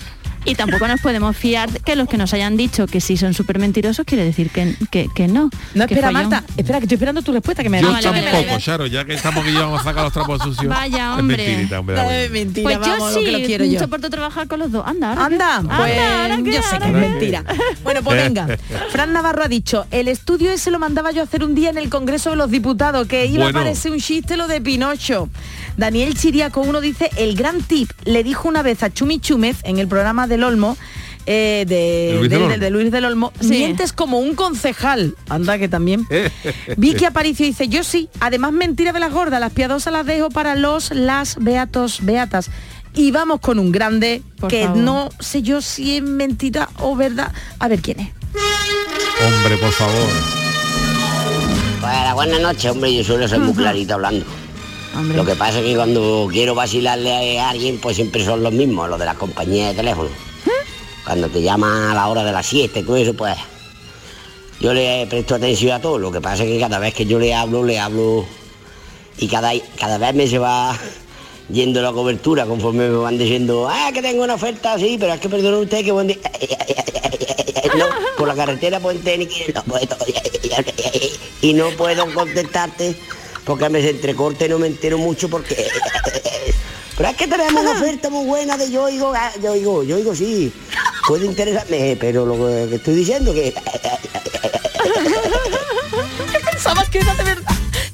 Y 0.46 0.56
tampoco 0.56 0.88
nos 0.88 1.00
podemos 1.02 1.38
fiar 1.38 1.70
que 1.82 1.96
los 1.96 2.08
que 2.10 2.18
nos 2.18 2.34
hayan 2.34 2.58
dicho 2.58 2.86
que 2.88 3.00
sí 3.00 3.16
son 3.18 3.34
súper 3.34 3.60
mentirosos 3.60 4.06
quiere 4.06 4.26
decir 4.26 4.50
que, 4.50 4.76
que, 4.92 5.08
que 5.14 5.28
no. 5.28 5.50
No, 5.74 5.88
Que 5.88 5.94
espera. 5.94 6.12
Marta, 6.12 6.44
espera, 6.58 6.80
que 6.80 6.86
estoy 6.86 6.96
esperando 6.96 7.22
tu 7.22 7.32
respuesta, 7.32 7.64
que 7.64 7.70
me 7.70 7.82
Yo 7.82 7.88
que 7.88 8.10
me 8.12 8.22
la 8.22 8.32
tampoco, 8.32 8.60
Charo, 8.60 8.86
ya 8.88 9.06
que 9.06 9.14
estamos 9.14 9.44
que 9.46 9.54
vamos 9.54 9.82
a 9.82 9.84
sacar 9.84 10.04
los 10.04 10.14
trapos 10.14 10.42
sucios. 10.42 10.68
Vaya, 10.68 11.14
Es 11.14 11.20
hombre. 11.20 11.38
mentirita, 11.48 11.80
hombre, 11.80 11.96
bueno. 12.04 12.34
mentira, 12.34 12.64
Pues 12.64 12.80
vamos, 12.80 13.14
yo 13.14 13.20
lo 13.20 13.26
que 13.26 13.32
lo 13.32 13.38
sí, 13.40 13.44
quiero 13.46 13.66
yo. 13.66 13.80
soporto 13.80 14.10
trabajar 14.10 14.48
con 14.48 14.60
los 14.60 14.72
dos. 14.72 14.86
Anda, 14.86 15.12
ahora 15.14 15.26
Anda, 15.26 15.60
qué? 15.62 15.68
pues 15.78 15.92
Anda, 15.92 16.22
ahora 16.24 16.40
yo 16.40 16.52
sé 16.52 16.60
ahora 16.74 16.80
que 16.80 16.86
es 16.92 17.10
mentira. 17.10 17.44
Bueno, 17.84 18.02
pues 18.04 18.24
venga. 18.24 18.48
Fran 18.92 19.14
Navarro 19.14 19.44
ha 19.44 19.48
dicho, 19.48 19.86
el 19.92 20.08
estudio 20.10 20.52
ese 20.52 20.72
lo 20.72 20.80
mandaba 20.80 21.12
yo 21.12 21.22
a 21.22 21.24
hacer 21.24 21.44
un 21.44 21.56
día 21.56 21.70
en 21.70 21.78
el 21.78 21.90
Congreso 21.90 22.32
de 22.32 22.36
los 22.36 22.52
Diputados, 22.52 23.08
que 23.08 23.26
iba 23.28 23.46
Bueno. 23.46 23.60
a 23.60 23.64
parecer 23.64 23.92
un 23.92 24.00
chiste 24.00 24.36
lo 24.38 24.48
de 24.48 24.60
Pinocho. 24.62 25.30
Daniel 25.78 26.16
Chiriaco, 26.16 26.62
uno 26.62 26.82
dice, 26.82 27.10
el 27.18 27.36
gran 27.36 27.62
tip, 27.64 27.90
le 28.06 28.24
dijo 28.24 28.48
una 28.48 28.62
vez 28.62 28.84
a 28.84 28.94
Chumi 28.94 29.20
Chúmez 29.20 29.58
en 29.64 29.80
el 29.80 29.88
programa 29.88 30.28
del 30.34 30.44
Olmo, 30.44 30.78
eh, 31.26 31.64
de, 31.68 32.14
De 32.14 32.18
Luis 32.18 32.30
del 32.30 32.40
del- 32.40 32.42
Olmo. 32.52 32.58
de 32.64 32.70
Luis 32.72 32.92
del 32.92 33.06
Olmo, 33.06 33.34
mientes 33.42 33.94
como 33.94 34.20
un 34.20 34.36
concejal. 34.36 35.16
Anda, 35.30 35.58
que 35.58 35.70
también. 35.70 36.06
Vicky 36.78 37.06
Aparicio 37.06 37.46
dice, 37.46 37.68
yo 37.70 37.84
sí, 37.84 38.10
además 38.20 38.52
mentira 38.52 38.92
de 38.92 39.00
las 39.00 39.12
gordas, 39.14 39.40
las 39.40 39.54
piadosas 39.54 39.94
las 39.94 40.06
dejo 40.06 40.30
para 40.30 40.56
los, 40.56 40.92
las, 40.92 41.38
beatos, 41.40 42.00
beatas. 42.02 42.50
Y 42.96 43.12
vamos 43.12 43.40
con 43.40 43.58
un 43.58 43.72
grande 43.72 44.22
Por 44.40 44.50
que 44.50 44.66
favor. 44.66 44.78
no 44.78 45.10
sé 45.20 45.42
yo 45.42 45.62
si 45.62 45.98
es 45.98 46.04
mentira 46.04 46.70
o 46.80 46.96
verdad. 46.96 47.32
A 47.58 47.68
ver 47.68 47.82
quién 47.82 48.00
es. 48.02 48.10
Hombre, 49.26 49.58
por 49.58 49.72
favor. 49.72 50.10
Bueno, 51.82 52.16
buenas 52.16 52.40
noches, 52.42 52.66
hombre, 52.72 52.94
yo 52.96 53.04
suelo 53.04 53.28
ser 53.28 53.40
muy 53.40 53.54
clarito 53.62 53.96
hablando. 53.96 54.26
Lo 54.94 55.26
que 55.26 55.36
pasa 55.36 55.60
es 55.60 55.66
que 55.66 55.76
cuando 55.76 56.28
quiero 56.32 56.54
vacilarle 56.54 57.40
a 57.40 57.50
alguien, 57.50 57.80
pues 57.80 57.96
siempre 57.96 58.24
son 58.24 58.44
los 58.44 58.54
mismos, 58.54 58.88
los 58.90 59.00
de 59.00 59.06
las 59.06 59.18
compañías 59.18 59.70
de 59.70 59.76
teléfono. 59.76 60.10
Cuando 61.04 61.28
te 61.30 61.42
llama 61.42 61.92
a 61.92 61.96
la 61.96 62.08
hora 62.08 62.24
de 62.24 62.32
la 62.32 62.44
siesta 62.44 62.80
y 62.80 62.84
todo 62.84 62.96
eso, 62.98 63.14
pues 63.14 63.36
yo 64.60 64.74
le 64.74 65.08
presto 65.08 65.36
atención 65.36 65.72
a 65.72 65.82
todo. 65.82 65.98
Lo 65.98 66.12
que 66.12 66.22
pasa 66.22 66.44
es 66.44 66.50
que 66.50 66.60
cada 66.60 66.78
vez 66.78 66.94
que 66.94 67.06
yo 67.06 67.20
le 67.20 67.34
hablo, 67.34 67.64
le 67.64 67.80
hablo 67.80 68.26
y 69.18 69.28
cada, 69.28 69.52
cada 69.80 69.98
vez 69.98 70.14
me 70.14 70.28
se 70.28 70.38
va 70.38 70.78
yendo 71.50 71.82
la 71.82 71.92
cobertura 71.92 72.46
conforme 72.46 72.88
me 72.88 72.96
van 72.96 73.18
diciendo, 73.18 73.68
ah, 73.70 73.90
que 73.94 74.02
tengo 74.02 74.24
una 74.24 74.36
oferta 74.36 74.74
así, 74.74 74.98
pero 75.00 75.14
es 75.14 75.20
que 75.20 75.28
perdone 75.28 75.58
usted 75.58 75.84
que 75.84 75.92
buen 75.92 76.08
día". 76.08 76.18
no, 77.78 77.86
por 78.18 78.28
la 78.28 78.36
carretera 78.36 78.80
puente 78.80 79.18
ni 79.18 79.26
que 79.26 79.52
no 79.54 79.64
puedo 79.64 79.98
y 81.42 81.54
no 81.54 81.70
puedo 81.72 82.14
contestarte 82.14 82.96
porque 83.46 83.70
me 83.70 83.82
se 83.82 83.90
entrecorte 83.90 84.46
y 84.46 84.50
no 84.50 84.60
me 84.60 84.68
entero 84.68 84.98
mucho 84.98 85.30
porque 85.30 85.56
pero 86.98 87.10
es 87.10 87.16
que 87.16 87.28
tenemos 87.28 87.62
una 87.62 87.72
oferta 87.72 88.10
muy 88.10 88.26
buena 88.26 88.58
de 88.58 88.72
yo 88.72 88.84
oigo 88.84 89.14
ah, 89.16 89.32
yo 89.42 89.54
oigo 89.54 89.84
yo 89.84 89.96
oigo 89.98 90.16
sí 90.16 90.54
puede 91.08 91.26
interesarme 91.26 91.98
pero 92.00 92.26
lo 92.26 92.36
que 92.70 92.76
estoy 92.76 92.96
diciendo 92.96 93.34
que 93.34 93.54
Pensabas 96.52 96.90
que 96.90 97.00
era 97.00 97.14
de 97.16 97.24
verdad, 97.24 97.53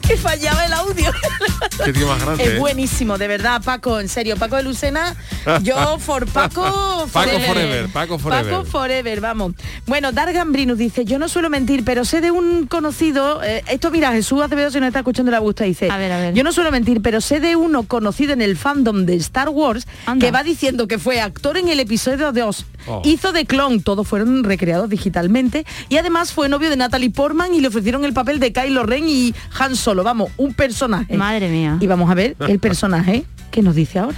que 0.10 0.18
fallaba 0.18 0.66
el 0.66 0.74
audio. 0.74 1.12
Qué 1.86 1.94
tío 1.94 2.08
más 2.08 2.20
grande. 2.20 2.44
Es 2.44 2.50
¿eh? 2.52 2.58
buenísimo, 2.58 3.20
de 3.20 3.28
verdad, 3.28 3.62
Paco, 3.64 4.00
en 4.00 4.10
serio. 4.10 4.38
Paco 4.38 4.56
de 4.56 4.64
Lucena, 4.64 5.16
yo 5.62 6.00
for 6.00 6.26
Paco 6.26 6.64
Paco 7.14 7.40
forever, 7.40 7.90
Paco 7.90 8.18
forever. 8.18 8.52
Paco 8.52 8.66
forever, 8.66 9.22
vamos. 9.22 9.54
Bueno, 9.86 10.12
Dargan 10.12 10.52
Brinus 10.52 10.80
dice, 10.80 11.06
yo 11.06 11.20
no 11.20 11.30
suelo 11.30 11.52
mentir, 11.52 11.86
pero 11.86 12.06
sé 12.06 12.22
de 12.22 12.32
un 12.32 12.66
conocido, 12.66 13.44
eh, 13.44 13.64
esto 13.68 13.92
mira, 13.92 14.12
Jesús 14.12 14.42
Acevedo 14.42 14.72
si 14.72 14.80
no 14.80 14.88
está 14.88 15.00
escuchando 15.00 15.32
la 15.32 15.40
gusta, 15.40 15.64
dice, 15.64 15.90
yo 16.34 16.44
no 16.44 16.52
suelo 16.52 16.72
mentir, 16.72 17.02
pero 17.02 17.22
sé 17.22 17.40
de 17.40 17.56
uno 17.56 17.84
conocido 17.84 18.34
en 18.34 18.42
el 18.42 18.58
fandom 18.58 19.06
de 19.06 19.16
Star 19.16 19.50
Wars 19.50 19.86
que 20.20 20.32
va 20.32 20.42
diciendo 20.42 20.88
que 20.88 20.98
fue 20.98 21.22
actor 21.22 21.58
en 21.58 21.70
el 21.70 21.80
episodio 21.80 22.32
2. 22.32 22.66
Oh. 22.88 23.02
Hizo 23.06 23.32
de 23.32 23.46
clon, 23.46 23.84
todos 23.84 24.08
fueron 24.08 24.44
recreados 24.44 24.90
digitalmente 24.90 25.66
y 25.90 25.98
además 25.98 26.32
fue 26.32 26.50
novio 26.50 26.70
de 26.70 26.78
Natalie 26.78 27.12
Portman 27.12 27.54
y 27.54 27.60
le 27.60 27.68
ofrecieron 27.68 28.06
el 28.06 28.14
papel 28.14 28.40
de 28.40 28.54
Kylo 28.54 28.84
Ren 28.84 29.08
y 29.08 29.36
Han 29.60 29.76
Solo, 29.76 29.99
vamos, 30.04 30.32
un 30.38 30.54
personaje. 30.54 31.16
Madre 31.16 31.50
mía. 31.50 31.78
Y 31.80 31.88
vamos 31.88 32.10
a 32.10 32.14
ver 32.14 32.36
el 32.48 32.60
personaje 32.60 33.26
que 33.52 33.62
nos 33.62 33.76
dice 33.76 34.00
ahora. 34.00 34.18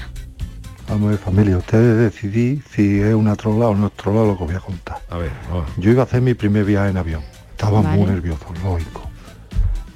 Vamos 0.88 1.08
a 1.08 1.10
ver, 1.12 1.20
familia, 1.20 1.58
ustedes 1.58 1.98
decidí 1.98 2.62
si 2.70 3.00
es 3.00 3.14
una 3.14 3.36
trola 3.36 3.68
o 3.68 3.76
no 3.76 3.88
es 3.88 3.94
trola 3.94 4.26
lo 4.26 4.38
que 4.38 4.44
os 4.44 4.50
voy 4.50 4.58
a 4.58 4.60
contar. 4.60 4.98
A 5.10 5.18
ver, 5.18 5.32
Yo 5.78 5.92
iba 5.92 6.02
a 6.02 6.06
hacer 6.06 6.22
mi 6.22 6.34
primer 6.34 6.66
viaje 6.66 6.90
en 6.90 6.98
avión. 6.98 7.22
Estaba 7.52 7.82
muy 7.82 8.06
nervioso, 8.06 8.46
lógico. 8.64 9.10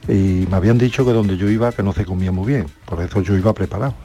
Y 0.07 0.47
me 0.49 0.55
habían 0.55 0.77
dicho 0.77 1.03
que 1.05 1.11
donde 1.11 1.35
yo 1.35 1.49
iba 1.49 1.71
que 1.71 1.83
no 1.83 1.91
se 1.91 2.05
comía 2.05 2.31
muy 2.31 2.45
bien. 2.45 2.67
Por 2.85 3.01
eso 3.01 3.21
yo 3.21 3.35
iba 3.35 3.53
preparado. 3.53 3.95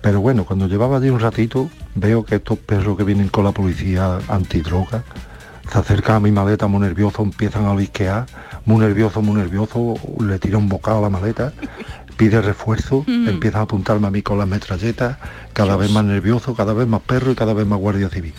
Pero 0.00 0.20
bueno, 0.20 0.44
cuando 0.44 0.66
llevaba 0.66 0.96
allí 0.96 1.10
un 1.10 1.20
ratito, 1.20 1.68
veo 1.94 2.24
que 2.24 2.36
estos 2.36 2.58
perros 2.58 2.96
que 2.96 3.04
vienen 3.04 3.28
con 3.28 3.44
la 3.44 3.52
policía 3.52 4.18
antidroga 4.28 5.04
se 5.70 5.78
acercan 5.78 6.16
a 6.16 6.20
mi 6.20 6.30
maleta 6.32 6.66
muy 6.66 6.80
nervioso, 6.80 7.22
empiezan 7.22 7.64
a 7.66 7.74
lisquear, 7.74 8.26
muy 8.64 8.78
nervioso, 8.78 9.22
muy 9.22 9.36
nervioso, 9.36 9.94
le 10.20 10.38
tira 10.38 10.58
un 10.58 10.68
bocado 10.68 10.98
a 10.98 11.02
la 11.02 11.10
maleta, 11.10 11.52
pide 12.16 12.40
refuerzo, 12.42 13.04
Mm. 13.06 13.28
empiezan 13.28 13.60
a 13.60 13.64
apuntarme 13.64 14.06
a 14.06 14.10
mí 14.10 14.22
con 14.22 14.38
las 14.38 14.48
metralletas, 14.48 15.16
cada 15.52 15.76
vez 15.76 15.90
más 15.90 16.04
nervioso, 16.04 16.54
cada 16.54 16.72
vez 16.72 16.86
más 16.88 17.00
perro 17.02 17.30
y 17.32 17.34
cada 17.34 17.54
vez 17.54 17.66
más 17.66 17.78
guardia 17.78 18.08
civil. 18.08 18.34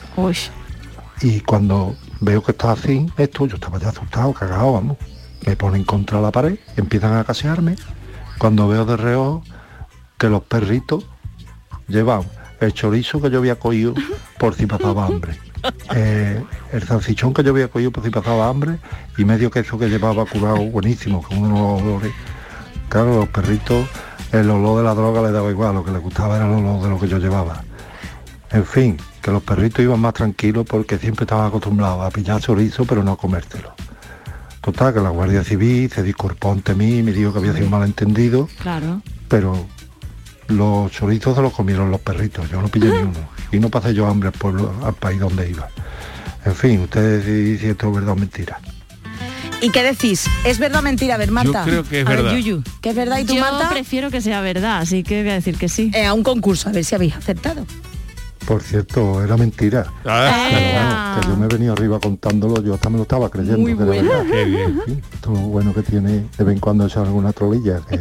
Y 1.21 1.39
cuando 1.41 1.95
veo 2.19 2.43
que 2.43 2.51
está 2.51 2.71
así, 2.73 3.07
esto, 3.17 3.45
yo 3.47 3.55
estaba 3.55 3.79
ya 3.79 3.89
asustado, 3.89 4.33
cagado, 4.33 4.73
vamos. 4.73 4.97
Me 5.45 5.55
ponen 5.55 5.83
contra 5.83 6.19
la 6.21 6.31
pared, 6.31 6.57
empiezan 6.77 7.15
a 7.17 7.23
casearme. 7.23 7.75
Cuando 8.37 8.67
veo 8.67 8.85
de 8.85 8.97
reojo 8.97 9.43
que 10.17 10.29
los 10.29 10.43
perritos 10.43 11.05
llevaban 11.87 12.27
el 12.59 12.73
chorizo 12.73 13.21
que 13.21 13.29
yo 13.31 13.39
había 13.39 13.57
cogido 13.57 13.93
por 14.37 14.53
si 14.55 14.65
pasaba 14.65 15.05
hambre. 15.07 15.37
Eh, 15.95 16.43
el 16.71 16.83
salchichón 16.83 17.33
que 17.33 17.43
yo 17.43 17.51
había 17.51 17.67
cogido 17.67 17.91
por 17.91 18.03
si 18.03 18.09
pasaba 18.09 18.47
hambre 18.49 18.77
y 19.17 19.25
medio 19.25 19.51
queso 19.51 19.77
que 19.77 19.89
llevaba 19.89 20.25
curado 20.25 20.57
buenísimo, 20.65 21.21
con 21.21 21.37
unos 21.39 21.81
olores. 21.81 22.11
Claro, 22.89 23.19
los 23.19 23.29
perritos, 23.29 23.87
el 24.31 24.49
olor 24.49 24.77
de 24.79 24.83
la 24.83 24.93
droga 24.93 25.21
les 25.21 25.31
daba 25.33 25.49
igual, 25.49 25.75
lo 25.75 25.83
que 25.83 25.91
les 25.91 26.01
gustaba 26.01 26.35
era 26.37 26.45
el 26.45 26.53
olor 26.53 26.81
de 26.83 26.89
lo 26.89 26.99
que 26.99 27.07
yo 27.07 27.17
llevaba. 27.17 27.63
En 28.51 28.65
fin, 28.65 28.97
que 29.21 29.31
los 29.31 29.43
perritos 29.43 29.79
iban 29.83 29.99
más 29.99 30.13
tranquilos 30.13 30.65
porque 30.67 30.97
siempre 30.97 31.23
estaban 31.23 31.47
acostumbrados 31.47 32.03
a 32.05 32.09
pillar 32.09 32.41
chorizo 32.41 32.85
pero 32.85 33.03
no 33.03 33.11
a 33.13 33.17
comérselo. 33.17 33.73
Total, 34.61 34.93
que 34.93 34.99
la 34.99 35.09
Guardia 35.09 35.43
Civil 35.43 35.89
se 35.89 36.03
disculpó 36.03 36.51
ante 36.51 36.75
mí 36.75 37.01
me 37.01 37.11
dijo 37.13 37.31
que 37.33 37.39
había 37.39 37.53
sido 37.53 37.65
un 37.65 37.71
malentendido, 37.71 38.47
Claro. 38.61 39.01
pero 39.27 39.65
los 40.51 40.91
chorizos 40.91 41.35
se 41.35 41.41
los 41.41 41.53
comieron 41.53 41.89
los 41.91 42.01
perritos, 42.01 42.49
yo 42.49 42.61
no 42.61 42.67
pillé 42.67 42.87
ni 42.91 42.97
uno. 42.99 43.29
Y 43.51 43.59
no 43.59 43.69
pasé 43.69 43.93
yo 43.93 44.07
hambre 44.07 44.27
al 44.29 44.33
pueblo, 44.33 44.73
al 44.83 44.93
país 44.93 45.19
donde 45.19 45.49
iba. 45.49 45.67
En 46.45 46.55
fin, 46.55 46.79
ustedes 46.81 47.25
decidís 47.25 47.61
si 47.61 47.67
esto 47.67 47.87
es 47.89 47.95
verdad 47.95 48.11
o 48.13 48.15
mentira. 48.15 48.59
¿Y 49.61 49.69
qué 49.69 49.83
decís? 49.83 50.25
¿Es 50.43 50.57
verdad 50.57 50.79
o 50.79 50.83
mentira? 50.83 51.15
A 51.15 51.17
ver, 51.17 51.31
Marta. 51.31 51.63
creo 51.63 51.83
que 51.83 52.01
es 52.01 52.05
A 52.07 52.09
ver, 52.09 52.23
verdad. 52.23 52.33
Yuyu, 52.37 52.63
¿qué 52.81 52.89
es 52.89 52.95
verdad? 52.95 53.19
¿Y 53.19 53.25
tú, 53.25 53.35
Yo 53.35 53.41
Marta? 53.41 53.69
prefiero 53.69 54.09
que 54.09 54.19
sea 54.21 54.41
verdad, 54.41 54.79
así 54.79 55.03
que 55.03 55.21
voy 55.21 55.29
a 55.31 55.35
decir 55.35 55.57
que 55.57 55.69
sí. 55.69 55.91
a 55.95 56.13
un 56.13 56.23
concurso, 56.23 56.69
a 56.69 56.71
ver 56.71 56.83
si 56.83 56.95
habéis 56.95 57.15
aceptado. 57.15 57.65
Por 58.45 58.61
cierto, 58.63 59.23
era 59.23 59.37
mentira. 59.37 59.85
Ah. 60.05 60.49
Pero 60.49 60.73
bueno, 60.73 61.21
que 61.21 61.27
yo 61.27 61.37
me 61.37 61.45
he 61.45 61.49
venido 61.49 61.73
arriba 61.73 61.99
contándolo, 61.99 62.61
yo 62.61 62.73
hasta 62.73 62.89
me 62.89 62.97
lo 62.97 63.03
estaba 63.03 63.29
creyendo. 63.29 63.59
Muy 63.59 63.75
que 63.75 63.83
era 63.83 63.91
bueno. 63.91 64.09
verdad. 64.09 64.25
Qué 64.31 64.45
bien. 64.45 65.01
Todo 65.21 65.33
lo 65.35 65.39
bueno 65.41 65.73
que 65.73 65.83
tiene 65.83 66.25
de 66.37 66.43
vez 66.43 66.55
en 66.55 66.59
cuando 66.59 66.85
echar 66.85 67.05
alguna 67.05 67.31
trolilla. 67.33 67.79
Que, 67.81 67.99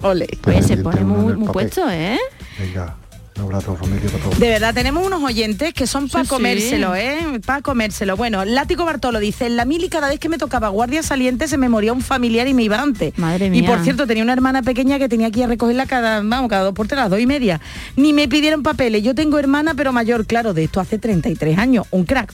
Ole. 0.02 0.26
pues, 0.40 0.66
se 0.66 0.78
pone 0.78 1.02
muy, 1.04 1.34
muy 1.36 1.48
puesto, 1.48 1.88
¿eh? 1.90 2.18
Venga, 2.58 2.96
un 3.36 3.42
abrazo 3.44 3.76
familia 3.76 4.10
para 4.10 4.24
todos. 4.24 4.38
De 4.38 4.48
verdad, 4.48 4.74
tenemos 4.74 5.06
unos 5.06 5.22
oyentes 5.22 5.72
que 5.72 5.86
son 5.86 6.08
para 6.08 6.24
Sí, 6.24 6.28
sí. 6.28 6.34
comérselo, 6.34 6.94
¿eh? 6.94 7.40
Para 7.44 7.62
comérselo. 7.62 8.16
Bueno, 8.16 8.44
Látigo 8.44 8.84
Bartolo 8.84 9.18
dice, 9.20 9.46
en 9.46 9.56
la 9.56 9.64
mili 9.64 9.88
cada 9.88 10.08
vez 10.08 10.20
que 10.20 10.28
me 10.28 10.38
tocaba 10.38 10.68
guardia 10.68 11.02
saliente 11.02 11.48
se 11.48 11.56
me 11.56 11.68
moría 11.68 11.92
un 11.92 12.02
familiar 12.02 12.46
y 12.46 12.54
me 12.54 12.62
iba 12.62 12.80
antes. 12.80 13.16
Madre 13.18 13.46
Y 13.46 13.50
mía. 13.50 13.66
por 13.68 13.82
cierto, 13.82 14.06
tenía 14.06 14.22
una 14.22 14.32
hermana 14.34 14.62
pequeña 14.62 14.98
que 14.98 15.08
tenía 15.08 15.30
que 15.30 15.40
ir 15.40 15.44
a 15.46 15.48
recogerla 15.48 15.86
cada, 15.86 16.20
vamos, 16.20 16.48
cada 16.50 16.64
dos 16.64 16.74
por 16.74 16.86
tres, 16.88 17.00
las 17.00 17.10
dos 17.10 17.20
y 17.20 17.26
media. 17.26 17.60
Ni 17.96 18.12
me 18.12 18.28
pidieron 18.28 18.62
papeles. 18.62 19.02
Yo 19.02 19.14
tengo 19.14 19.38
hermana, 19.38 19.74
pero 19.74 19.92
mayor, 19.92 20.26
claro, 20.26 20.52
de 20.52 20.64
esto 20.64 20.80
hace 20.80 20.98
33 20.98 21.58
años. 21.58 21.86
Un 21.90 22.04
crack. 22.04 22.32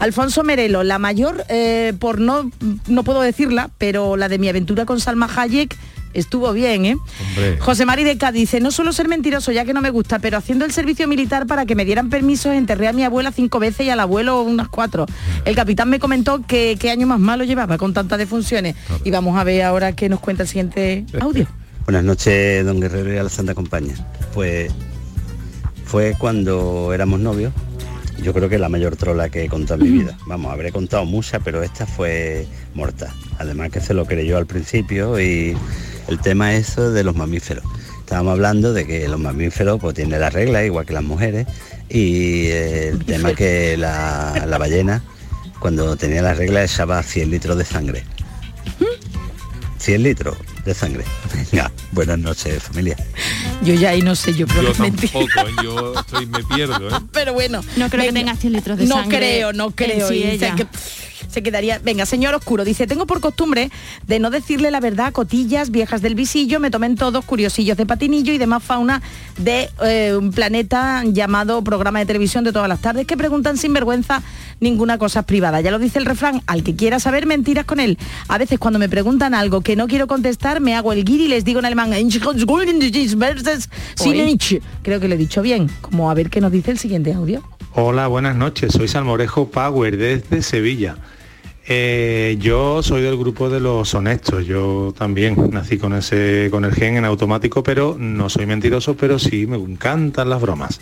Alfonso 0.00 0.42
Merelo, 0.42 0.82
la 0.82 0.98
mayor, 0.98 1.44
eh, 1.48 1.92
por 1.98 2.20
no, 2.20 2.50
no 2.88 3.04
puedo 3.04 3.20
decirla, 3.20 3.70
pero 3.78 4.16
la 4.16 4.28
de 4.28 4.38
mi 4.38 4.48
aventura 4.48 4.84
con 4.84 4.98
Salma 5.00 5.28
Hayek 5.34 5.76
estuvo 6.14 6.52
bien, 6.52 6.84
¿eh? 6.84 6.96
Hombre. 7.28 7.58
José 7.58 7.86
Mari 7.86 8.04
de 8.04 8.18
Cádiz 8.18 8.40
dice, 8.40 8.60
no 8.60 8.70
suelo 8.70 8.92
ser 8.92 9.08
mentiroso 9.08 9.52
ya 9.52 9.64
que 9.64 9.74
no 9.74 9.80
me 9.80 9.90
gusta, 9.90 10.18
pero 10.18 10.38
haciendo 10.38 10.64
el 10.64 10.72
servicio 10.72 11.06
militar 11.06 11.46
para 11.46 11.66
que 11.66 11.74
me 11.74 11.84
dieran 11.84 12.08
permisos 12.10 12.54
enterré 12.54 12.88
a 12.88 12.92
mi 12.92 13.04
abuela 13.04 13.32
cinco 13.32 13.58
veces 13.58 13.86
y 13.86 13.90
al 13.90 14.00
abuelo 14.00 14.42
unas 14.42 14.68
cuatro. 14.68 15.06
El 15.44 15.54
capitán 15.54 15.90
me 15.90 15.98
comentó 15.98 16.42
que 16.46 16.76
qué 16.78 16.90
año 16.90 17.06
más 17.06 17.20
malo 17.20 17.44
llevaba 17.44 17.78
con 17.78 17.92
tantas 17.92 18.18
defunciones. 18.18 18.76
Y 19.04 19.10
vamos 19.10 19.38
a 19.38 19.44
ver 19.44 19.62
ahora 19.62 19.92
qué 19.92 20.08
nos 20.08 20.20
cuenta 20.20 20.42
el 20.42 20.48
siguiente 20.48 21.04
audio. 21.20 21.46
Buenas 21.84 22.04
noches, 22.04 22.64
don 22.64 22.80
Guerrero 22.80 23.12
y 23.12 23.18
a 23.18 23.22
la 23.22 23.28
Santa 23.28 23.54
Compañía. 23.54 23.94
Pues 24.34 24.72
fue 25.84 26.14
cuando 26.18 26.92
éramos 26.94 27.20
novios. 27.20 27.52
Yo 28.22 28.34
creo 28.34 28.48
que 28.48 28.58
la 28.58 28.68
mayor 28.68 28.96
trola 28.96 29.30
que 29.30 29.44
he 29.44 29.48
contado 29.48 29.82
en 29.82 29.92
mi 29.92 29.98
vida. 30.00 30.16
Vamos, 30.26 30.52
habré 30.52 30.72
contado 30.72 31.06
muchas, 31.06 31.40
pero 31.42 31.62
esta 31.62 31.86
fue 31.86 32.46
mortal. 32.74 33.10
Además 33.38 33.70
que 33.70 33.80
se 33.80 33.94
lo 33.94 34.04
creyó 34.04 34.36
al 34.36 34.46
principio 34.46 35.18
y 35.18 35.56
el 36.10 36.18
tema 36.20 36.54
es 36.54 36.70
eso 36.70 36.90
de 36.90 37.04
los 37.04 37.14
mamíferos. 37.16 37.64
Estábamos 38.00 38.32
hablando 38.32 38.72
de 38.72 38.86
que 38.86 39.08
los 39.08 39.20
mamíferos 39.20 39.80
pues 39.80 39.94
tienen 39.94 40.20
las 40.20 40.32
reglas 40.32 40.64
igual 40.64 40.84
que 40.84 40.92
las 40.92 41.04
mujeres 41.04 41.46
y 41.88 42.48
el 42.48 43.04
tema 43.04 43.34
que 43.34 43.76
la, 43.76 44.44
la 44.46 44.58
ballena 44.58 45.02
cuando 45.60 45.96
tenía 45.96 46.20
las 46.22 46.36
reglas 46.36 46.72
echaba 46.72 47.02
100 47.02 47.30
litros 47.30 47.56
de 47.56 47.64
sangre. 47.64 48.04
100 49.78 50.02
litros 50.02 50.36
de 50.64 50.74
sangre. 50.74 51.04
Venga, 51.52 51.70
buenas 51.92 52.18
noches 52.18 52.62
familia. 52.62 52.96
Yo 53.62 53.74
ya 53.74 53.90
ahí 53.90 54.02
no 54.02 54.14
sé, 54.14 54.34
yo 54.34 54.46
creo 54.46 54.62
Yo 54.62 54.72
que 54.72 54.78
tampoco, 54.90 55.24
¿eh? 55.24 55.54
yo 55.62 55.94
estoy, 55.98 56.26
me 56.26 56.42
pierdo, 56.44 56.88
¿eh? 56.88 57.00
Pero 57.12 57.32
bueno. 57.32 57.62
No 57.76 57.88
creo 57.88 58.02
que 58.04 58.12
venga. 58.12 58.32
tenga 58.32 58.36
100 58.36 58.52
litros 58.52 58.78
de 58.78 58.86
no 58.86 58.96
sangre 58.96 59.18
creo, 59.18 59.52
no 59.52 59.66
en 59.66 59.72
creo. 59.72 60.08
sí 60.08 60.22
ella. 60.24 60.54
que 60.56 60.66
se 61.28 61.42
quedaría. 61.42 61.78
Venga, 61.78 62.06
señor 62.06 62.34
Oscuro, 62.34 62.64
dice, 62.64 62.86
tengo 62.86 63.06
por 63.06 63.20
costumbre 63.20 63.70
de 64.06 64.18
no 64.18 64.30
decirle 64.30 64.70
la 64.70 64.80
verdad 64.80 65.06
a 65.06 65.12
cotillas 65.12 65.70
viejas 65.70 66.02
del 66.02 66.14
visillo, 66.14 66.60
me 66.60 66.70
tomen 66.70 66.96
todos 66.96 67.24
curiosillos 67.24 67.76
de 67.76 67.86
patinillo 67.86 68.32
y 68.32 68.38
demás 68.38 68.62
fauna 68.62 69.02
de 69.38 69.70
eh, 69.82 70.14
un 70.16 70.32
planeta 70.32 71.02
llamado 71.04 71.62
programa 71.62 71.98
de 71.98 72.06
televisión 72.06 72.44
de 72.44 72.52
todas 72.52 72.68
las 72.68 72.80
tardes 72.80 73.06
que 73.06 73.16
preguntan 73.16 73.56
sin 73.56 73.72
vergüenza 73.72 74.22
ninguna 74.60 74.98
cosa 74.98 75.22
privada. 75.22 75.60
Ya 75.60 75.70
lo 75.70 75.78
dice 75.78 75.98
el 75.98 76.06
refrán, 76.06 76.42
al 76.46 76.62
que 76.62 76.76
quiera 76.76 77.00
saber 77.00 77.26
mentiras 77.26 77.64
con 77.64 77.80
él. 77.80 77.98
A 78.28 78.38
veces 78.38 78.58
cuando 78.58 78.78
me 78.78 78.88
preguntan 78.88 79.34
algo 79.34 79.60
que 79.60 79.76
no 79.76 79.88
quiero 79.88 80.06
contestar, 80.06 80.60
me 80.60 80.74
hago 80.74 80.92
el 80.92 81.04
guiri 81.04 81.24
y 81.24 81.28
les 81.28 81.44
digo 81.44 81.58
en 81.58 81.66
alemán, 81.66 81.92
creo 84.82 85.00
que 85.00 85.08
lo 85.08 85.14
he 85.14 85.18
dicho 85.18 85.42
bien. 85.42 85.70
Como 85.80 86.10
a 86.10 86.14
ver 86.14 86.30
qué 86.30 86.40
nos 86.40 86.52
dice 86.52 86.70
el 86.70 86.78
siguiente 86.78 87.12
audio. 87.12 87.42
Hola, 87.74 88.08
buenas 88.08 88.36
noches. 88.36 88.72
Soy 88.72 88.88
Salmorejo 88.88 89.48
Power 89.50 89.96
desde 89.96 90.42
Sevilla. 90.42 90.96
Eh, 91.66 92.36
yo 92.40 92.82
soy 92.82 93.02
del 93.02 93.16
grupo 93.16 93.48
de 93.48 93.60
los 93.60 93.94
honestos. 93.94 94.46
Yo 94.46 94.92
también 94.96 95.36
nací 95.52 95.78
con 95.78 95.94
ese, 95.94 96.48
con 96.50 96.64
el 96.64 96.72
gen 96.74 96.96
en 96.96 97.04
automático, 97.04 97.62
pero 97.62 97.96
no 97.98 98.28
soy 98.28 98.46
mentiroso, 98.46 98.96
pero 98.96 99.18
sí 99.18 99.46
me 99.46 99.56
encantan 99.56 100.28
las 100.30 100.40
bromas. 100.40 100.80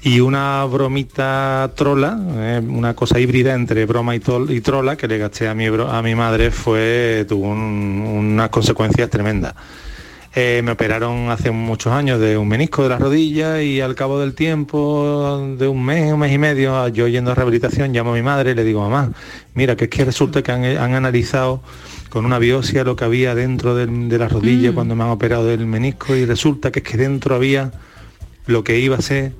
Y 0.00 0.20
una 0.20 0.64
bromita 0.64 1.72
trola, 1.76 2.18
eh, 2.36 2.62
una 2.66 2.94
cosa 2.94 3.18
híbrida 3.18 3.52
entre 3.54 3.84
broma 3.84 4.14
y, 4.14 4.20
trola 4.20 4.96
que 4.96 5.08
le 5.08 5.18
gasté 5.18 5.48
a 5.48 5.54
mi, 5.54 5.66
a 5.66 6.02
mi 6.02 6.14
madre 6.14 6.52
fue, 6.52 7.26
tuvo 7.28 7.48
un- 7.48 8.04
unas 8.06 8.48
consecuencias 8.48 9.10
tremendas. 9.10 9.54
Eh, 10.34 10.60
me 10.62 10.72
operaron 10.72 11.30
hace 11.30 11.50
muchos 11.50 11.92
años 11.92 12.20
de 12.20 12.36
un 12.36 12.46
menisco 12.46 12.82
de 12.82 12.90
la 12.90 12.98
rodilla 12.98 13.60
y 13.62 13.80
al 13.80 13.94
cabo 13.94 14.20
del 14.20 14.34
tiempo, 14.34 15.54
de 15.58 15.66
un 15.66 15.84
mes, 15.84 16.12
un 16.12 16.20
mes 16.20 16.32
y 16.32 16.38
medio, 16.38 16.86
yo 16.88 17.08
yendo 17.08 17.32
a 17.32 17.34
rehabilitación, 17.34 17.92
llamo 17.92 18.12
a 18.12 18.14
mi 18.14 18.22
madre 18.22 18.50
y 18.52 18.54
le 18.54 18.62
digo, 18.62 18.80
mamá, 18.88 19.10
mira, 19.54 19.74
que 19.74 19.84
es 19.84 19.90
que 19.90 20.04
resulta 20.04 20.42
que 20.42 20.52
han, 20.52 20.64
han 20.64 20.94
analizado 20.94 21.62
con 22.10 22.24
una 22.26 22.38
biopsia 22.38 22.84
lo 22.84 22.94
que 22.94 23.04
había 23.04 23.34
dentro 23.34 23.74
del- 23.74 24.08
de 24.08 24.18
la 24.18 24.28
rodilla 24.28 24.72
cuando 24.72 24.94
me 24.94 25.02
han 25.02 25.10
operado 25.10 25.46
del 25.46 25.66
menisco 25.66 26.14
y 26.14 26.24
resulta 26.24 26.70
que 26.70 26.80
es 26.80 26.84
que 26.84 26.98
dentro 26.98 27.34
había 27.34 27.72
lo 28.46 28.62
que 28.64 28.78
iba 28.78 28.96
a 28.96 29.02
ser 29.02 29.32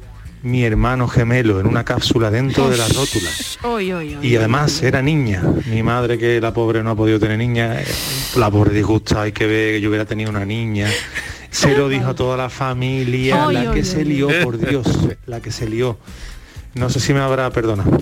mi 0.43 0.65
hermano 0.65 1.09
gemelo 1.09 1.61
en 1.61 1.67
una 1.67 1.85
cápsula 1.85 2.31
dentro 2.31 2.69
de 2.71 2.77
la 2.77 2.87
rótula. 2.89 3.31
Oy, 3.63 3.93
oy, 3.93 4.17
oy. 4.17 4.27
Y 4.27 4.37
además 4.37 4.83
era 4.83 5.03
niña. 5.03 5.43
Mi 5.67 5.83
madre, 5.83 6.19
que 6.19 6.41
la 6.41 6.53
pobre 6.53 6.83
no 6.83 6.91
ha 6.91 6.97
podido 6.97 7.19
tener 7.19 7.39
niña, 7.39 7.77
la 8.37 8.51
pobre 8.51 8.75
disgusta, 8.75 9.23
hay 9.23 9.33
que 9.33 9.47
ver 9.47 9.75
que 9.75 9.81
yo 9.81 9.89
hubiera 9.89 10.05
tenido 10.05 10.31
una 10.31 10.45
niña. 10.45 10.89
Se 11.51 11.75
lo 11.75 11.89
dijo 11.89 12.09
a 12.09 12.15
toda 12.15 12.37
la 12.37 12.51
familia, 12.51 13.51
la 13.51 13.73
que 13.73 13.85
se 13.85 14.05
lió, 14.05 14.29
por 14.43 14.59
Dios, 14.59 14.87
la 15.27 15.41
que 15.41 15.51
se 15.51 15.69
lió. 15.69 15.99
No 16.75 16.91
sé 16.91 17.01
si 17.01 17.13
me 17.13 17.21
habrá 17.21 17.51
perdonado. 17.51 17.91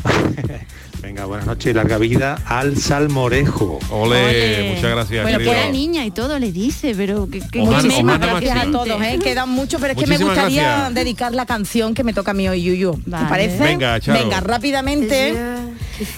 Venga, 1.03 1.25
buenas 1.27 1.47
noches 1.47 1.71
y 1.71 1.75
larga 1.75 1.99
vida 1.99 2.39
al 2.47 2.77
salmorejo. 2.77 3.79
Ole, 3.91 4.75
muchas 4.75 4.91
gracias. 4.91 5.23
Bueno, 5.23 5.39
querido. 5.39 5.53
que 5.55 5.61
era 5.61 5.71
niña 5.71 6.05
y 6.05 6.11
todo 6.11 6.39
le 6.39 6.53
dice, 6.53 6.95
pero 6.97 7.29
que, 7.29 7.41
que 7.41 7.61
humana 7.61 7.83
mena, 7.83 8.19
Gracias 8.19 8.57
a 8.57 8.71
todos, 8.71 9.03
¿eh? 9.03 9.19
quedan 9.23 9.51
muchos, 9.51 9.81
pero 9.81 9.93
es 9.93 9.99
que 9.99 10.07
me 10.07 10.19
gustaría 10.19 10.63
gracias. 10.63 10.95
dedicar 10.95 11.35
la 11.35 11.47
canción 11.47 11.95
que 11.95 12.03
me 12.03 12.13
toca 12.13 12.33
a 12.33 12.35
mí 12.35 12.49
hoy, 12.49 12.63
Yuyu. 12.63 12.95
¿Te 12.95 13.11
Vale. 13.11 13.29
parece? 13.29 13.63
Venga. 13.63 13.99
Venga, 13.99 14.41
rápidamente. 14.41 15.35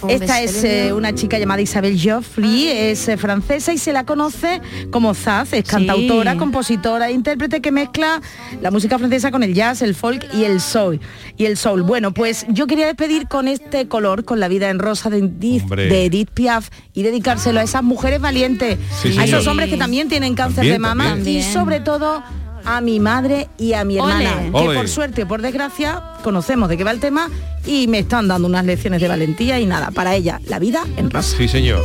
Esta 0.09 0.43
es 0.43 0.65
eh, 0.65 0.93
una 0.93 1.15
chica 1.15 1.39
llamada 1.39 1.61
Isabel 1.61 1.99
Joffrey, 2.03 2.69
es 2.69 3.09
eh, 3.09 3.17
francesa 3.17 3.73
y 3.73 3.79
se 3.79 3.93
la 3.93 4.05
conoce 4.05 4.61
como 4.91 5.15
Zaz, 5.15 5.53
es 5.53 5.65
cantautora, 5.65 6.37
compositora 6.37 7.09
e 7.09 7.13
intérprete 7.13 7.61
que 7.61 7.71
mezcla 7.71 8.21
la 8.61 8.71
música 8.71 8.99
francesa 8.99 9.31
con 9.31 9.43
el 9.43 9.55
jazz, 9.55 9.83
el 9.83 9.95
folk 9.95 10.27
y 10.35 10.45
el 10.45 10.61
soul. 10.61 11.01
Y 11.37 11.47
el 11.47 11.57
soul. 11.57 11.83
Bueno, 11.83 12.13
pues 12.13 12.45
yo 12.49 12.67
quería 12.67 12.87
despedir 12.87 13.29
con 13.29 13.47
este 13.47 13.87
color, 13.87 14.25
con 14.25 14.41
la 14.41 14.49
vida 14.49 14.69
en 14.71 14.78
rosa 14.79 15.11
de 15.11 15.19
Edith, 15.19 15.63
Hombre. 15.65 15.87
de 15.87 16.05
Edith 16.07 16.31
Piaf 16.31 16.69
y 16.95 17.03
dedicárselo 17.03 17.61
a 17.61 17.63
esas 17.63 17.83
mujeres 17.83 18.21
valientes, 18.21 18.79
Sí, 19.03 19.17
a 19.19 19.25
esos 19.25 19.47
hombres 19.47 19.69
que 19.71 19.77
también 19.77 20.09
tienen 20.09 20.35
cáncer 20.35 20.57
También, 20.57 20.75
de 20.75 20.79
mama 20.79 21.05
también. 21.11 21.39
y 21.39 21.43
sobre 21.43 21.81
todo 21.81 22.23
a 22.65 22.81
mi 22.81 23.01
madre 23.01 23.49
y 23.59 23.73
a 23.73 23.85
mi 23.85 23.99
Ole. 23.99 24.13
hermana, 24.25 24.43
que 24.51 24.67
Ole. 24.67 24.77
por 24.77 24.89
suerte 24.89 25.23
o 25.23 25.29
por 25.29 25.41
desgracia 25.43 26.03
conocemos 26.23 26.69
de 26.69 26.77
qué 26.77 26.85
va 26.85 26.91
el 26.91 27.01
tema 27.01 27.31
y 27.67 27.87
me 27.87 28.01
están 28.01 28.29
dando 28.29 28.47
unas 28.49 28.65
lecciones 28.65 29.01
de 29.01 29.09
valentía 29.09 29.59
y 29.61 29.67
nada, 29.67 29.91
para 29.91 30.15
ella, 30.15 30.41
la 30.47 30.59
vida 30.59 30.85
en 30.97 31.11
rosa. 31.11 31.37
Sí, 31.37 31.49
señor. 31.49 31.83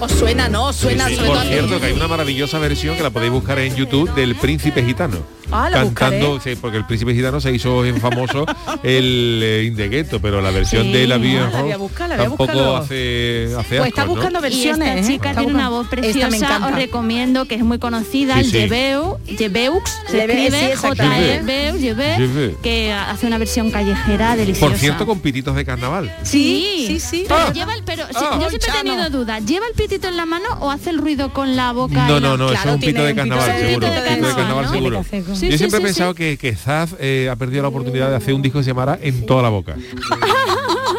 Os 0.00 0.12
suena, 0.12 0.48
¿no? 0.48 0.66
Os 0.66 0.76
suena, 0.76 1.08
Sí, 1.08 1.16
sí. 1.16 1.22
Por 1.26 1.36
a 1.36 1.42
cierto, 1.42 1.80
que 1.80 1.86
hay 1.86 1.92
una 1.92 2.06
maravillosa 2.08 2.58
versión 2.58 2.96
que 2.96 3.02
la 3.02 3.10
podéis 3.10 3.32
buscar 3.32 3.58
en 3.58 3.74
YouTube 3.74 4.12
del 4.14 4.36
Príncipe 4.36 4.84
Gitano. 4.84 5.18
Ah, 5.50 5.70
la 5.70 5.78
cantando, 5.94 6.38
sí, 6.44 6.56
porque 6.60 6.76
el 6.76 6.84
Príncipe 6.84 7.14
Gitano 7.14 7.40
se 7.40 7.50
hizo 7.52 7.80
bien 7.80 7.98
famoso 8.02 8.44
el 8.82 9.40
eh, 9.42 9.64
In 9.66 9.76
the 9.76 9.88
Ghetto, 9.88 10.20
pero 10.20 10.42
la 10.42 10.50
versión 10.50 10.82
Sí, 10.84 10.92
de 10.92 11.06
la 11.06 11.14
ah, 11.14 11.18
Vie 11.18 11.38
en 11.38 11.40
la 11.40 11.48
voy 11.48 11.56
a 11.58 11.62
Rose 11.62 11.76
buscar, 11.78 12.08
la 12.10 12.16
voy 12.16 12.24
a 12.24 12.28
tampoco 12.28 12.52
buscarlo. 12.52 12.76
hace, 12.76 13.48
hace 13.58 13.76
Pues 13.78 13.88
está 13.88 14.02
asco, 14.02 14.12
¿no? 14.14 14.14
buscando 14.20 14.40
versiones. 14.42 14.88
Y 14.88 14.98
esta 15.00 15.00
¿eh? 15.10 15.14
chica 15.16 15.28
Está 15.30 15.40
tiene 15.40 15.54
una 15.54 15.68
voz 15.70 15.88
preciosa, 15.88 16.66
os 16.68 16.74
recomiendo, 16.74 17.46
que 17.46 17.54
es 17.54 17.62
muy 17.64 17.78
conocida, 17.78 18.34
Sí, 18.34 18.40
el. 18.44 18.50
Jebeu, 18.68 19.16
Jebeux, 19.26 19.82
se 20.10 20.18
escribe 20.24 20.72
exactamente. 20.72 21.38
J-E-B-U, 21.40 21.80
Jebe, 21.80 22.16
Jebe. 22.16 22.54
que 22.62 22.92
hace 22.92 23.26
una 23.26 23.38
versión 23.38 23.70
callejera 23.70 24.36
deliciosa. 24.36 24.68
Por 24.70 24.78
cierto, 24.78 25.06
con 25.06 25.20
pititos 25.20 25.56
de 25.56 25.64
carnaval. 25.64 26.14
Sí, 26.24 26.84
sí, 26.88 27.00
sí. 27.00 27.24
Pero, 27.26 27.40
Ah. 27.40 27.52
lleva 27.54 27.74
el, 27.74 27.82
pero 27.84 28.04
sí, 28.08 28.12
Ah. 28.16 28.38
yo 28.38 28.50
siempre 28.50 28.68
he 28.68 28.82
tenido 28.84 29.08
dudas. 29.08 29.42
¿Lleva 29.46 29.66
el 29.66 29.72
pitito 29.88 30.08
en 30.08 30.18
la 30.18 30.26
mano 30.26 30.44
o 30.60 30.70
hace 30.70 30.90
el 30.90 30.98
ruido 30.98 31.32
con 31.32 31.56
la 31.56 31.72
boca? 31.72 32.06
No, 32.06 32.20
no, 32.20 32.36
no, 32.36 32.48
Claro, 32.48 32.70
es 32.70 32.74
un 32.74 32.80
pito 32.80 33.02
de 33.04 33.14
carnaval, 33.14 33.58
seguro. 33.58 35.02
Yo 35.12 35.56
siempre 35.56 35.78
he 35.78 35.82
pensado 35.82 36.14
que, 36.14 36.36
que 36.36 36.54
Zaz 36.54 36.94
eh, 37.00 37.28
ha 37.30 37.36
perdido 37.36 37.62
la 37.62 37.68
oportunidad 37.68 38.10
de 38.10 38.16
hacer 38.16 38.34
un 38.34 38.42
disco 38.42 38.58
que 38.58 38.64
se 38.64 38.70
llamara 38.70 38.98
En 39.00 39.24
toda 39.24 39.42
la 39.42 39.48
boca. 39.48 39.76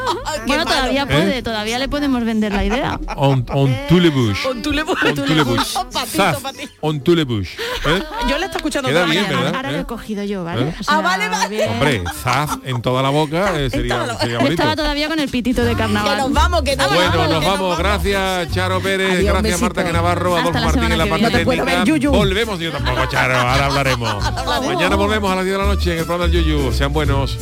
Bueno, 0.48 0.66
todavía 0.66 1.04
¿Eh? 1.04 1.06
puede, 1.06 1.42
todavía 1.44 1.80
le 1.80 1.88
podemos 1.90 2.24
vender 2.24 2.52
la 2.54 2.64
idea. 2.64 3.00
On, 3.16 3.46
on 3.54 3.70
les 3.90 4.14
bouches. 4.14 4.46
On 4.46 4.62
bouches. 4.62 5.18
On 5.28 5.46
bouches. 5.46 5.78
Zaz, 6.16 6.38
on 6.82 7.00
bouches. 7.04 7.58
¿Eh? 7.86 8.04
Yo 8.30 8.38
le 8.38 8.46
está 8.46 8.58
escuchando 8.58 8.88
Queda 8.90 9.02
toda 9.02 9.08
la 9.08 9.12
bien, 9.14 9.24
mañana. 9.26 9.42
¿verdad? 9.44 9.56
Ahora 9.56 9.70
¿Eh? 9.70 9.74
lo 9.74 9.80
he 9.80 9.86
cogido 9.86 10.24
yo, 10.24 10.44
¿vale? 10.44 10.62
¿Eh? 10.70 10.76
O 10.80 10.84
sea, 10.84 10.98
Ah, 10.98 11.02
vale, 11.02 11.30
vale. 11.30 11.50
bien. 11.50 11.70
Hombre, 11.70 12.04
Zaz 12.24 12.58
en 12.64 12.82
toda 12.82 13.02
la 13.02 13.10
boca 13.10 13.60
eh, 13.60 13.70
sería, 13.70 14.18
sería 14.20 14.38
bonito. 14.38 14.54
estaba 14.62 14.76
todavía 14.76 15.08
con 15.08 15.20
el 15.20 15.30
pitito 15.30 15.64
de 15.64 15.76
carnaval. 15.76 16.16
Que 16.16 16.22
nos 16.24 16.34
vamos, 16.34 16.62
que 16.64 16.76
nos 16.76 16.88
Bueno, 16.88 17.12
vamos. 17.12 17.30
nos 17.30 17.40
que 17.44 17.50
vamos. 17.50 17.78
Gracias, 17.78 18.52
Charo 18.52 18.80
Pérez. 18.82 19.12
Adiós, 19.20 19.34
gracias. 19.34 19.62
Marta 19.62 19.84
Navarro, 19.92 20.36
Hasta 20.38 20.50
Adolfo 20.50 20.60
la 20.60 20.66
Martín 20.76 20.92
en 20.92 20.98
la 20.98 21.06
parte 21.06 21.30
técnica. 21.30 22.10
Volvemos, 22.12 22.60
yo 22.60 22.72
tampoco, 22.72 23.06
Charo. 23.08 23.36
Ahora 23.38 23.66
hablaremos. 23.66 24.24
Mañana 24.66 24.96
volvemos 24.96 25.32
a 25.32 25.36
las 25.36 25.46
10 25.46 25.58
de 25.58 25.64
la 25.64 25.68
noche 25.70 25.94
en 25.94 26.00
el 26.00 26.06
programa 26.06 26.32
del 26.32 26.44
Yuyu. 26.44 26.72
Sean 26.74 26.94
buenos. 26.94 27.38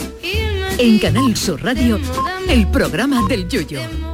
En 0.79 0.99
Canal 0.99 1.35
Sur 1.35 1.63
Radio, 1.63 1.99
el 2.47 2.67
programa 2.69 3.25
del 3.27 3.47
Yoyo. 3.47 4.06